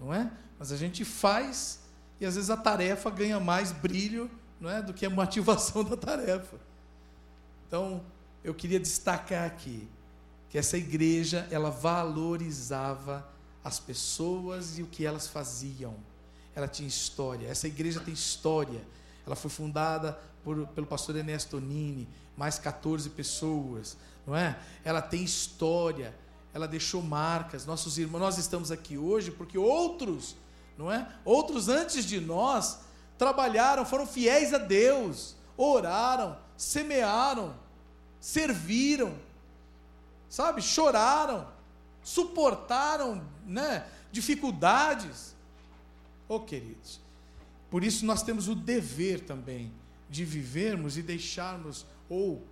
não 0.00 0.12
é? 0.12 0.28
Mas 0.58 0.72
a 0.72 0.76
gente 0.76 1.04
faz 1.04 1.78
e 2.20 2.26
às 2.26 2.34
vezes 2.34 2.50
a 2.50 2.56
tarefa 2.56 3.08
ganha 3.10 3.38
mais 3.38 3.70
brilho 3.70 4.28
não 4.60 4.70
é, 4.70 4.82
do 4.82 4.92
que 4.92 5.04
a 5.04 5.10
motivação 5.10 5.82
da 5.84 5.96
tarefa. 5.96 6.56
Então, 7.66 8.02
eu 8.42 8.54
queria 8.54 8.80
destacar 8.80 9.46
aqui 9.46 9.88
que 10.48 10.56
essa 10.56 10.76
igreja, 10.76 11.46
ela 11.50 11.70
valorizava 11.70 13.28
as 13.62 13.80
pessoas 13.80 14.78
e 14.78 14.82
o 14.82 14.86
que 14.86 15.04
elas 15.04 15.26
faziam. 15.26 15.94
Ela 16.54 16.68
tinha 16.68 16.88
história. 16.88 17.48
Essa 17.48 17.66
igreja 17.66 18.00
tem 18.00 18.14
história. 18.14 18.80
Ela 19.26 19.34
foi 19.34 19.50
fundada 19.50 20.18
por, 20.44 20.66
pelo 20.68 20.86
pastor 20.86 21.16
Ernesto 21.16 21.60
Nini, 21.60 22.08
mais 22.36 22.58
14 22.58 23.10
pessoas, 23.10 23.96
não 24.26 24.36
é? 24.36 24.56
Ela 24.84 25.02
tem 25.02 25.24
história. 25.24 26.14
Ela 26.54 26.68
deixou 26.68 27.02
marcas. 27.02 27.66
Nossos 27.66 27.98
irmãos, 27.98 28.20
nós 28.20 28.38
estamos 28.38 28.70
aqui 28.70 28.96
hoje 28.96 29.32
porque 29.32 29.58
outros 29.58 30.36
não 30.76 30.92
é? 30.92 31.08
Outros 31.24 31.68
antes 31.68 32.04
de 32.04 32.20
nós 32.20 32.80
trabalharam, 33.18 33.84
foram 33.84 34.06
fiéis 34.06 34.52
a 34.52 34.58
Deus, 34.58 35.36
oraram, 35.56 36.36
semearam, 36.56 37.54
serviram, 38.20 39.14
sabe? 40.28 40.60
Choraram, 40.62 41.48
suportaram, 42.02 43.22
né? 43.46 43.86
Dificuldades. 44.12 45.34
Oh, 46.28 46.40
queridos, 46.40 47.00
por 47.70 47.84
isso 47.84 48.04
nós 48.04 48.22
temos 48.22 48.48
o 48.48 48.54
dever 48.54 49.20
também 49.20 49.72
de 50.08 50.24
vivermos 50.24 50.96
e 50.96 51.02
deixarmos 51.02 51.86
ou 52.08 52.42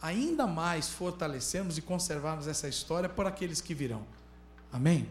ainda 0.00 0.46
mais 0.46 0.88
fortalecermos 0.88 1.78
e 1.78 1.82
conservarmos 1.82 2.46
essa 2.46 2.68
história 2.68 3.08
por 3.08 3.26
aqueles 3.26 3.60
que 3.60 3.74
virão. 3.74 4.04
Amém? 4.72 5.08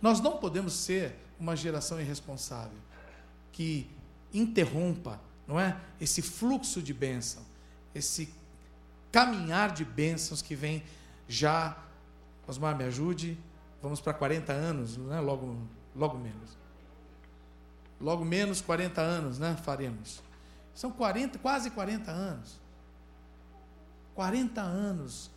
Nós 0.00 0.20
não 0.20 0.38
podemos 0.38 0.72
ser 0.72 1.14
uma 1.38 1.54
geração 1.54 2.00
irresponsável 2.00 2.78
que 3.52 3.90
interrompa, 4.32 5.20
não 5.46 5.58
é? 5.58 5.76
Esse 6.00 6.22
fluxo 6.22 6.82
de 6.82 6.94
bênção, 6.94 7.42
esse 7.94 8.32
caminhar 9.10 9.72
de 9.72 9.84
bênçãos 9.84 10.42
que 10.42 10.54
vem 10.54 10.82
já. 11.28 11.76
Osmar, 12.46 12.76
me 12.76 12.84
ajude. 12.84 13.38
Vamos 13.82 14.00
para 14.00 14.12
40 14.12 14.52
anos, 14.52 14.96
né? 14.96 15.20
Logo, 15.20 15.56
logo 15.94 16.18
menos. 16.18 16.58
Logo 18.00 18.24
menos 18.24 18.60
40 18.60 19.00
anos, 19.00 19.38
né? 19.38 19.56
Faremos. 19.62 20.22
São 20.74 20.90
40, 20.90 21.38
quase 21.38 21.70
40 21.70 22.10
anos. 22.10 22.60
40 24.14 24.60
anos 24.60 25.30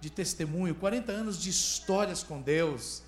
de 0.00 0.10
testemunho, 0.10 0.74
40 0.74 1.10
anos 1.10 1.40
de 1.40 1.50
histórias 1.50 2.22
com 2.22 2.40
Deus 2.40 3.02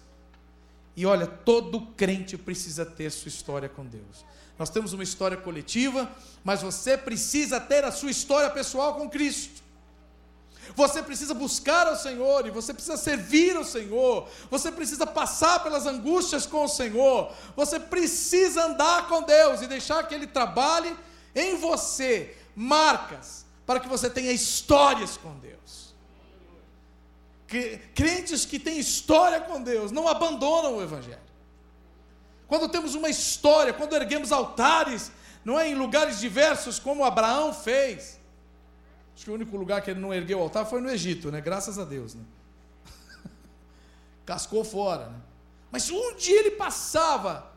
E 1.01 1.07
olha, 1.07 1.27
todo 1.27 1.81
crente 1.97 2.37
precisa 2.37 2.85
ter 2.85 3.11
sua 3.11 3.31
história 3.31 3.71
com 3.71 3.87
Deus. 3.87 4.23
Nós 4.59 4.69
temos 4.69 4.93
uma 4.93 5.03
história 5.03 5.35
coletiva, 5.35 6.15
mas 6.45 6.61
você 6.61 6.95
precisa 6.95 7.59
ter 7.59 7.83
a 7.85 7.91
sua 7.91 8.11
história 8.11 8.51
pessoal 8.51 8.97
com 8.97 9.09
Cristo. 9.09 9.63
Você 10.77 11.03
precisa 11.03 11.33
buscar 11.33 11.87
ao 11.87 11.97
Senhor 11.97 12.47
e 12.47 12.51
você 12.51 12.75
precisa 12.75 12.99
servir 12.99 13.57
ao 13.57 13.65
Senhor. 13.65 14.29
Você 14.51 14.71
precisa 14.71 15.07
passar 15.07 15.63
pelas 15.63 15.87
angústias 15.87 16.45
com 16.45 16.65
o 16.65 16.69
Senhor. 16.69 17.33
Você 17.57 17.81
precisa 17.81 18.67
andar 18.67 19.09
com 19.09 19.23
Deus 19.23 19.63
e 19.63 19.67
deixar 19.67 20.07
que 20.07 20.15
Ele 20.15 20.27
trabalhe 20.27 20.95
em 21.35 21.57
você 21.57 22.37
marcas 22.55 23.47
para 23.65 23.81
que 23.81 23.89
você 23.89 24.11
tenha 24.11 24.33
histórias 24.33 25.17
com 25.17 25.33
Deus. 25.39 25.80
Crentes 27.95 28.45
que 28.45 28.59
têm 28.59 28.79
história 28.79 29.41
com 29.41 29.61
Deus 29.61 29.91
não 29.91 30.07
abandonam 30.07 30.77
o 30.77 30.83
Evangelho 30.83 31.31
quando 32.51 32.69
temos 32.69 32.97
uma 32.97 33.09
história, 33.09 33.73
quando 33.73 33.95
erguemos 33.95 34.33
altares, 34.33 35.13
não 35.45 35.57
é 35.57 35.69
em 35.69 35.77
lugares 35.77 36.19
diversos 36.19 36.81
como 36.81 37.05
Abraão 37.05 37.55
fez. 37.55 38.19
Acho 39.15 39.25
que 39.27 39.31
o 39.31 39.35
único 39.35 39.57
lugar 39.57 39.81
que 39.83 39.93
ele 39.93 40.01
não 40.01 40.13
ergueu 40.13 40.41
altar 40.41 40.67
foi 40.67 40.81
no 40.81 40.91
Egito, 40.91 41.31
né? 41.31 41.41
Graças 41.41 41.79
a 41.79 41.85
Deus, 41.85 42.17
né? 42.17 42.25
Cascou 44.27 44.65
fora, 44.65 45.11
né? 45.11 45.21
Mas 45.71 45.89
onde 45.93 46.33
ele 46.33 46.51
passava, 46.51 47.53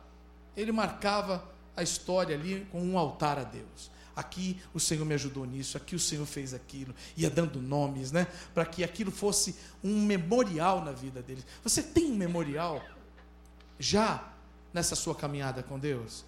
ele 0.56 0.72
marcava 0.72 1.44
a 1.76 1.82
história 1.82 2.36
ali 2.36 2.68
com 2.72 2.80
um 2.80 2.96
altar 2.96 3.40
a 3.40 3.44
Deus. 3.44 3.90
Aqui 4.16 4.60
o 4.74 4.80
Senhor 4.80 5.06
me 5.06 5.14
ajudou 5.14 5.46
nisso, 5.46 5.76
aqui 5.78 5.96
o 5.96 6.00
Senhor 6.00 6.26
fez 6.26 6.54
aquilo, 6.54 6.94
ia 7.18 7.30
dando 7.30 7.62
nomes, 7.62 8.12
né? 8.12 8.28
Para 8.54 8.66
que 8.66 8.84
aquilo 8.84 9.12
fosse 9.12 9.56
um 9.84 10.06
memorial 10.06 10.84
na 10.84 10.92
vida 10.92 11.22
deles. 11.22 11.46
Você 11.64 11.82
tem 11.82 12.12
um 12.12 12.16
memorial 12.16 12.84
já 13.80 14.34
nessa 14.74 14.96
sua 14.96 15.16
caminhada 15.16 15.64
com 15.64 15.80
Deus? 15.80 16.26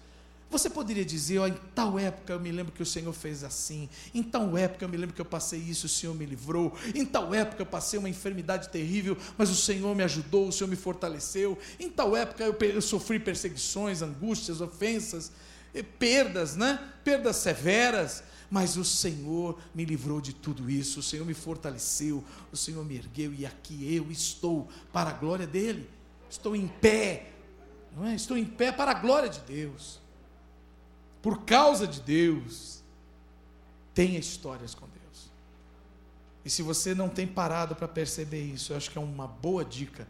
Você 0.48 0.70
poderia 0.70 1.04
dizer, 1.04 1.38
ó, 1.38 1.46
em 1.48 1.56
tal 1.74 1.98
época 1.98 2.32
eu 2.32 2.38
me 2.38 2.52
lembro 2.52 2.72
que 2.72 2.82
o 2.82 2.86
Senhor 2.86 3.12
fez 3.12 3.42
assim, 3.42 3.88
em 4.14 4.22
tal 4.22 4.56
época 4.56 4.84
eu 4.84 4.88
me 4.88 4.96
lembro 4.96 5.14
que 5.14 5.20
eu 5.20 5.24
passei 5.24 5.58
isso, 5.58 5.86
o 5.86 5.88
Senhor 5.88 6.14
me 6.14 6.24
livrou, 6.24 6.72
em 6.94 7.04
tal 7.04 7.34
época 7.34 7.62
eu 7.62 7.66
passei 7.66 7.98
uma 7.98 8.08
enfermidade 8.08 8.68
terrível, 8.68 9.16
mas 9.36 9.50
o 9.50 9.56
Senhor 9.56 9.92
me 9.94 10.04
ajudou, 10.04 10.46
o 10.46 10.52
Senhor 10.52 10.68
me 10.68 10.76
fortaleceu, 10.76 11.58
em 11.80 11.90
tal 11.90 12.16
época 12.16 12.44
eu, 12.44 12.56
eu 12.60 12.80
sofri 12.80 13.18
perseguições, 13.18 14.02
angústias, 14.02 14.60
ofensas, 14.60 15.32
perdas, 15.82 16.56
né? 16.56 16.92
Perdas 17.04 17.36
severas, 17.36 18.22
mas 18.50 18.76
o 18.76 18.84
Senhor 18.84 19.58
me 19.74 19.84
livrou 19.84 20.20
de 20.20 20.32
tudo 20.32 20.70
isso, 20.70 21.00
o 21.00 21.02
Senhor 21.02 21.24
me 21.24 21.34
fortaleceu, 21.34 22.24
o 22.52 22.56
Senhor 22.56 22.84
me 22.84 22.96
ergueu 22.96 23.34
e 23.34 23.44
aqui 23.44 23.94
eu 23.94 24.10
estou 24.10 24.68
para 24.92 25.10
a 25.10 25.12
glória 25.12 25.46
dele. 25.46 25.88
Estou 26.28 26.56
em 26.56 26.66
pé 26.66 27.32
não 27.96 28.04
é? 28.06 28.14
Estou 28.14 28.36
em 28.36 28.44
pé 28.44 28.70
para 28.70 28.90
a 28.90 28.94
glória 28.94 29.28
de 29.28 29.40
Deus. 29.40 29.98
Por 31.22 31.44
causa 31.44 31.86
de 31.86 32.00
Deus. 32.02 32.82
Tenha 33.94 34.18
histórias 34.18 34.74
com 34.74 34.86
Deus. 34.86 35.30
E 36.44 36.50
se 36.50 36.60
você 36.60 36.94
não 36.94 37.08
tem 37.08 37.26
parado 37.26 37.74
para 37.74 37.88
perceber 37.88 38.42
isso, 38.42 38.74
eu 38.74 38.76
acho 38.76 38.90
que 38.90 38.98
é 38.98 39.00
uma 39.00 39.26
boa 39.26 39.64
dica 39.64 40.06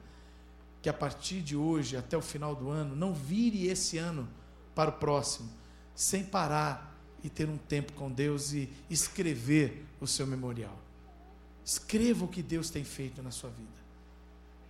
que 0.82 0.88
a 0.88 0.92
partir 0.92 1.40
de 1.40 1.56
hoje 1.56 1.96
até 1.96 2.16
o 2.16 2.20
final 2.20 2.56
do 2.56 2.68
ano, 2.68 2.96
não 2.96 3.14
vire 3.14 3.68
esse 3.68 3.96
ano 3.96 4.28
para 4.76 4.90
o 4.90 4.92
próximo 4.92 5.50
sem 5.96 6.22
parar 6.22 6.94
e 7.24 7.30
ter 7.30 7.48
um 7.48 7.56
tempo 7.56 7.94
com 7.94 8.12
Deus 8.12 8.52
e 8.52 8.68
escrever 8.90 9.84
o 9.98 10.06
seu 10.06 10.26
memorial. 10.26 10.78
Escreva 11.64 12.26
o 12.26 12.28
que 12.28 12.42
Deus 12.42 12.70
tem 12.70 12.84
feito 12.84 13.22
na 13.22 13.30
sua 13.30 13.50
vida. 13.50 13.86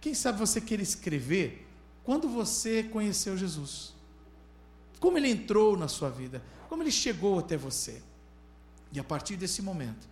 Quem 0.01 0.15
sabe 0.15 0.39
você 0.39 0.61
queira 0.61 0.83
escrever 0.83 1.67
quando 2.05 2.29
você 2.29 2.85
conheceu 2.85 3.37
Jesus. 3.37 3.93
Como 5.01 5.19
ele 5.19 5.29
entrou 5.29 5.77
na 5.77 5.89
sua 5.89 6.09
vida, 6.09 6.41
como 6.69 6.83
ele 6.83 6.93
chegou 6.93 7.41
até 7.41 7.57
você. 7.57 8.01
E 8.93 9.01
a 9.01 9.05
partir 9.05 9.37
desse 9.37 9.61
momento, 9.61 10.09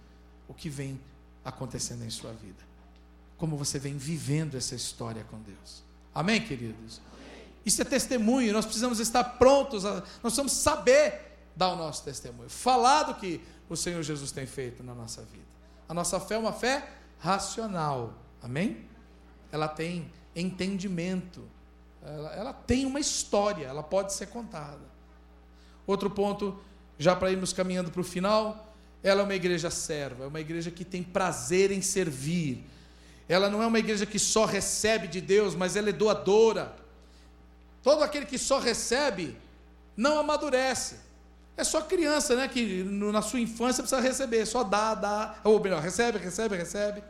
o 0.48 0.52
que 0.52 0.68
vem 0.68 1.00
acontecendo 1.44 2.04
em 2.04 2.10
sua 2.10 2.32
vida. 2.32 2.62
Como 3.38 3.56
você 3.56 3.78
vem 3.78 3.96
vivendo 3.96 4.56
essa 4.56 4.74
história 4.74 5.24
com 5.24 5.40
Deus. 5.40 5.84
Amém, 6.12 6.44
queridos? 6.44 7.00
Isso 7.64 7.80
é 7.80 7.84
testemunho, 7.84 8.52
nós 8.52 8.64
precisamos 8.64 9.00
estar 9.00 9.24
prontos, 9.24 9.84
a, 9.84 9.94
nós 9.94 10.20
precisamos 10.20 10.52
saber 10.52 11.38
dar 11.56 11.70
o 11.70 11.76
nosso 11.76 12.04
testemunho, 12.04 12.50
falar 12.50 13.04
do 13.04 13.14
que 13.14 13.40
o 13.68 13.76
Senhor 13.76 14.02
Jesus 14.02 14.30
tem 14.32 14.46
feito 14.46 14.82
na 14.82 14.94
nossa 14.94 15.22
vida. 15.22 15.44
A 15.88 15.94
nossa 15.94 16.20
fé 16.20 16.34
é 16.34 16.38
uma 16.38 16.52
fé 16.52 16.88
racional, 17.18 18.14
amém? 18.42 18.86
Ela 19.50 19.68
tem 19.68 20.10
entendimento, 20.34 21.42
ela, 22.02 22.34
ela 22.34 22.52
tem 22.52 22.84
uma 22.84 23.00
história, 23.00 23.66
ela 23.66 23.82
pode 23.82 24.12
ser 24.12 24.26
contada. 24.26 24.94
Outro 25.86 26.10
ponto, 26.10 26.58
já 26.98 27.14
para 27.14 27.30
irmos 27.30 27.52
caminhando 27.52 27.90
para 27.90 28.00
o 28.00 28.04
final, 28.04 28.74
ela 29.02 29.20
é 29.20 29.24
uma 29.24 29.34
igreja 29.34 29.70
serva, 29.70 30.24
é 30.24 30.26
uma 30.26 30.40
igreja 30.40 30.70
que 30.70 30.84
tem 30.84 31.02
prazer 31.02 31.70
em 31.70 31.82
servir. 31.82 32.64
Ela 33.28 33.48
não 33.48 33.62
é 33.62 33.66
uma 33.66 33.78
igreja 33.78 34.06
que 34.06 34.18
só 34.18 34.44
recebe 34.44 35.06
de 35.06 35.20
Deus, 35.20 35.54
mas 35.54 35.76
ela 35.76 35.90
é 35.90 35.92
doadora. 35.92 36.74
Todo 37.84 38.02
aquele 38.02 38.24
que 38.24 38.38
só 38.38 38.58
recebe 38.58 39.36
não 39.94 40.18
amadurece. 40.18 40.96
É 41.54 41.62
só 41.62 41.82
criança, 41.82 42.34
né? 42.34 42.48
Que 42.48 42.82
no, 42.82 43.12
na 43.12 43.20
sua 43.20 43.38
infância 43.38 43.82
precisa 43.82 44.00
receber, 44.00 44.46
só 44.46 44.64
dá, 44.64 44.94
dá. 44.94 45.36
Ou 45.44 45.60
melhor, 45.60 45.82
recebe, 45.82 46.18
recebe, 46.18 46.56
recebe. 46.56 47.04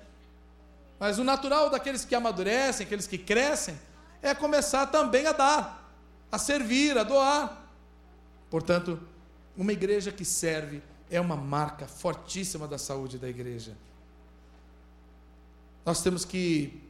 Mas 0.98 1.18
o 1.18 1.24
natural 1.24 1.70
daqueles 1.70 2.04
que 2.04 2.14
amadurecem, 2.14 2.84
aqueles 2.84 3.06
que 3.06 3.16
crescem, 3.16 3.78
é 4.20 4.34
começar 4.34 4.86
também 4.86 5.26
a 5.26 5.32
dar, 5.32 5.94
a 6.30 6.38
servir, 6.38 6.98
a 6.98 7.04
doar. 7.04 7.66
Portanto, 8.50 9.00
uma 9.56 9.72
igreja 9.72 10.10
que 10.10 10.24
serve 10.24 10.82
é 11.08 11.20
uma 11.20 11.36
marca 11.36 11.86
fortíssima 11.86 12.66
da 12.66 12.78
saúde 12.78 13.16
da 13.16 13.28
igreja. 13.28 13.76
Nós 15.86 16.02
temos 16.02 16.24
que 16.24 16.82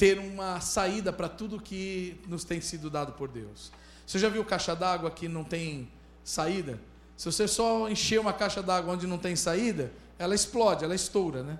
ter 0.00 0.18
uma 0.18 0.62
saída 0.62 1.12
para 1.12 1.28
tudo 1.28 1.60
que 1.60 2.18
nos 2.26 2.42
tem 2.42 2.58
sido 2.58 2.88
dado 2.88 3.12
por 3.12 3.28
Deus. 3.28 3.70
Você 4.06 4.18
já 4.18 4.30
viu 4.30 4.42
caixa 4.42 4.74
d'água 4.74 5.10
que 5.10 5.28
não 5.28 5.44
tem 5.44 5.90
saída? 6.24 6.80
Se 7.18 7.30
você 7.30 7.46
só 7.46 7.86
encher 7.86 8.18
uma 8.18 8.32
caixa 8.32 8.62
d'água 8.62 8.94
onde 8.94 9.06
não 9.06 9.18
tem 9.18 9.36
saída, 9.36 9.92
ela 10.18 10.34
explode, 10.34 10.86
ela 10.86 10.94
estoura, 10.94 11.42
né? 11.42 11.58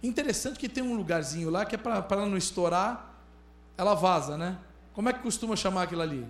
Interessante 0.00 0.60
que 0.60 0.68
tem 0.68 0.80
um 0.80 0.94
lugarzinho 0.94 1.50
lá 1.50 1.66
que 1.66 1.74
é 1.74 1.78
para 1.78 2.24
não 2.24 2.36
estourar, 2.36 3.20
ela 3.76 3.94
vaza, 3.94 4.38
né? 4.38 4.56
Como 4.94 5.08
é 5.08 5.12
que 5.12 5.18
costuma 5.18 5.56
chamar 5.56 5.82
aquilo 5.82 6.02
ali? 6.02 6.24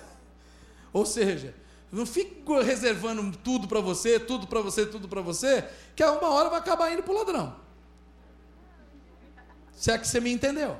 Ou 0.94 1.04
seja, 1.04 1.54
não 1.92 2.06
fique 2.06 2.42
reservando 2.62 3.36
tudo 3.44 3.68
para 3.68 3.80
você, 3.80 4.18
tudo 4.18 4.46
para 4.46 4.62
você, 4.62 4.86
tudo 4.86 5.08
para 5.08 5.20
você, 5.20 5.62
que 5.94 6.02
a 6.02 6.10
uma 6.10 6.30
hora 6.30 6.48
vai 6.48 6.58
acabar 6.58 6.90
indo 6.90 7.02
para 7.02 7.12
o 7.12 7.16
ladrão. 7.18 7.63
Se 9.74 9.90
é 9.90 9.98
que 9.98 10.06
você 10.06 10.20
me 10.20 10.32
entendeu. 10.32 10.78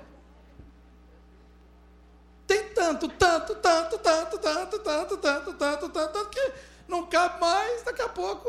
Tem 2.46 2.68
tanto, 2.70 3.08
tanto, 3.08 3.54
tanto, 3.56 3.98
tanto, 3.98 4.38
tanto, 4.38 4.78
tanto, 4.78 5.16
tanto, 5.18 5.54
tanto, 5.54 5.88
tanto, 5.88 6.28
que 6.28 6.52
não 6.86 7.06
cabe 7.06 7.40
mais, 7.40 7.82
daqui 7.82 8.02
a 8.02 8.08
pouco, 8.08 8.48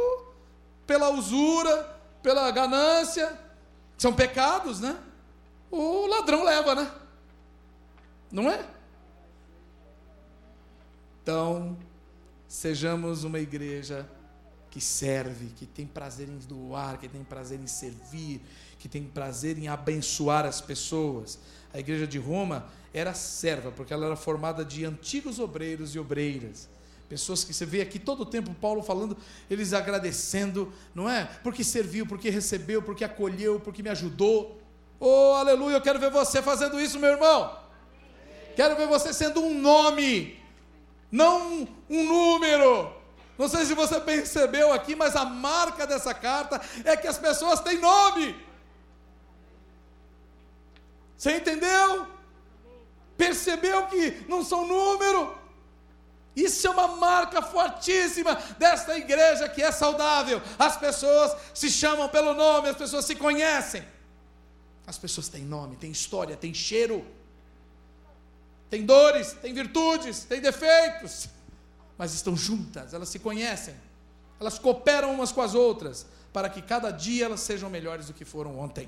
pela 0.86 1.10
usura, 1.10 1.98
pela 2.22 2.52
ganância, 2.52 3.40
são 3.98 4.14
pecados, 4.14 4.80
né? 4.80 4.98
O 5.72 6.06
ladrão 6.08 6.44
leva, 6.44 6.76
né? 6.76 6.92
Não 8.32 8.50
é? 8.50 8.66
Então, 11.24 11.78
sejamos 12.48 13.24
uma 13.24 13.40
igreja 13.40 14.08
que 14.70 14.82
serve, 14.82 15.48
que 15.56 15.66
tem 15.66 15.88
prazer 15.88 16.28
em 16.28 16.38
doar, 16.38 17.00
que 17.00 17.08
tem 17.08 17.24
prazer 17.24 17.60
em 17.60 17.68
servir, 17.68 18.42
que 18.86 18.90
tem 18.90 19.04
prazer 19.04 19.58
em 19.58 19.68
abençoar 19.68 20.46
as 20.46 20.62
pessoas. 20.62 21.40
A 21.74 21.80
igreja 21.80 22.06
de 22.06 22.20
Roma 22.20 22.68
era 22.94 23.16
serva, 23.16 23.72
porque 23.72 23.92
ela 23.92 24.06
era 24.06 24.16
formada 24.16 24.64
de 24.64 24.86
antigos 24.86 25.40
obreiros 25.40 25.96
e 25.96 26.00
obreiras. 26.00 26.70
Pessoas 27.10 27.44
que 27.44 27.52
você 27.52 27.66
vê 27.66 27.82
aqui 27.82 27.98
todo 27.98 28.20
o 28.20 28.26
tempo 28.28 28.54
Paulo 28.54 28.84
falando, 28.84 29.18
eles 29.50 29.74
agradecendo, 29.74 30.72
não 30.94 31.10
é? 31.10 31.28
Porque 31.42 31.64
serviu, 31.64 32.06
porque 32.06 32.30
recebeu, 32.30 32.80
porque 32.80 33.04
acolheu, 33.04 33.60
porque 33.60 33.82
me 33.82 33.90
ajudou. 33.90 34.62
Oh, 35.00 35.34
aleluia, 35.34 35.78
eu 35.78 35.82
quero 35.82 35.98
ver 35.98 36.12
você 36.12 36.40
fazendo 36.40 36.80
isso, 36.80 37.00
meu 37.00 37.10
irmão. 37.10 37.58
Quero 38.56 38.76
ver 38.76 38.86
você 38.86 39.12
sendo 39.12 39.42
um 39.42 39.60
nome, 39.60 40.40
não 41.12 41.68
um 41.90 42.04
número. 42.06 42.94
Não 43.36 43.50
sei 43.50 43.66
se 43.66 43.74
você 43.74 44.00
percebeu 44.00 44.72
aqui, 44.72 44.96
mas 44.96 45.16
a 45.16 45.26
marca 45.26 45.88
dessa 45.88 46.14
carta 46.14 46.62
é 46.84 46.96
que 46.96 47.08
as 47.08 47.18
pessoas 47.18 47.62
têm 47.62 47.80
nome. 47.80 48.45
Você 51.18 51.38
entendeu? 51.38 52.08
Percebeu 53.18 53.88
que 53.88 54.26
não 54.28 54.44
são 54.44 54.68
número? 54.68 55.36
Isso 56.36 56.68
é 56.68 56.70
uma 56.70 56.90
marca 56.90 57.42
fortíssima 57.42 58.36
desta 58.60 58.98
igreja 58.98 59.48
que 59.48 59.62
é 59.64 59.72
saudável. 59.72 60.42
As 60.60 60.76
pessoas 60.76 61.36
se 61.54 61.72
chamam 61.72 62.10
pelo 62.10 62.34
nome, 62.34 62.68
as 62.68 62.76
pessoas 62.76 63.06
se 63.06 63.16
conhecem. 63.16 63.86
As 64.86 64.98
pessoas 64.98 65.30
têm 65.30 65.44
nome, 65.44 65.78
têm 65.78 65.92
história, 65.92 66.36
têm 66.36 66.54
cheiro, 66.54 67.06
têm 68.70 68.86
dores, 68.86 69.34
têm 69.34 69.54
virtudes, 69.54 70.26
têm 70.26 70.42
defeitos, 70.42 71.28
mas 71.98 72.14
estão 72.14 72.36
juntas, 72.36 72.94
elas 72.94 73.10
se 73.10 73.18
conhecem, 73.18 73.76
elas 74.40 74.60
cooperam 74.60 75.12
umas 75.12 75.32
com 75.32 75.42
as 75.42 75.56
outras, 75.56 76.06
para 76.32 76.50
que 76.50 76.62
cada 76.62 76.92
dia 76.92 77.26
elas 77.26 77.40
sejam 77.40 77.70
melhores 77.70 78.08
do 78.08 78.14
que 78.14 78.26
foram 78.26 78.60
ontem. 78.60 78.88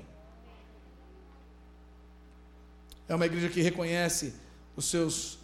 É 3.08 3.14
uma 3.14 3.26
igreja 3.26 3.48
que 3.48 3.62
reconhece 3.62 4.34
os 4.76 4.86
seus 4.86 5.38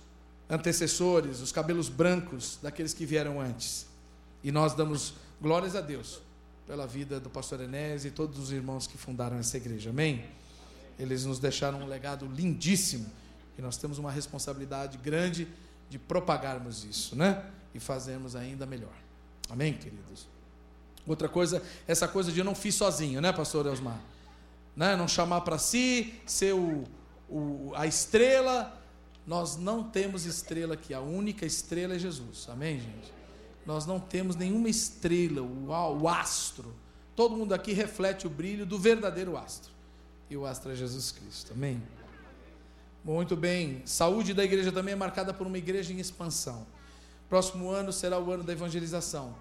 antecessores, 0.49 1.41
os 1.41 1.51
cabelos 1.51 1.89
brancos 1.89 2.59
daqueles 2.62 2.93
que 2.93 3.07
vieram 3.07 3.41
antes. 3.41 3.87
E 4.43 4.53
nós 4.53 4.75
damos 4.75 5.15
glórias 5.41 5.75
a 5.75 5.81
Deus 5.81 6.21
pela 6.67 6.87
vida 6.87 7.19
do 7.19 7.31
pastor 7.31 7.61
Enés 7.61 8.05
e 8.05 8.11
todos 8.11 8.39
os 8.39 8.53
irmãos 8.53 8.87
que 8.87 8.99
fundaram 8.99 9.39
essa 9.39 9.57
igreja. 9.57 9.91
Amém? 9.91 10.25
Eles 10.99 11.25
nos 11.25 11.39
deixaram 11.39 11.81
um 11.81 11.87
legado 11.87 12.27
lindíssimo 12.27 13.11
e 13.59 13.62
nós 13.62 13.77
temos 13.77 13.99
uma 13.99 14.11
responsabilidade 14.11 14.99
grande 14.99 15.49
de 15.89 15.99
propagarmos 15.99 16.85
isso, 16.85 17.17
né? 17.17 17.45
E 17.75 17.81
fazermos 17.81 18.37
ainda 18.37 18.67
melhor. 18.67 18.95
Amém, 19.49 19.75
queridos? 19.75 20.27
Outra 21.07 21.29
coisa, 21.29 21.62
essa 21.87 22.09
coisa 22.09 22.33
de 22.33 22.39
eu 22.39 22.45
não 22.45 22.55
fiz 22.55 22.75
sozinho, 22.75 23.21
né, 23.21 23.33
pastor 23.33 23.67
Elsmar? 23.67 24.01
Né? 24.75 24.97
Não 24.97 25.07
chamar 25.07 25.43
para 25.43 25.59
si, 25.59 26.15
ser 26.27 26.55
o, 26.55 26.85
o, 27.29 27.72
a 27.75 27.87
estrela. 27.87 28.81
Nós 29.27 29.57
não 29.57 29.83
temos 29.83 30.27
estrela 30.27 30.75
aqui, 30.75 30.93
a 30.93 31.01
única 31.01 31.47
estrela 31.47 31.95
é 31.95 31.99
Jesus. 31.99 32.47
Amém, 32.51 32.79
gente? 32.79 33.12
Nós 33.64 33.87
não 33.87 33.99
temos 33.99 34.37
nenhuma 34.37 34.68
estrela, 34.68 35.41
o, 35.41 35.68
o 35.68 36.09
astro. 36.09 36.75
Todo 37.16 37.37
mundo 37.37 37.55
aqui 37.55 37.72
reflete 37.72 38.27
o 38.27 38.31
brilho 38.31 38.66
do 38.66 38.79
verdadeiro 38.79 39.37
astro. 39.37 39.72
E 40.29 40.37
o 40.37 40.45
astro 40.45 40.72
é 40.72 40.75
Jesus 40.75 41.11
Cristo. 41.11 41.53
Amém? 41.55 41.83
Muito 43.05 43.37
bem. 43.37 43.83
Saúde 43.85 44.35
da 44.35 44.45
igreja 44.45 44.72
também 44.72 44.93
é 44.93 44.97
marcada 44.97 45.33
por 45.33 45.47
uma 45.47 45.59
igreja 45.59 45.93
em 45.93 46.01
expansão. 46.01 46.66
Próximo 47.29 47.70
ano 47.70 47.93
será 47.93 48.18
o 48.18 48.31
ano 48.31 48.43
da 48.43 48.53
evangelização. 48.53 49.35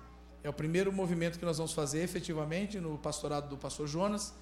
É 0.44 0.50
o 0.50 0.54
primeiro 0.54 0.92
movimento 0.92 1.40
que 1.40 1.46
nós 1.46 1.58
vamos 1.58 1.72
fazer 1.72 2.02
efetivamente 2.02 2.80
no 2.80 2.98
pastorado 2.98 3.48
do 3.48 3.58
pastor 3.58 3.88
Jonas, 3.88 4.34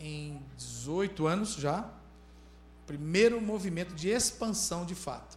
em 0.00 0.42
18 0.56 1.26
anos 1.26 1.54
já. 1.54 1.88
Primeiro 2.86 3.40
movimento 3.40 3.94
de 3.94 4.08
expansão 4.08 4.84
de 4.84 4.94
fato. 4.94 5.36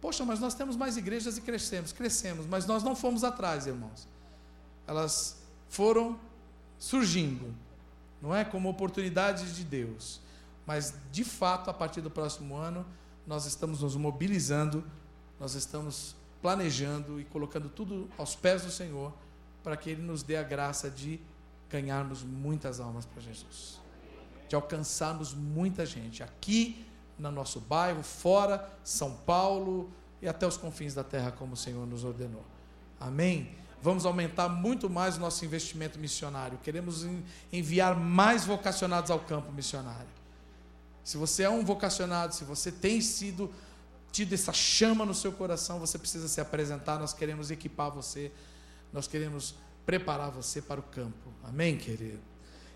Poxa, 0.00 0.24
mas 0.24 0.40
nós 0.40 0.54
temos 0.54 0.76
mais 0.76 0.96
igrejas 0.96 1.36
e 1.36 1.40
crescemos, 1.40 1.92
crescemos, 1.92 2.46
mas 2.46 2.66
nós 2.66 2.82
não 2.82 2.94
fomos 2.94 3.24
atrás, 3.24 3.66
irmãos. 3.66 4.06
Elas 4.86 5.38
foram 5.68 6.18
surgindo, 6.78 7.54
não 8.22 8.34
é? 8.34 8.44
Como 8.44 8.68
oportunidades 8.68 9.56
de 9.56 9.64
Deus. 9.64 10.20
Mas, 10.66 10.94
de 11.10 11.24
fato, 11.24 11.70
a 11.70 11.74
partir 11.74 12.00
do 12.00 12.10
próximo 12.10 12.56
ano, 12.56 12.86
nós 13.26 13.44
estamos 13.44 13.82
nos 13.82 13.96
mobilizando, 13.96 14.84
nós 15.40 15.54
estamos 15.54 16.14
planejando 16.40 17.20
e 17.20 17.24
colocando 17.24 17.68
tudo 17.68 18.08
aos 18.16 18.34
pés 18.34 18.62
do 18.62 18.70
Senhor, 18.70 19.12
para 19.62 19.76
que 19.76 19.90
Ele 19.90 20.02
nos 20.02 20.22
dê 20.22 20.36
a 20.36 20.42
graça 20.42 20.88
de 20.88 21.20
ganharmos 21.68 22.22
muitas 22.22 22.80
almas 22.80 23.04
para 23.04 23.20
Jesus, 23.20 23.80
de 24.48 24.54
alcançarmos 24.54 25.34
muita 25.34 25.84
gente 25.84 26.22
aqui 26.22 26.84
no 27.18 27.30
nosso 27.30 27.60
bairro, 27.60 28.02
fora, 28.02 28.68
São 28.82 29.12
Paulo 29.12 29.90
e 30.22 30.28
até 30.28 30.46
os 30.46 30.56
confins 30.56 30.94
da 30.94 31.04
terra, 31.04 31.32
como 31.32 31.54
o 31.54 31.56
Senhor 31.56 31.86
nos 31.86 32.04
ordenou. 32.04 32.44
Amém? 32.98 33.54
Vamos 33.80 34.04
aumentar 34.04 34.48
muito 34.48 34.90
mais 34.90 35.16
o 35.16 35.20
nosso 35.20 35.44
investimento 35.44 35.98
missionário. 35.98 36.58
Queremos 36.58 37.06
enviar 37.52 37.96
mais 37.96 38.44
vocacionados 38.44 39.10
ao 39.10 39.20
campo 39.20 39.52
missionário. 39.52 40.08
Se 41.04 41.16
você 41.16 41.44
é 41.44 41.50
um 41.50 41.64
vocacionado, 41.64 42.34
se 42.34 42.44
você 42.44 42.72
tem 42.72 43.00
sido 43.00 43.52
tido 44.10 44.32
essa 44.32 44.52
chama 44.52 45.04
no 45.04 45.14
seu 45.14 45.32
coração, 45.32 45.78
você 45.78 45.98
precisa 45.98 46.26
se 46.28 46.40
apresentar. 46.40 46.98
Nós 46.98 47.12
queremos 47.12 47.50
equipar 47.50 47.90
você, 47.90 48.32
nós 48.92 49.06
queremos 49.06 49.54
preparar 49.86 50.30
você 50.30 50.60
para 50.60 50.80
o 50.80 50.82
campo. 50.82 51.32
Amém, 51.44 51.78
querido? 51.78 52.20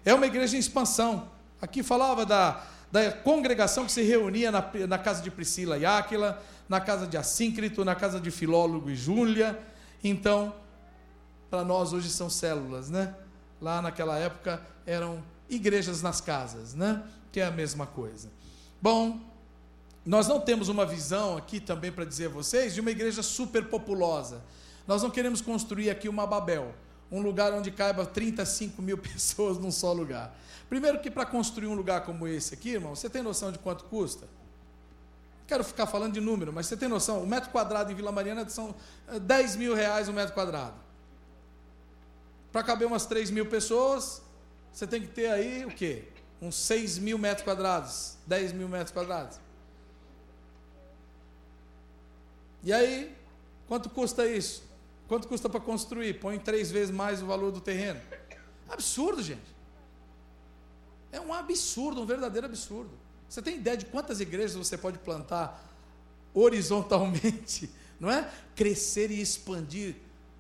É 0.05 0.15
uma 0.15 0.27
igreja 0.27 0.57
em 0.57 0.61
expansão. 0.61 1.31
Aqui 1.63 1.81
falava 1.81 2.27
da, 2.27 2.61
da 2.91 3.13
congregação 3.13 3.87
que 3.87 3.93
se 3.93 4.03
reunia 4.03 4.51
na, 4.51 4.69
na 4.89 4.99
casa 4.99 5.23
de 5.23 5.31
Priscila 5.31 5.79
e 5.79 5.87
Áquila, 5.87 6.43
na 6.69 6.81
casa 6.81 7.07
de 7.07 7.17
Assíncrito, 7.17 7.85
na 7.85 7.95
casa 7.95 8.19
de 8.19 8.33
Filólogo 8.33 8.91
e 8.91 8.97
Júlia. 8.97 9.57
Então, 10.03 10.53
para 11.49 11.63
nós 11.63 11.93
hoje 11.93 12.11
são 12.11 12.29
células, 12.29 12.91
né? 12.91 13.15
Lá 13.61 13.81
naquela 13.81 14.19
época 14.19 14.61
eram 14.85 15.23
igrejas 15.49 16.03
nas 16.03 16.21
casas, 16.21 16.75
né? 16.75 17.05
Que 17.31 17.39
é 17.39 17.47
a 17.47 17.51
mesma 17.53 17.87
coisa. 17.87 18.29
Bom, 18.81 19.21
nós 20.05 20.27
não 20.27 20.41
temos 20.41 20.69
uma 20.69 20.85
visão 20.85 21.37
aqui 21.37 21.61
também 21.61 21.93
para 21.93 22.05
dizer 22.05 22.27
a 22.27 22.31
vocês 22.31 22.75
de 22.75 22.81
uma 22.81 22.91
igreja 22.91 23.23
super 23.23 23.67
populosa. 23.67 24.43
Nós 24.85 25.01
não 25.01 25.11
queremos 25.11 25.41
construir 25.41 25.91
aqui 25.91 26.09
uma 26.09 26.27
Babel, 26.27 26.75
um 27.13 27.21
lugar 27.21 27.53
onde 27.53 27.71
caiba 27.71 28.07
35 28.07 28.81
mil 28.81 28.97
pessoas 28.99 29.59
num 29.59 29.71
só 29.71 29.93
lugar. 29.93 30.35
Primeiro 30.69 30.99
que 31.01 31.11
para 31.11 31.27
construir 31.27 31.67
um 31.67 31.75
lugar 31.75 32.05
como 32.07 32.27
esse 32.27 32.55
aqui, 32.55 32.71
irmão, 32.71 32.97
você 32.97 33.11
tem 33.11 33.23
noção 33.23 33.53
de 33.53 33.59
quanto 33.59 33.85
custa? 33.85 34.27
Quero 35.47 35.63
ficar 35.63 35.87
falando 35.87 36.15
de 36.15 36.21
número, 36.21 36.51
mas 36.51 36.67
você 36.67 36.77
tem 36.77 36.89
noção? 36.89 37.23
O 37.23 37.27
metro 37.27 37.51
quadrado 37.51 37.93
em 37.93 37.95
Vila 37.95 38.11
Mariana 38.11 38.49
são 38.49 38.75
10 39.21 39.55
eh, 39.55 39.59
mil 39.59 39.75
reais 39.75 40.09
um 40.09 40.13
metro 40.15 40.33
quadrado. 40.33 40.75
Para 42.51 42.63
caber 42.63 42.89
umas 42.89 43.05
3 43.05 43.31
mil 43.31 43.45
pessoas, 43.45 44.23
você 44.73 44.87
tem 44.87 45.03
que 45.03 45.09
ter 45.09 45.27
aí 45.31 45.67
o 45.67 45.71
quê? 45.71 46.05
Uns 46.41 46.55
6 46.55 46.99
mil 46.99 47.19
metros 47.19 47.45
quadrados, 47.45 48.17
10 48.27 48.53
mil 48.53 48.69
metros 48.69 48.91
quadrados. 48.91 49.39
E 52.63 52.73
aí, 52.73 53.15
quanto 53.69 53.91
custa 53.91 54.27
isso? 54.27 54.63
Quanto 55.13 55.29
custa 55.29 55.47
para 55.47 55.61
construir? 55.61 56.15
Põe 56.15 56.39
três 56.39 56.71
vezes 56.71 56.91
mais 56.91 57.23
o 57.23 57.27
valor 57.27 57.53
do 57.53 57.61
terreno. 57.61 58.01
Absurdo, 58.67 59.23
gente. 59.23 59.45
É 61.13 61.21
um 61.21 61.35
absurdo, 61.35 62.01
um 62.01 62.07
verdadeiro 62.07 62.47
absurdo. 62.47 62.89
Você 63.29 63.43
tem 63.43 63.57
ideia 63.57 63.77
de 63.77 63.85
quantas 63.85 64.21
igrejas 64.21 64.57
você 64.57 64.79
pode 64.79 64.97
plantar 64.97 65.71
horizontalmente, 66.33 67.69
não 68.01 68.11
é? 68.11 68.27
Crescer 68.57 69.11
e 69.11 69.21
expandir 69.21 69.97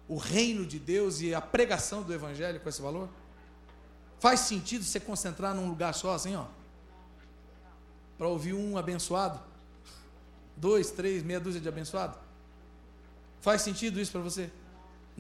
o 0.09 0.16
reino 0.16 0.64
de 0.64 0.79
Deus 0.79 1.20
e 1.20 1.35
a 1.35 1.41
pregação 1.43 2.03
do 2.03 2.14
evangelho 2.14 2.59
com 2.59 2.66
esse 2.70 2.81
valor? 2.81 3.11
Faz 4.20 4.41
sentido 4.41 4.87
você 4.87 4.99
concentrar 4.99 5.55
num 5.55 5.68
lugar 5.68 5.93
só 5.93 6.14
assim, 6.14 6.35
ó? 6.35 6.47
Para 8.16 8.27
ouvir 8.27 8.55
um 8.55 8.79
abençoado? 8.79 9.39
Dois, 10.57 10.91
três, 10.91 11.23
meia 11.23 11.41
dúzia 11.41 11.61
de 11.61 11.68
abençoado? 11.68 12.16
Faz 13.43 13.61
sentido 13.61 14.01
isso 14.01 14.12
para 14.12 14.23
você? 14.23 14.51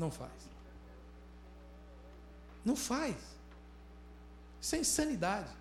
Não 0.02 0.10
faz. 0.10 0.32
Não 2.64 2.74
faz. 2.74 3.16
Isso 4.60 4.74
é 4.74 4.78
insanidade. 4.78 5.52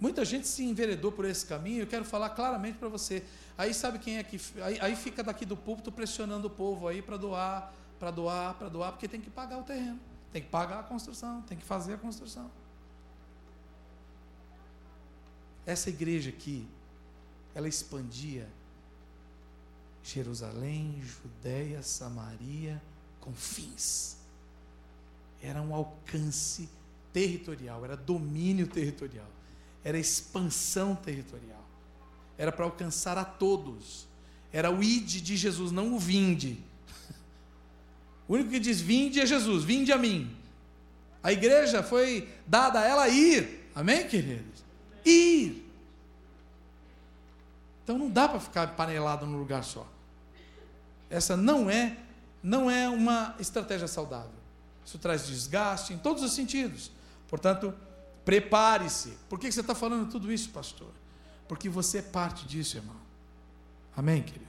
Muita 0.00 0.24
gente 0.24 0.48
se 0.48 0.64
enveredou 0.64 1.12
por 1.12 1.26
esse 1.26 1.44
caminho, 1.44 1.82
eu 1.82 1.86
quero 1.86 2.04
falar 2.04 2.30
claramente 2.30 2.78
para 2.78 2.88
você. 2.88 3.22
Aí 3.58 3.74
sabe 3.74 3.98
quem 3.98 4.16
é 4.16 4.22
que. 4.22 4.40
Aí, 4.62 4.78
aí 4.80 4.96
fica 4.96 5.22
daqui 5.22 5.44
do 5.44 5.54
púlpito 5.54 5.92
pressionando 5.92 6.46
o 6.46 6.50
povo 6.50 6.88
aí 6.88 7.02
para 7.02 7.18
doar, 7.18 7.74
para 7.98 8.10
doar, 8.10 8.54
para 8.54 8.70
doar, 8.70 8.92
porque 8.92 9.06
tem 9.06 9.20
que 9.20 9.28
pagar 9.28 9.58
o 9.58 9.62
terreno, 9.62 10.00
tem 10.32 10.40
que 10.40 10.48
pagar 10.48 10.80
a 10.80 10.82
construção, 10.82 11.42
tem 11.42 11.58
que 11.58 11.64
fazer 11.64 11.94
a 11.94 11.98
construção. 11.98 12.50
Essa 15.66 15.90
igreja 15.90 16.30
aqui, 16.30 16.66
ela 17.54 17.68
expandia 17.68 18.48
Jerusalém, 20.02 21.02
Judéia, 21.02 21.82
Samaria, 21.82 22.82
confins. 23.24 24.16
Era 25.42 25.62
um 25.62 25.74
alcance 25.74 26.68
territorial, 27.12 27.84
era 27.84 27.96
domínio 27.96 28.66
territorial, 28.66 29.26
era 29.82 29.98
expansão 29.98 30.94
territorial, 30.94 31.64
era 32.36 32.52
para 32.52 32.64
alcançar 32.64 33.16
a 33.16 33.24
todos. 33.24 34.06
Era 34.52 34.70
o 34.70 34.82
ide 34.82 35.20
de 35.20 35.36
Jesus, 35.36 35.72
não 35.72 35.94
o 35.94 35.98
vinde. 35.98 36.58
O 38.26 38.34
único 38.34 38.50
que 38.50 38.58
diz 38.58 38.80
vinde 38.80 39.20
é 39.20 39.26
Jesus, 39.26 39.64
vinde 39.64 39.92
a 39.92 39.98
mim. 39.98 40.34
A 41.22 41.30
igreja 41.30 41.82
foi 41.82 42.26
dada 42.46 42.80
a 42.80 42.84
ela 42.86 43.06
ir, 43.06 43.68
amém, 43.74 44.08
queridos? 44.08 44.64
Ir. 45.04 45.62
Então 47.82 47.98
não 47.98 48.08
dá 48.08 48.26
para 48.26 48.40
ficar 48.40 48.68
panelado 48.68 49.26
num 49.26 49.38
lugar 49.38 49.62
só. 49.62 49.86
Essa 51.10 51.36
não 51.36 51.68
é, 51.68 51.98
não 52.44 52.70
é 52.70 52.86
uma 52.90 53.34
estratégia 53.40 53.88
saudável. 53.88 54.44
Isso 54.84 54.98
traz 54.98 55.26
desgaste 55.26 55.94
em 55.94 55.98
todos 55.98 56.22
os 56.22 56.34
sentidos. 56.34 56.90
Portanto, 57.26 57.74
prepare-se. 58.22 59.16
Por 59.30 59.40
que 59.40 59.50
você 59.50 59.62
está 59.62 59.74
falando 59.74 60.10
tudo 60.10 60.30
isso, 60.30 60.50
pastor? 60.50 60.90
Porque 61.48 61.70
você 61.70 61.98
é 61.98 62.02
parte 62.02 62.46
disso, 62.46 62.76
irmão. 62.76 62.96
Amém, 63.96 64.22
querido? 64.22 64.44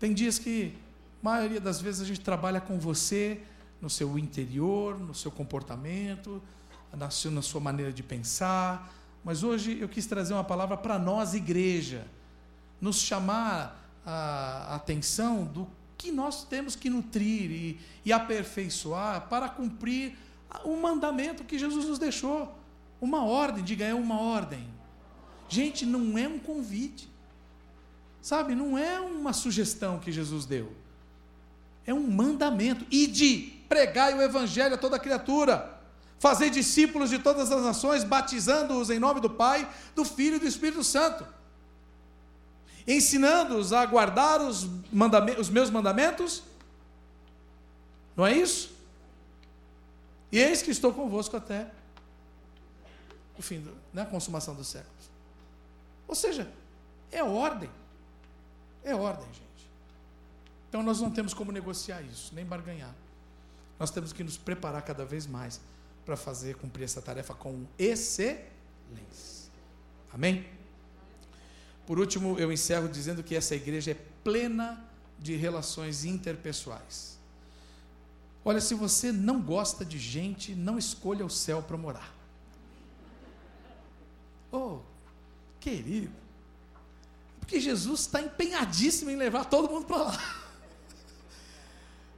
Tem 0.00 0.14
dias 0.14 0.38
que, 0.38 0.78
maioria 1.22 1.60
das 1.60 1.78
vezes, 1.78 2.00
a 2.00 2.06
gente 2.06 2.20
trabalha 2.20 2.60
com 2.60 2.78
você 2.78 3.42
no 3.82 3.90
seu 3.90 4.18
interior, 4.18 4.98
no 4.98 5.14
seu 5.14 5.30
comportamento. 5.30 6.42
na 6.96 7.10
sua 7.42 7.60
maneira 7.60 7.92
de 7.92 8.02
pensar, 8.02 8.94
mas 9.24 9.42
hoje 9.42 9.78
eu 9.80 9.88
quis 9.88 10.06
trazer 10.06 10.32
uma 10.32 10.44
palavra 10.44 10.76
para 10.76 10.96
nós, 10.96 11.34
igreja, 11.34 12.06
nos 12.80 12.96
chamar 12.96 13.83
a 14.04 14.74
atenção 14.74 15.44
do 15.44 15.66
que 15.96 16.12
nós 16.12 16.44
temos 16.44 16.76
que 16.76 16.90
nutrir 16.90 17.50
e, 17.50 17.80
e 18.04 18.12
aperfeiçoar 18.12 19.28
para 19.28 19.48
cumprir 19.48 20.16
o 20.64 20.76
mandamento 20.76 21.44
que 21.44 21.58
Jesus 21.58 21.86
nos 21.86 21.98
deixou. 21.98 22.56
Uma 23.00 23.24
ordem, 23.24 23.64
diga, 23.64 23.84
é 23.84 23.94
uma 23.94 24.20
ordem. 24.20 24.66
Gente, 25.48 25.84
não 25.84 26.16
é 26.18 26.28
um 26.28 26.38
convite. 26.38 27.08
Sabe, 28.20 28.54
não 28.54 28.78
é 28.78 29.00
uma 29.00 29.32
sugestão 29.32 29.98
que 29.98 30.10
Jesus 30.10 30.46
deu. 30.46 30.72
É 31.86 31.92
um 31.92 32.10
mandamento. 32.10 32.86
E 32.90 33.06
de 33.06 33.52
pregai 33.68 34.14
o 34.14 34.22
evangelho 34.22 34.74
a 34.74 34.78
toda 34.78 34.98
criatura. 34.98 35.78
Fazer 36.18 36.48
discípulos 36.48 37.10
de 37.10 37.18
todas 37.18 37.52
as 37.52 37.62
nações, 37.62 38.04
batizando-os 38.04 38.88
em 38.88 38.98
nome 38.98 39.20
do 39.20 39.28
Pai, 39.28 39.68
do 39.94 40.04
Filho 40.04 40.36
e 40.36 40.38
do 40.38 40.46
Espírito 40.46 40.82
Santo. 40.82 41.26
Ensinando-os 42.86 43.72
a 43.72 43.84
guardar 43.86 44.40
os, 44.40 44.68
os 45.38 45.48
meus 45.48 45.70
mandamentos. 45.70 46.42
Não 48.16 48.26
é 48.26 48.36
isso? 48.36 48.74
E 50.30 50.38
eis 50.38 50.62
que 50.62 50.70
estou 50.70 50.92
convosco 50.92 51.36
até 51.36 51.70
o 53.38 53.42
fim, 53.42 53.60
da 53.92 54.04
né, 54.04 54.10
consumação 54.10 54.54
dos 54.54 54.68
séculos. 54.68 55.10
Ou 56.06 56.14
seja, 56.14 56.50
é 57.10 57.22
ordem. 57.22 57.70
É 58.84 58.94
ordem, 58.94 59.26
gente. 59.26 59.70
Então 60.68 60.82
nós 60.82 61.00
não 61.00 61.10
temos 61.10 61.32
como 61.32 61.50
negociar 61.50 62.02
isso, 62.02 62.34
nem 62.34 62.44
barganhar. 62.44 62.94
Nós 63.78 63.90
temos 63.90 64.12
que 64.12 64.22
nos 64.22 64.36
preparar 64.36 64.82
cada 64.82 65.04
vez 65.04 65.26
mais 65.26 65.60
para 66.04 66.16
fazer 66.16 66.56
cumprir 66.56 66.84
essa 66.84 67.00
tarefa 67.00 67.34
com 67.34 67.64
excelência. 67.78 68.44
Amém? 70.12 70.46
Por 71.86 71.98
último, 71.98 72.38
eu 72.38 72.52
encerro 72.52 72.88
dizendo 72.88 73.22
que 73.22 73.34
essa 73.34 73.54
igreja 73.54 73.90
é 73.90 73.96
plena 74.22 74.82
de 75.18 75.36
relações 75.36 76.04
interpessoais. 76.04 77.18
Olha, 78.44 78.60
se 78.60 78.74
você 78.74 79.10
não 79.10 79.40
gosta 79.40 79.84
de 79.84 79.98
gente, 79.98 80.54
não 80.54 80.78
escolha 80.78 81.24
o 81.24 81.30
céu 81.30 81.62
para 81.62 81.76
morar. 81.76 82.14
Oh, 84.52 84.78
querido, 85.58 86.12
porque 87.40 87.60
Jesus 87.60 88.00
está 88.00 88.20
empenhadíssimo 88.20 89.10
em 89.10 89.16
levar 89.16 89.46
todo 89.46 89.68
mundo 89.68 89.86
para 89.86 90.04
lá. 90.04 90.44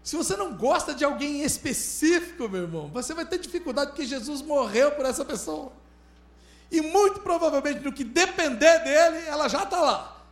Se 0.03 0.15
você 0.15 0.37
não 0.37 0.57
gosta 0.57 0.95
de 0.95 1.05
alguém 1.05 1.43
específico, 1.43 2.49
meu 2.49 2.63
irmão, 2.63 2.89
você 2.89 3.13
vai 3.13 3.27
ter 3.27 3.39
dificuldade 3.39 3.91
porque 3.91 4.07
Jesus 4.07 4.41
morreu 4.41 4.93
por 4.93 5.05
essa 5.05 5.25
pessoa. 5.25 5.73
E 6.77 6.81
muito 6.83 7.21
provavelmente, 7.21 7.81
no 7.81 7.91
que 7.91 8.05
depender 8.05 8.81
dele, 8.81 9.27
ela 9.27 9.49
já 9.49 9.63
está 9.63 9.81
lá. 9.81 10.27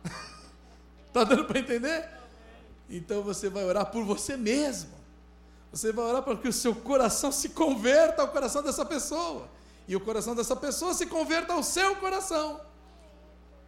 Está 1.07 1.23
dando 1.25 1.45
para 1.45 1.57
entender? 1.59 2.07
Então 2.87 3.23
você 3.23 3.49
vai 3.49 3.63
orar 3.63 3.87
por 3.87 4.03
você 4.03 4.37
mesmo. 4.37 4.91
Você 5.71 5.91
vai 5.91 6.05
orar 6.05 6.21
para 6.21 6.35
que 6.35 6.47
o 6.47 6.53
seu 6.53 6.75
coração 6.75 7.31
se 7.31 7.49
converta 7.49 8.21
ao 8.21 8.27
coração 8.27 8.61
dessa 8.61 8.85
pessoa. 8.85 9.49
E 9.87 9.95
o 9.95 9.99
coração 9.99 10.35
dessa 10.35 10.55
pessoa 10.55 10.93
se 10.93 11.07
converta 11.07 11.53
ao 11.53 11.63
seu 11.63 11.95
coração. 11.95 12.61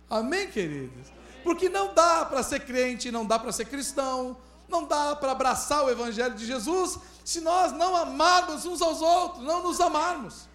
Amém, 0.07 0.47
queridos? 0.47 1.07
Porque 1.43 1.69
não 1.69 1.95
dá 1.95 2.25
para 2.25 2.43
ser 2.43 2.59
crente, 2.59 3.09
não 3.09 3.25
dá 3.25 3.39
para 3.39 3.51
ser 3.51 3.65
cristão, 3.65 4.37
não 4.69 4.85
dá 4.85 5.15
para 5.15 5.31
abraçar 5.31 5.83
o 5.83 5.89
Evangelho 5.89 6.35
de 6.35 6.45
Jesus 6.45 6.99
se 7.25 7.41
nós 7.41 7.71
não 7.71 7.95
amarmos 7.95 8.67
uns 8.67 8.83
aos 8.83 9.01
outros, 9.01 9.43
não 9.43 9.63
nos 9.63 9.81
amarmos. 9.81 10.47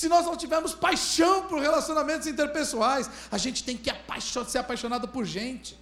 Se 0.00 0.08
nós 0.08 0.24
não 0.24 0.34
tivermos 0.34 0.72
paixão 0.72 1.46
por 1.46 1.60
relacionamentos 1.60 2.26
interpessoais, 2.26 3.10
a 3.30 3.36
gente 3.36 3.62
tem 3.62 3.76
que 3.76 3.92
ser 4.48 4.56
apaixonado 4.56 5.06
por 5.06 5.26
gente, 5.26 5.78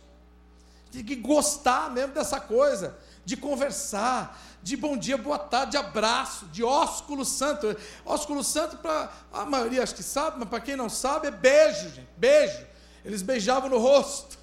tem 0.90 1.04
que 1.04 1.14
gostar 1.14 1.88
mesmo 1.92 2.14
dessa 2.14 2.40
coisa, 2.40 2.98
de 3.24 3.36
conversar, 3.36 4.36
de 4.60 4.76
bom 4.76 4.96
dia, 4.96 5.16
boa 5.16 5.38
tarde, 5.38 5.70
de 5.70 5.76
abraço, 5.76 6.46
de 6.46 6.64
ósculo 6.64 7.24
santo. 7.24 7.76
Ósculo 8.04 8.42
santo, 8.42 8.76
para 8.78 9.08
a 9.32 9.44
maioria 9.44 9.84
acho 9.84 9.94
que 9.94 10.02
sabe, 10.02 10.40
mas 10.40 10.48
para 10.48 10.58
quem 10.58 10.74
não 10.74 10.88
sabe, 10.88 11.28
é 11.28 11.30
beijo, 11.30 11.88
gente, 11.90 12.08
beijo. 12.16 12.66
Eles 13.04 13.22
beijavam 13.22 13.70
no 13.70 13.78
rosto. 13.78 14.36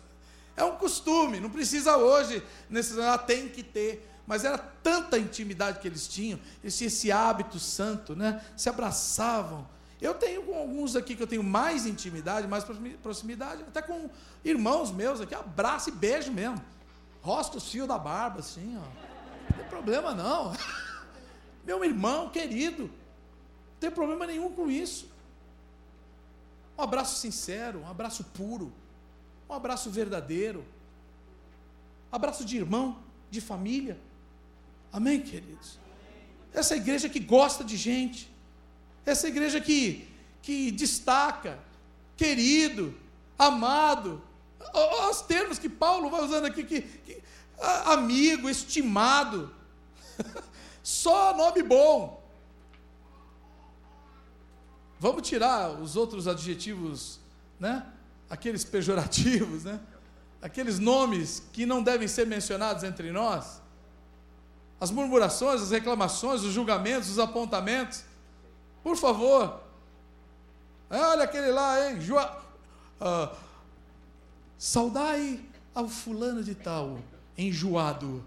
É 0.55 0.63
um 0.63 0.77
costume, 0.77 1.41
não 1.41 1.49
precisa 1.49 1.97
hoje, 1.97 2.41
necessariamente, 2.69 3.21
ah, 3.21 3.25
tem 3.25 3.49
que 3.49 3.61
ter. 3.61 4.09
Mas 4.25 4.43
era 4.43 4.57
tanta 4.57 5.19
intimidade 5.19 5.79
que 5.79 5.87
eles 5.87 6.07
tinham, 6.07 6.39
eles 6.63 6.77
tinham 6.77 6.87
esse 6.87 7.11
hábito 7.11 7.59
santo, 7.59 8.15
né? 8.15 8.43
se 8.57 8.69
abraçavam. 8.69 9.67
Eu 10.01 10.13
tenho 10.13 10.43
com 10.43 10.55
alguns 10.57 10.95
aqui 10.95 11.15
que 11.15 11.23
eu 11.23 11.27
tenho 11.27 11.43
mais 11.43 11.85
intimidade, 11.85 12.47
mais 12.47 12.65
proximidade, 13.01 13.63
até 13.63 13.81
com 13.81 14.09
irmãos 14.43 14.91
meus 14.91 15.21
aqui, 15.21 15.33
abraço 15.33 15.89
e 15.89 15.91
beijo 15.91 16.31
mesmo. 16.31 16.61
Rosto 17.21 17.57
os 17.57 17.69
fios 17.69 17.87
da 17.87 17.97
barba, 17.97 18.39
assim, 18.39 18.77
ó. 18.77 18.81
Não 19.49 19.57
tem 19.57 19.67
problema 19.67 20.13
não. 20.13 20.53
Meu 21.65 21.83
irmão 21.83 22.29
querido, 22.29 22.83
não 22.83 23.79
tem 23.79 23.89
problema 23.89 24.27
nenhum 24.27 24.51
com 24.51 24.69
isso. 24.69 25.09
Um 26.77 26.83
abraço 26.83 27.19
sincero, 27.19 27.81
um 27.81 27.89
abraço 27.89 28.23
puro. 28.23 28.71
Um 29.49 29.53
abraço 29.53 29.89
verdadeiro. 29.89 30.65
Abraço 32.11 32.43
de 32.43 32.57
irmão, 32.57 32.97
de 33.31 33.39
família. 33.39 33.97
Amém, 34.95 35.19
queridos? 35.19 35.77
Essa 36.53 36.73
igreja 36.77 37.09
que 37.09 37.19
gosta 37.19 37.65
de 37.65 37.75
gente. 37.75 38.33
Essa 39.05 39.27
igreja 39.27 39.59
que, 39.59 40.07
que 40.41 40.71
destaca, 40.71 41.59
querido, 42.15 42.97
amado. 43.37 44.21
Os 45.09 45.19
termos 45.23 45.59
que 45.59 45.67
Paulo 45.67 46.09
vai 46.09 46.21
usando 46.21 46.45
aqui, 46.45 46.63
que, 46.63 46.81
que 46.81 47.21
amigo, 47.87 48.47
estimado. 48.49 49.53
Só 50.81 51.35
nome 51.35 51.61
bom. 51.61 52.23
Vamos 54.97 55.27
tirar 55.27 55.71
os 55.71 55.97
outros 55.97 56.25
adjetivos, 56.25 57.19
né? 57.59 57.85
aqueles 58.29 58.63
pejorativos, 58.63 59.65
né? 59.65 59.77
aqueles 60.41 60.79
nomes 60.79 61.43
que 61.51 61.65
não 61.65 61.83
devem 61.83 62.07
ser 62.07 62.25
mencionados 62.25 62.85
entre 62.85 63.11
nós, 63.11 63.61
as 64.79 64.91
murmurações, 64.91 65.61
as 65.61 65.71
reclamações, 65.71 66.41
os 66.41 66.53
julgamentos, 66.53 67.09
os 67.09 67.19
apontamentos. 67.19 68.03
Por 68.83 68.95
favor, 68.97 69.61
é, 70.89 70.99
olha 70.99 71.23
aquele 71.23 71.51
lá, 71.51 71.89
hein? 71.89 71.97
Uh, 71.99 73.35
saudai 74.57 75.43
ao 75.73 75.87
fulano 75.87 76.43
de 76.43 76.55
tal, 76.55 76.99
enjoado. 77.37 78.23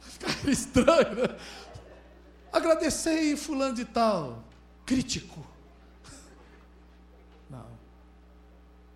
Fica 0.00 0.28
estranho, 0.50 1.14
né? 1.16 1.38
Agradecei 2.52 3.36
fulano 3.36 3.74
de 3.74 3.84
tal, 3.84 4.44
crítico. 4.84 5.52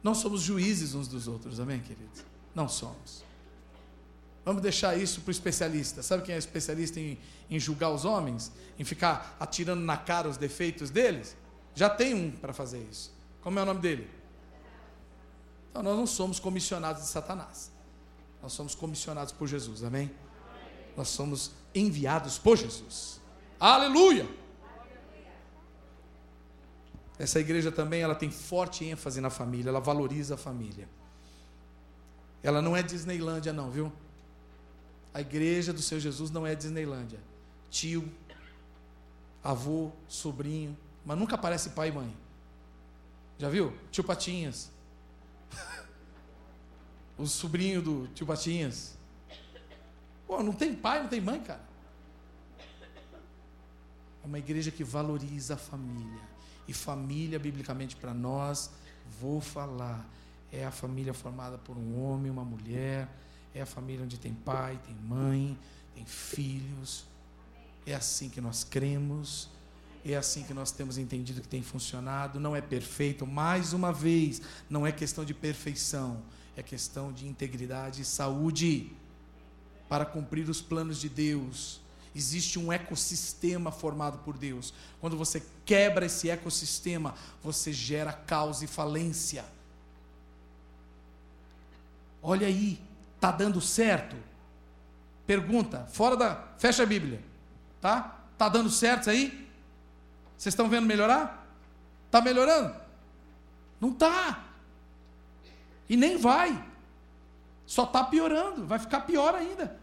Não 0.07 0.15
somos 0.15 0.41
juízes 0.43 0.95
uns 0.95 1.09
dos 1.09 1.27
outros, 1.27 1.59
amém, 1.59 1.81
queridos? 1.81 2.23
Não 2.55 2.69
somos. 2.69 3.26
Vamos 4.47 4.63
deixar 4.63 4.97
isso 4.97 5.23
para 5.23 5.31
o 5.31 5.33
especialista. 5.33 6.05
Sabe 6.05 6.23
quem 6.23 6.33
é 6.33 6.39
especialista 6.39 7.01
em, 7.01 7.19
em 7.51 7.59
julgar 7.59 7.91
os 7.91 8.05
homens? 8.05 8.53
Em 8.79 8.85
ficar 8.85 9.37
atirando 9.41 9.83
na 9.83 9.97
cara 9.97 10.29
os 10.29 10.37
defeitos 10.37 10.89
deles? 10.89 11.37
Já 11.75 11.91
tem 11.91 12.15
um 12.15 12.31
para 12.31 12.53
fazer 12.53 12.79
isso. 12.89 13.13
Como 13.43 13.59
é 13.59 13.63
o 13.63 13.67
nome 13.67 13.81
dele? 13.81 14.09
Então 15.69 15.83
nós 15.83 15.97
não 15.97 16.07
somos 16.07 16.39
comissionados 16.39 17.03
de 17.03 17.09
Satanás. 17.09 17.73
Nós 18.41 18.53
somos 18.53 18.73
comissionados 18.73 19.33
por 19.33 19.49
Jesus, 19.49 19.83
amém? 19.83 20.13
Nós 20.97 21.09
somos 21.09 21.51
enviados 21.75 22.39
por 22.39 22.57
Jesus. 22.57 23.21
Aleluia! 23.59 24.29
Essa 27.19 27.41
igreja 27.41 27.73
também 27.73 28.01
ela 28.01 28.15
tem 28.15 28.31
forte 28.31 28.85
ênfase 28.85 29.21
na 29.21 29.29
família, 29.29 29.71
ela 29.71 29.81
valoriza 29.81 30.35
a 30.35 30.39
família. 30.39 30.89
Ela 32.45 32.63
não 32.63 32.77
é 32.77 32.83
Disneylândia 32.83 33.53
não, 33.53 33.73
viu? 33.73 33.93
A 35.17 35.23
igreja 35.23 35.73
do 35.73 35.81
Senhor 35.81 35.99
Jesus 35.99 36.31
não 36.31 36.47
é 36.47 36.55
Disneylândia. 36.55 37.19
Tio, 37.71 38.07
avô, 39.43 39.91
sobrinho, 40.07 40.77
mas 41.07 41.17
nunca 41.17 41.37
aparece 41.37 41.71
pai 41.71 41.89
e 41.89 41.93
mãe. 41.93 42.15
Já 43.39 43.49
viu? 43.49 43.73
Tio 43.91 44.05
Patinhas. 44.05 44.71
o 47.17 47.27
sobrinho 47.27 47.81
do 47.81 48.09
tio 48.09 48.27
Patinhas. 48.27 48.99
Pô, 50.27 50.43
não 50.43 50.53
tem 50.53 50.75
pai, 50.75 51.01
não 51.01 51.09
tem 51.09 51.23
mãe, 51.23 51.41
cara. 51.41 51.65
É 54.23 54.27
uma 54.27 54.39
igreja 54.39 54.71
que 54.71 54.85
valoriza 54.85 55.55
a 55.55 55.57
família. 55.57 56.21
E 56.69 56.75
família, 56.75 57.39
biblicamente, 57.39 57.97
para 57.97 58.13
nós, 58.13 58.71
vou 59.19 59.41
falar, 59.41 60.07
é 60.53 60.67
a 60.67 60.71
família 60.71 61.15
formada 61.15 61.57
por 61.57 61.79
um 61.79 62.05
homem, 62.05 62.31
uma 62.31 62.45
mulher, 62.45 63.09
é 63.57 63.63
a 63.63 63.67
família 63.67 64.05
onde 64.05 64.19
tem 64.19 64.35
pai, 64.35 64.79
tem 64.85 64.95
mãe, 64.95 65.59
tem 65.95 66.05
filhos. 66.05 67.07
É 67.87 67.95
assim 67.95 68.29
que 68.29 68.41
nós 68.41 68.63
cremos, 68.63 69.49
é 70.05 70.15
assim 70.15 70.43
que 70.43 70.53
nós 70.53 70.71
temos 70.71 70.99
entendido 70.99 71.41
que 71.41 71.49
tem 71.49 71.63
funcionado. 71.63 72.39
Não 72.39 72.55
é 72.55 72.61
perfeito, 72.61 73.27
mais 73.27 73.73
uma 73.73 73.93
vez, 73.93 74.43
não 74.69 74.87
é 74.87 74.93
questão 74.93 75.25
de 75.25 75.33
perfeição, 75.33 76.23
é 76.55 76.63
questão 76.63 77.13
de 77.13 77.27
integridade 77.27 78.03
e 78.03 78.05
saúde 78.05 78.93
para 79.89 80.05
cumprir 80.05 80.49
os 80.51 80.61
planos 80.61 81.01
de 81.01 81.09
Deus. 81.09 81.81
Existe 82.15 82.59
um 82.59 82.71
ecossistema 82.73 83.71
formado 83.71 84.19
por 84.19 84.37
Deus. 84.37 84.75
Quando 85.01 85.17
você 85.17 85.43
quebra 85.65 86.07
esse 86.07 86.29
ecossistema, 86.29 87.15
você 87.43 87.73
gera 87.73 88.13
caos 88.13 88.63
e 88.63 88.67
falência. 88.67 89.45
Olha 92.23 92.47
aí, 92.47 92.81
tá 93.27 93.33
dando 93.33 93.61
certo? 93.61 94.17
Pergunta, 95.27 95.85
fora 95.91 96.17
da, 96.17 96.45
fecha 96.59 96.85
a 96.85 96.87
Bíblia, 96.87 97.21
tá? 97.81 98.21
Tá 98.39 98.49
dando 98.49 98.71
certo 98.71 99.11
aí? 99.11 99.49
Vocês 100.37 100.53
estão 100.53 100.69
vendo 100.69 100.87
melhorar? 100.87 101.45
Tá 102.09 102.21
melhorando? 102.21 102.73
Não 103.81 103.93
tá. 103.93 104.45
E 105.89 105.97
nem 105.97 106.17
vai. 106.17 106.65
Só 107.67 107.83
está 107.83 108.05
piorando, 108.05 108.65
vai 108.65 108.79
ficar 108.79 109.01
pior 109.01 109.35
ainda. 109.35 109.77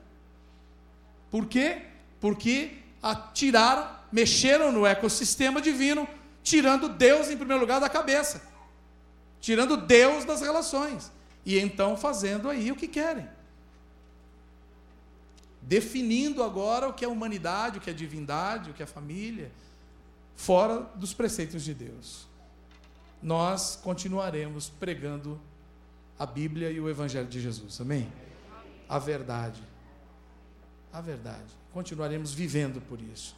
Por 1.29 1.45
quê? 1.45 1.81
Porque 2.21 2.77
tiraram, 3.33 3.89
mexeram 4.09 4.71
no 4.71 4.85
ecossistema 4.85 5.61
divino, 5.61 6.07
tirando 6.41 6.87
Deus 6.87 7.29
em 7.29 7.35
primeiro 7.35 7.59
lugar 7.59 7.81
da 7.81 7.89
cabeça, 7.89 8.41
tirando 9.41 9.75
Deus 9.75 10.23
das 10.23 10.39
relações, 10.39 11.11
e 11.45 11.59
então 11.59 11.97
fazendo 11.97 12.49
aí 12.49 12.71
o 12.71 12.75
que 12.75 12.87
querem. 12.87 13.27
Definindo 15.61 16.43
agora 16.43 16.89
o 16.89 16.93
que 16.93 17.05
é 17.05 17.07
humanidade, 17.07 17.77
o 17.77 17.81
que 17.81 17.89
é 17.89 17.93
divindade, 17.93 18.69
o 18.69 18.73
que 18.73 18.83
é 18.83 18.85
família, 18.85 19.51
fora 20.35 20.81
dos 20.95 21.13
preceitos 21.13 21.63
de 21.63 21.73
Deus. 21.73 22.27
Nós 23.21 23.79
continuaremos 23.81 24.69
pregando 24.69 25.39
a 26.19 26.25
Bíblia 26.25 26.69
e 26.69 26.79
o 26.79 26.89
Evangelho 26.89 27.27
de 27.27 27.41
Jesus. 27.41 27.79
Amém? 27.79 28.11
A 28.87 28.99
verdade. 28.99 29.63
A 30.91 30.99
verdade. 30.99 31.53
Continuaremos 31.71 32.33
vivendo 32.33 32.81
por 32.81 33.01
isso. 33.01 33.35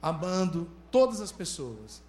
Amando 0.00 0.70
todas 0.90 1.20
as 1.20 1.32
pessoas. 1.32 2.00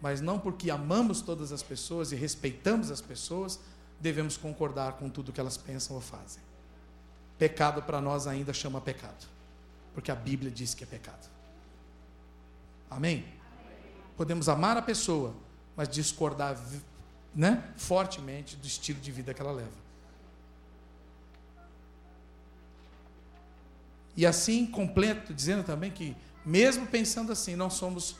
Mas 0.00 0.20
não 0.20 0.38
porque 0.38 0.70
amamos 0.70 1.20
todas 1.20 1.52
as 1.52 1.62
pessoas 1.62 2.12
e 2.12 2.16
respeitamos 2.16 2.90
as 2.90 3.00
pessoas, 3.00 3.58
devemos 4.00 4.36
concordar 4.36 4.92
com 4.94 5.08
tudo 5.08 5.32
que 5.32 5.40
elas 5.40 5.56
pensam 5.56 5.96
ou 5.96 6.02
fazem. 6.02 6.42
Pecado 7.38 7.82
para 7.82 8.00
nós 8.00 8.26
ainda 8.26 8.52
chama 8.52 8.80
pecado. 8.80 9.26
Porque 9.94 10.10
a 10.10 10.14
Bíblia 10.14 10.50
diz 10.50 10.74
que 10.74 10.84
é 10.84 10.86
pecado. 10.86 11.28
Amém? 12.90 13.24
Podemos 14.16 14.48
amar 14.48 14.76
a 14.76 14.82
pessoa, 14.82 15.34
mas 15.76 15.88
discordar 15.88 16.58
né, 17.34 17.62
fortemente 17.76 18.56
do 18.56 18.66
estilo 18.66 19.00
de 19.00 19.12
vida 19.12 19.32
que 19.34 19.40
ela 19.40 19.52
leva. 19.52 19.88
E 24.16 24.26
assim 24.26 24.66
completo, 24.66 25.32
dizendo 25.32 25.62
também 25.62 25.92
que, 25.92 26.16
mesmo 26.44 26.86
pensando 26.86 27.30
assim, 27.30 27.54
não 27.54 27.70
somos. 27.70 28.16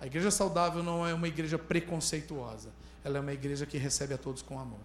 A 0.00 0.06
igreja 0.06 0.30
saudável 0.30 0.84
não 0.84 1.04
é 1.04 1.12
uma 1.12 1.26
igreja 1.26 1.58
preconceituosa. 1.58 2.70
Ela 3.04 3.18
é 3.18 3.20
uma 3.20 3.32
igreja 3.32 3.66
que 3.66 3.76
recebe 3.76 4.14
a 4.14 4.18
todos 4.18 4.42
com 4.42 4.60
amor. 4.60 4.78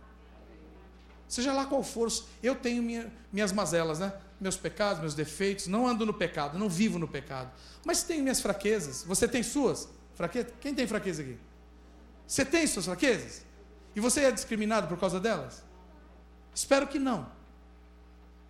Seja 1.27 1.51
lá 1.51 1.65
qual 1.65 1.83
for, 1.83 2.11
eu 2.41 2.55
tenho 2.55 2.81
minha, 2.81 3.11
minhas 3.31 3.51
mazelas, 3.51 3.99
né? 3.99 4.13
Meus 4.39 4.55
pecados, 4.55 5.01
meus 5.01 5.13
defeitos, 5.13 5.67
não 5.67 5.87
ando 5.87 6.05
no 6.05 6.13
pecado, 6.13 6.57
não 6.57 6.69
vivo 6.69 6.97
no 6.97 7.07
pecado. 7.07 7.51
Mas 7.83 8.03
tenho 8.03 8.23
minhas 8.23 8.39
fraquezas. 8.39 9.03
Você 9.03 9.27
tem 9.27 9.43
suas 9.43 9.89
fraquezas? 10.15 10.53
Quem 10.61 10.73
tem 10.73 10.87
fraqueza 10.87 11.21
aqui? 11.21 11.37
Você 12.25 12.45
tem 12.45 12.65
suas 12.65 12.85
fraquezas? 12.85 13.45
E 13.95 13.99
você 13.99 14.21
é 14.21 14.31
discriminado 14.31 14.87
por 14.87 14.97
causa 14.97 15.19
delas? 15.19 15.63
Espero 16.53 16.87
que 16.87 16.99
não. 16.99 17.29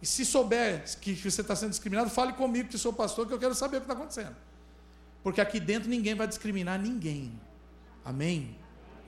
E 0.01 0.05
se 0.05 0.25
souber 0.25 0.83
que 0.99 1.15
você 1.15 1.41
está 1.41 1.55
sendo 1.55 1.71
discriminado, 1.71 2.09
fale 2.09 2.33
comigo, 2.33 2.69
que 2.69 2.77
sou 2.77 2.93
pastor, 2.93 3.27
que 3.27 3.33
eu 3.33 3.39
quero 3.39 3.55
saber 3.55 3.77
o 3.77 3.81
que 3.81 3.85
está 3.85 3.93
acontecendo. 3.93 4.35
Porque 5.23 5.41
aqui 5.41 5.59
dentro 5.59 5.89
ninguém 5.89 6.13
vai 6.15 6.27
discriminar 6.27 6.79
ninguém. 6.79 7.39
Amém? 8.05 8.55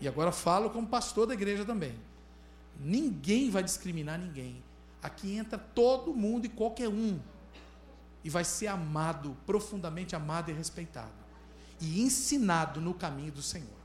E 0.01 0.07
agora 0.07 0.31
falo 0.31 0.69
como 0.69 0.87
pastor 0.87 1.27
da 1.27 1.33
igreja 1.33 1.63
também. 1.63 1.93
Ninguém 2.77 3.49
vai 3.49 3.63
discriminar 3.63 4.19
ninguém. 4.19 4.63
Aqui 5.01 5.35
entra 5.35 5.57
todo 5.57 6.13
mundo 6.13 6.45
e 6.45 6.49
qualquer 6.49 6.89
um. 6.89 7.19
E 8.23 8.29
vai 8.29 8.43
ser 8.43 8.67
amado, 8.67 9.37
profundamente 9.45 10.15
amado 10.15 10.51
e 10.51 10.53
respeitado. 10.53 11.11
E 11.79 12.01
ensinado 12.01 12.81
no 12.81 12.93
caminho 12.93 13.31
do 13.31 13.41
Senhor. 13.41 13.79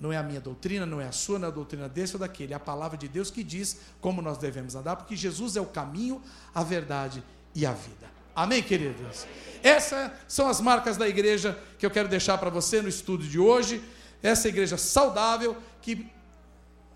Não 0.00 0.12
é 0.12 0.16
a 0.16 0.22
minha 0.22 0.40
doutrina, 0.40 0.86
não 0.86 1.00
é 1.00 1.06
a 1.06 1.12
sua, 1.12 1.38
não 1.38 1.46
é 1.46 1.50
a 1.50 1.54
doutrina 1.54 1.88
desse 1.88 2.14
ou 2.14 2.20
daquele. 2.20 2.54
É 2.54 2.56
a 2.56 2.60
palavra 2.60 2.96
de 2.96 3.06
Deus 3.06 3.30
que 3.30 3.44
diz 3.44 3.80
como 4.00 4.22
nós 4.22 4.38
devemos 4.38 4.74
andar, 4.74 4.96
porque 4.96 5.14
Jesus 5.14 5.56
é 5.56 5.60
o 5.60 5.66
caminho, 5.66 6.22
a 6.54 6.64
verdade 6.64 7.22
e 7.54 7.66
a 7.66 7.72
vida. 7.72 8.08
Amém, 8.34 8.62
queridos? 8.62 9.26
Essas 9.62 10.10
são 10.26 10.48
as 10.48 10.60
marcas 10.60 10.96
da 10.96 11.06
igreja 11.06 11.58
que 11.78 11.84
eu 11.84 11.90
quero 11.90 12.08
deixar 12.08 12.38
para 12.38 12.48
você 12.48 12.80
no 12.80 12.88
estudo 12.88 13.24
de 13.24 13.38
hoje. 13.38 13.82
Essa 14.22 14.48
igreja 14.48 14.78
saudável 14.78 15.56
que 15.82 16.10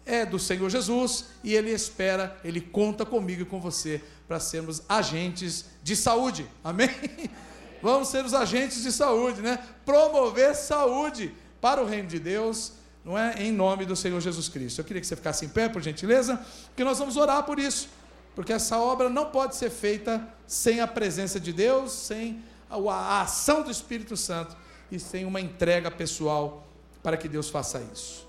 é 0.07 0.25
do 0.25 0.39
Senhor 0.39 0.69
Jesus 0.71 1.27
e 1.43 1.55
Ele 1.55 1.71
espera, 1.71 2.39
Ele 2.45 2.61
conta 2.61 3.05
comigo 3.05 3.43
e 3.43 3.47
com 3.47 3.61
você 3.61 4.03
para 4.27 4.41
sermos 4.41 4.83
agentes 4.89 5.67
de 5.83 5.97
saúde. 5.97 6.47
Amém? 6.63 6.91
Vamos 7.83 8.09
ser 8.09 8.25
os 8.25 8.33
agentes 8.33 8.83
de 8.83 8.91
saúde, 8.91 9.43
né? 9.43 9.59
Promover 9.85 10.55
saúde 10.55 11.35
para 11.61 11.83
o 11.83 11.87
reino 11.87 12.09
de 12.09 12.19
Deus 12.19 12.73
não 13.05 13.19
é? 13.19 13.35
Em 13.39 13.53
nome 13.53 13.85
do 13.85 13.95
Senhor 13.95 14.19
Jesus 14.21 14.49
Cristo. 14.49 14.81
Eu 14.81 14.85
queria 14.85 15.01
que 15.01 15.07
você 15.07 15.15
ficasse 15.15 15.45
em 15.45 15.49
pé, 15.49 15.69
por 15.69 15.83
gentileza, 15.83 16.41
porque 16.69 16.83
nós 16.83 16.99
vamos 16.99 17.17
orar 17.17 17.43
por 17.45 17.59
isso, 17.59 17.89
porque 18.35 18.53
essa 18.53 18.79
obra 18.79 19.11
não 19.11 19.27
pode 19.27 19.55
ser 19.57 19.71
feita 19.71 20.27
sem 20.47 20.81
a 20.81 20.87
presença 20.87 21.39
de 21.39 21.53
Deus, 21.53 21.93
sem 21.93 22.43
a 22.71 23.21
ação 23.21 23.63
do 23.63 23.71
Espírito 23.71 24.17
Santo 24.17 24.57
e 24.91 24.99
sem 24.99 25.25
uma 25.25 25.41
entrega 25.41 25.91
pessoal 25.91 26.67
para 27.03 27.17
que 27.17 27.29
Deus 27.29 27.51
faça 27.51 27.87
isso. 27.93 28.24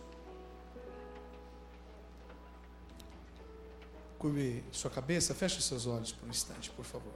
Curve 4.25 4.63
sua 4.71 4.89
cabeça, 4.89 5.35
feche 5.35 5.61
seus 5.61 5.85
olhos 5.85 6.11
por 6.11 6.25
um 6.25 6.31
instante, 6.31 6.71
por 6.71 6.83
favor. 6.83 7.13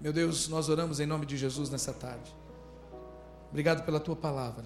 Meu 0.00 0.12
Deus, 0.12 0.46
nós 0.46 0.68
oramos 0.68 1.00
em 1.00 1.06
nome 1.06 1.26
de 1.26 1.36
Jesus 1.36 1.68
nessa 1.70 1.92
tarde. 1.92 2.32
Obrigado 3.50 3.84
pela 3.84 3.98
tua 3.98 4.14
palavra. 4.14 4.64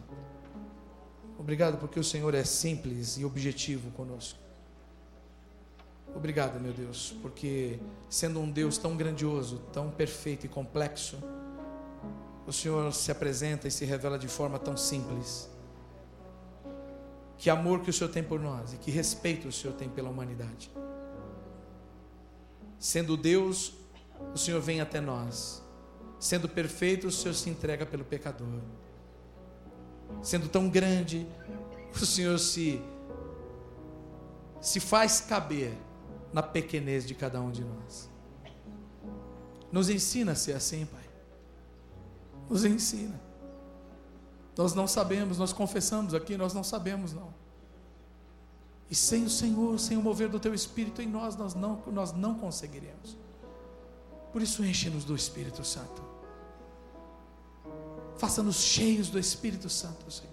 Obrigado 1.39 1.79
porque 1.79 1.99
o 1.99 2.05
Senhor 2.05 2.35
é 2.35 2.45
simples 2.45 3.17
e 3.17 3.25
objetivo 3.25 3.91
conosco. 3.93 4.39
Obrigado, 6.15 6.61
meu 6.61 6.75
Deus, 6.75 7.17
porque 7.23 7.81
sendo 8.11 8.41
um 8.41 8.51
Deus 8.51 8.77
tão 8.77 8.99
grandioso, 8.99 9.61
tão 9.73 9.91
perfeito 9.91 10.45
e 10.45 10.51
complexo, 10.51 11.17
o 12.47 12.53
Senhor 12.53 12.93
se 12.93 13.11
apresenta 13.11 13.67
e 13.67 13.71
se 13.71 13.87
revela 13.87 14.19
de 14.19 14.29
forma 14.29 14.59
tão 14.59 14.77
simples. 14.77 15.50
Que 17.41 17.51
amor 17.51 17.81
que 17.81 17.91
o 17.91 17.93
Senhor 17.93 18.11
tem 18.11 18.23
por 18.23 18.39
nós 18.39 18.73
e 18.73 18.77
que 18.77 18.91
respeito 18.91 19.49
o 19.49 19.53
Senhor 19.53 19.75
tem 19.75 19.89
pela 19.89 20.09
humanidade. 20.09 20.71
Sendo 22.79 23.17
Deus, 23.17 23.73
o 24.33 24.39
Senhor 24.39 24.61
vem 24.61 24.81
até 24.81 25.01
nós. 25.01 25.61
Sendo 26.21 26.49
perfeito, 26.49 27.09
o 27.09 27.11
Senhor 27.11 27.35
se 27.35 27.51
entrega 27.51 27.85
pelo 27.85 28.05
pecador 28.05 28.47
sendo 30.23 30.49
tão 30.49 30.69
grande, 30.69 31.27
o 31.95 32.07
Senhor 32.07 32.39
se 32.39 32.81
se 34.61 34.79
faz 34.79 35.21
caber 35.21 35.73
na 36.35 36.43
pequenez 36.43 37.07
de 37.07 37.15
cada 37.15 37.41
um 37.41 37.51
de 37.51 37.65
nós. 37.65 38.11
Nos 39.73 39.89
ensina 39.89 40.33
a 40.33 40.35
ser 40.35 40.53
assim, 40.53 40.85
Pai. 40.85 41.09
Nos 42.49 42.67
ensina. 42.67 43.19
Nós 44.57 44.75
não 44.75 44.87
sabemos, 44.87 45.39
nós 45.39 45.53
confessamos 45.53 46.15
aqui, 46.15 46.37
nós 46.37 46.53
não 46.53 46.63
sabemos 46.63 47.13
não. 47.13 47.33
E 48.91 48.95
sem 48.95 49.25
o 49.25 49.31
Senhor, 49.31 49.79
sem 49.79 49.97
o 49.97 50.03
mover 50.03 50.29
do 50.29 50.41
teu 50.41 50.53
espírito 50.53 51.01
em 51.01 51.07
nós, 51.07 51.37
nós 51.37 51.55
não 51.55 51.83
nós 51.87 52.13
não 52.13 52.35
conseguiremos. 52.35 53.17
Por 54.33 54.43
isso 54.43 54.65
enche-nos 54.65 55.05
do 55.05 55.15
Espírito 55.15 55.65
Santo. 55.65 56.03
Faça-nos 58.17 58.57
cheios 58.57 59.09
do 59.09 59.19
Espírito 59.19 59.69
Santo, 59.69 60.11
Senhor. 60.11 60.31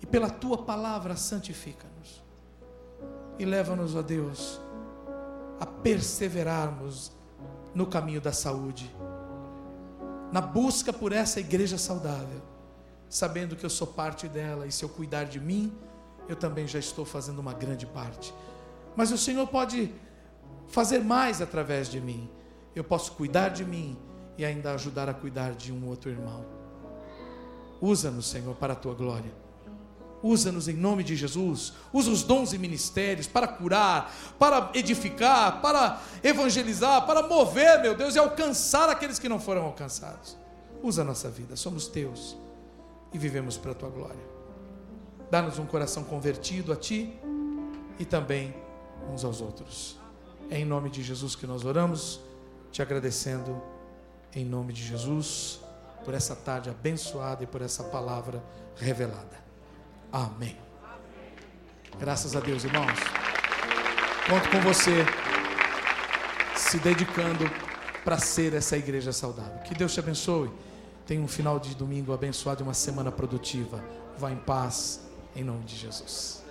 E 0.00 0.06
pela 0.06 0.30
tua 0.30 0.58
palavra, 0.58 1.16
santifica-nos. 1.16 2.22
E 3.38 3.44
leva-nos, 3.44 3.94
ó 3.96 4.02
Deus, 4.02 4.60
a 5.58 5.66
perseverarmos 5.66 7.10
no 7.74 7.86
caminho 7.86 8.20
da 8.20 8.32
saúde, 8.32 8.94
na 10.34 10.40
busca 10.40 10.92
por 10.92 11.12
essa 11.12 11.38
igreja 11.38 11.78
saudável, 11.78 12.42
sabendo 13.08 13.54
que 13.54 13.64
eu 13.64 13.70
sou 13.70 13.86
parte 13.86 14.26
dela 14.26 14.66
e 14.66 14.72
se 14.72 14.84
eu 14.84 14.88
cuidar 14.88 15.22
de 15.22 15.38
mim, 15.38 15.72
eu 16.28 16.34
também 16.34 16.66
já 16.66 16.80
estou 16.80 17.04
fazendo 17.04 17.38
uma 17.38 17.54
grande 17.54 17.86
parte. 17.86 18.34
Mas 18.96 19.12
o 19.12 19.16
Senhor 19.16 19.46
pode 19.46 19.94
fazer 20.66 20.98
mais 20.98 21.40
através 21.40 21.88
de 21.88 22.00
mim. 22.00 22.28
Eu 22.74 22.82
posso 22.82 23.12
cuidar 23.12 23.50
de 23.50 23.64
mim 23.64 23.96
e 24.36 24.44
ainda 24.44 24.72
ajudar 24.72 25.08
a 25.08 25.14
cuidar 25.14 25.52
de 25.52 25.72
um 25.72 25.86
outro 25.86 26.10
irmão. 26.10 26.44
Usa-nos, 27.80 28.28
Senhor, 28.28 28.56
para 28.56 28.72
a 28.72 28.76
tua 28.76 28.92
glória. 28.92 29.43
Usa-nos 30.24 30.68
em 30.68 30.72
nome 30.72 31.04
de 31.04 31.14
Jesus. 31.14 31.74
Usa 31.92 32.10
os 32.10 32.22
dons 32.22 32.54
e 32.54 32.58
ministérios 32.58 33.26
para 33.26 33.46
curar, 33.46 34.10
para 34.38 34.70
edificar, 34.72 35.60
para 35.60 36.00
evangelizar, 36.22 37.04
para 37.04 37.28
mover, 37.28 37.82
meu 37.82 37.94
Deus, 37.94 38.14
e 38.14 38.18
alcançar 38.18 38.88
aqueles 38.88 39.18
que 39.18 39.28
não 39.28 39.38
foram 39.38 39.66
alcançados. 39.66 40.34
Usa 40.82 41.02
a 41.02 41.04
nossa 41.04 41.28
vida, 41.28 41.56
somos 41.56 41.88
teus 41.88 42.38
e 43.12 43.18
vivemos 43.18 43.58
para 43.58 43.72
a 43.72 43.74
tua 43.74 43.90
glória. 43.90 44.24
Dá-nos 45.30 45.58
um 45.58 45.66
coração 45.66 46.02
convertido 46.02 46.72
a 46.72 46.76
ti 46.76 47.12
e 47.98 48.06
também 48.06 48.54
uns 49.12 49.26
aos 49.26 49.42
outros. 49.42 49.98
É 50.48 50.58
em 50.58 50.64
nome 50.64 50.88
de 50.88 51.02
Jesus 51.02 51.36
que 51.36 51.46
nós 51.46 51.66
oramos, 51.66 52.18
te 52.72 52.80
agradecendo, 52.80 53.60
em 54.34 54.42
nome 54.42 54.72
de 54.72 54.82
Jesus, 54.82 55.60
por 56.02 56.14
essa 56.14 56.34
tarde 56.34 56.70
abençoada 56.70 57.44
e 57.44 57.46
por 57.46 57.60
essa 57.60 57.84
palavra 57.84 58.42
revelada. 58.74 59.43
Amém. 60.14 60.56
Graças 61.98 62.36
a 62.36 62.40
Deus, 62.40 62.62
irmãos. 62.62 63.00
Conto 64.28 64.48
com 64.48 64.60
você 64.60 65.04
se 66.54 66.78
dedicando 66.78 67.50
para 68.04 68.16
ser 68.16 68.54
essa 68.54 68.76
igreja 68.76 69.12
saudável. 69.12 69.58
Que 69.64 69.74
Deus 69.74 69.92
te 69.92 69.98
abençoe. 69.98 70.52
Tenha 71.04 71.20
um 71.20 71.26
final 71.26 71.58
de 71.58 71.74
domingo 71.74 72.12
abençoado 72.12 72.62
e 72.62 72.62
uma 72.62 72.74
semana 72.74 73.10
produtiva. 73.10 73.84
Vá 74.16 74.30
em 74.30 74.36
paz, 74.36 75.00
em 75.34 75.42
nome 75.42 75.64
de 75.64 75.74
Jesus. 75.74 76.43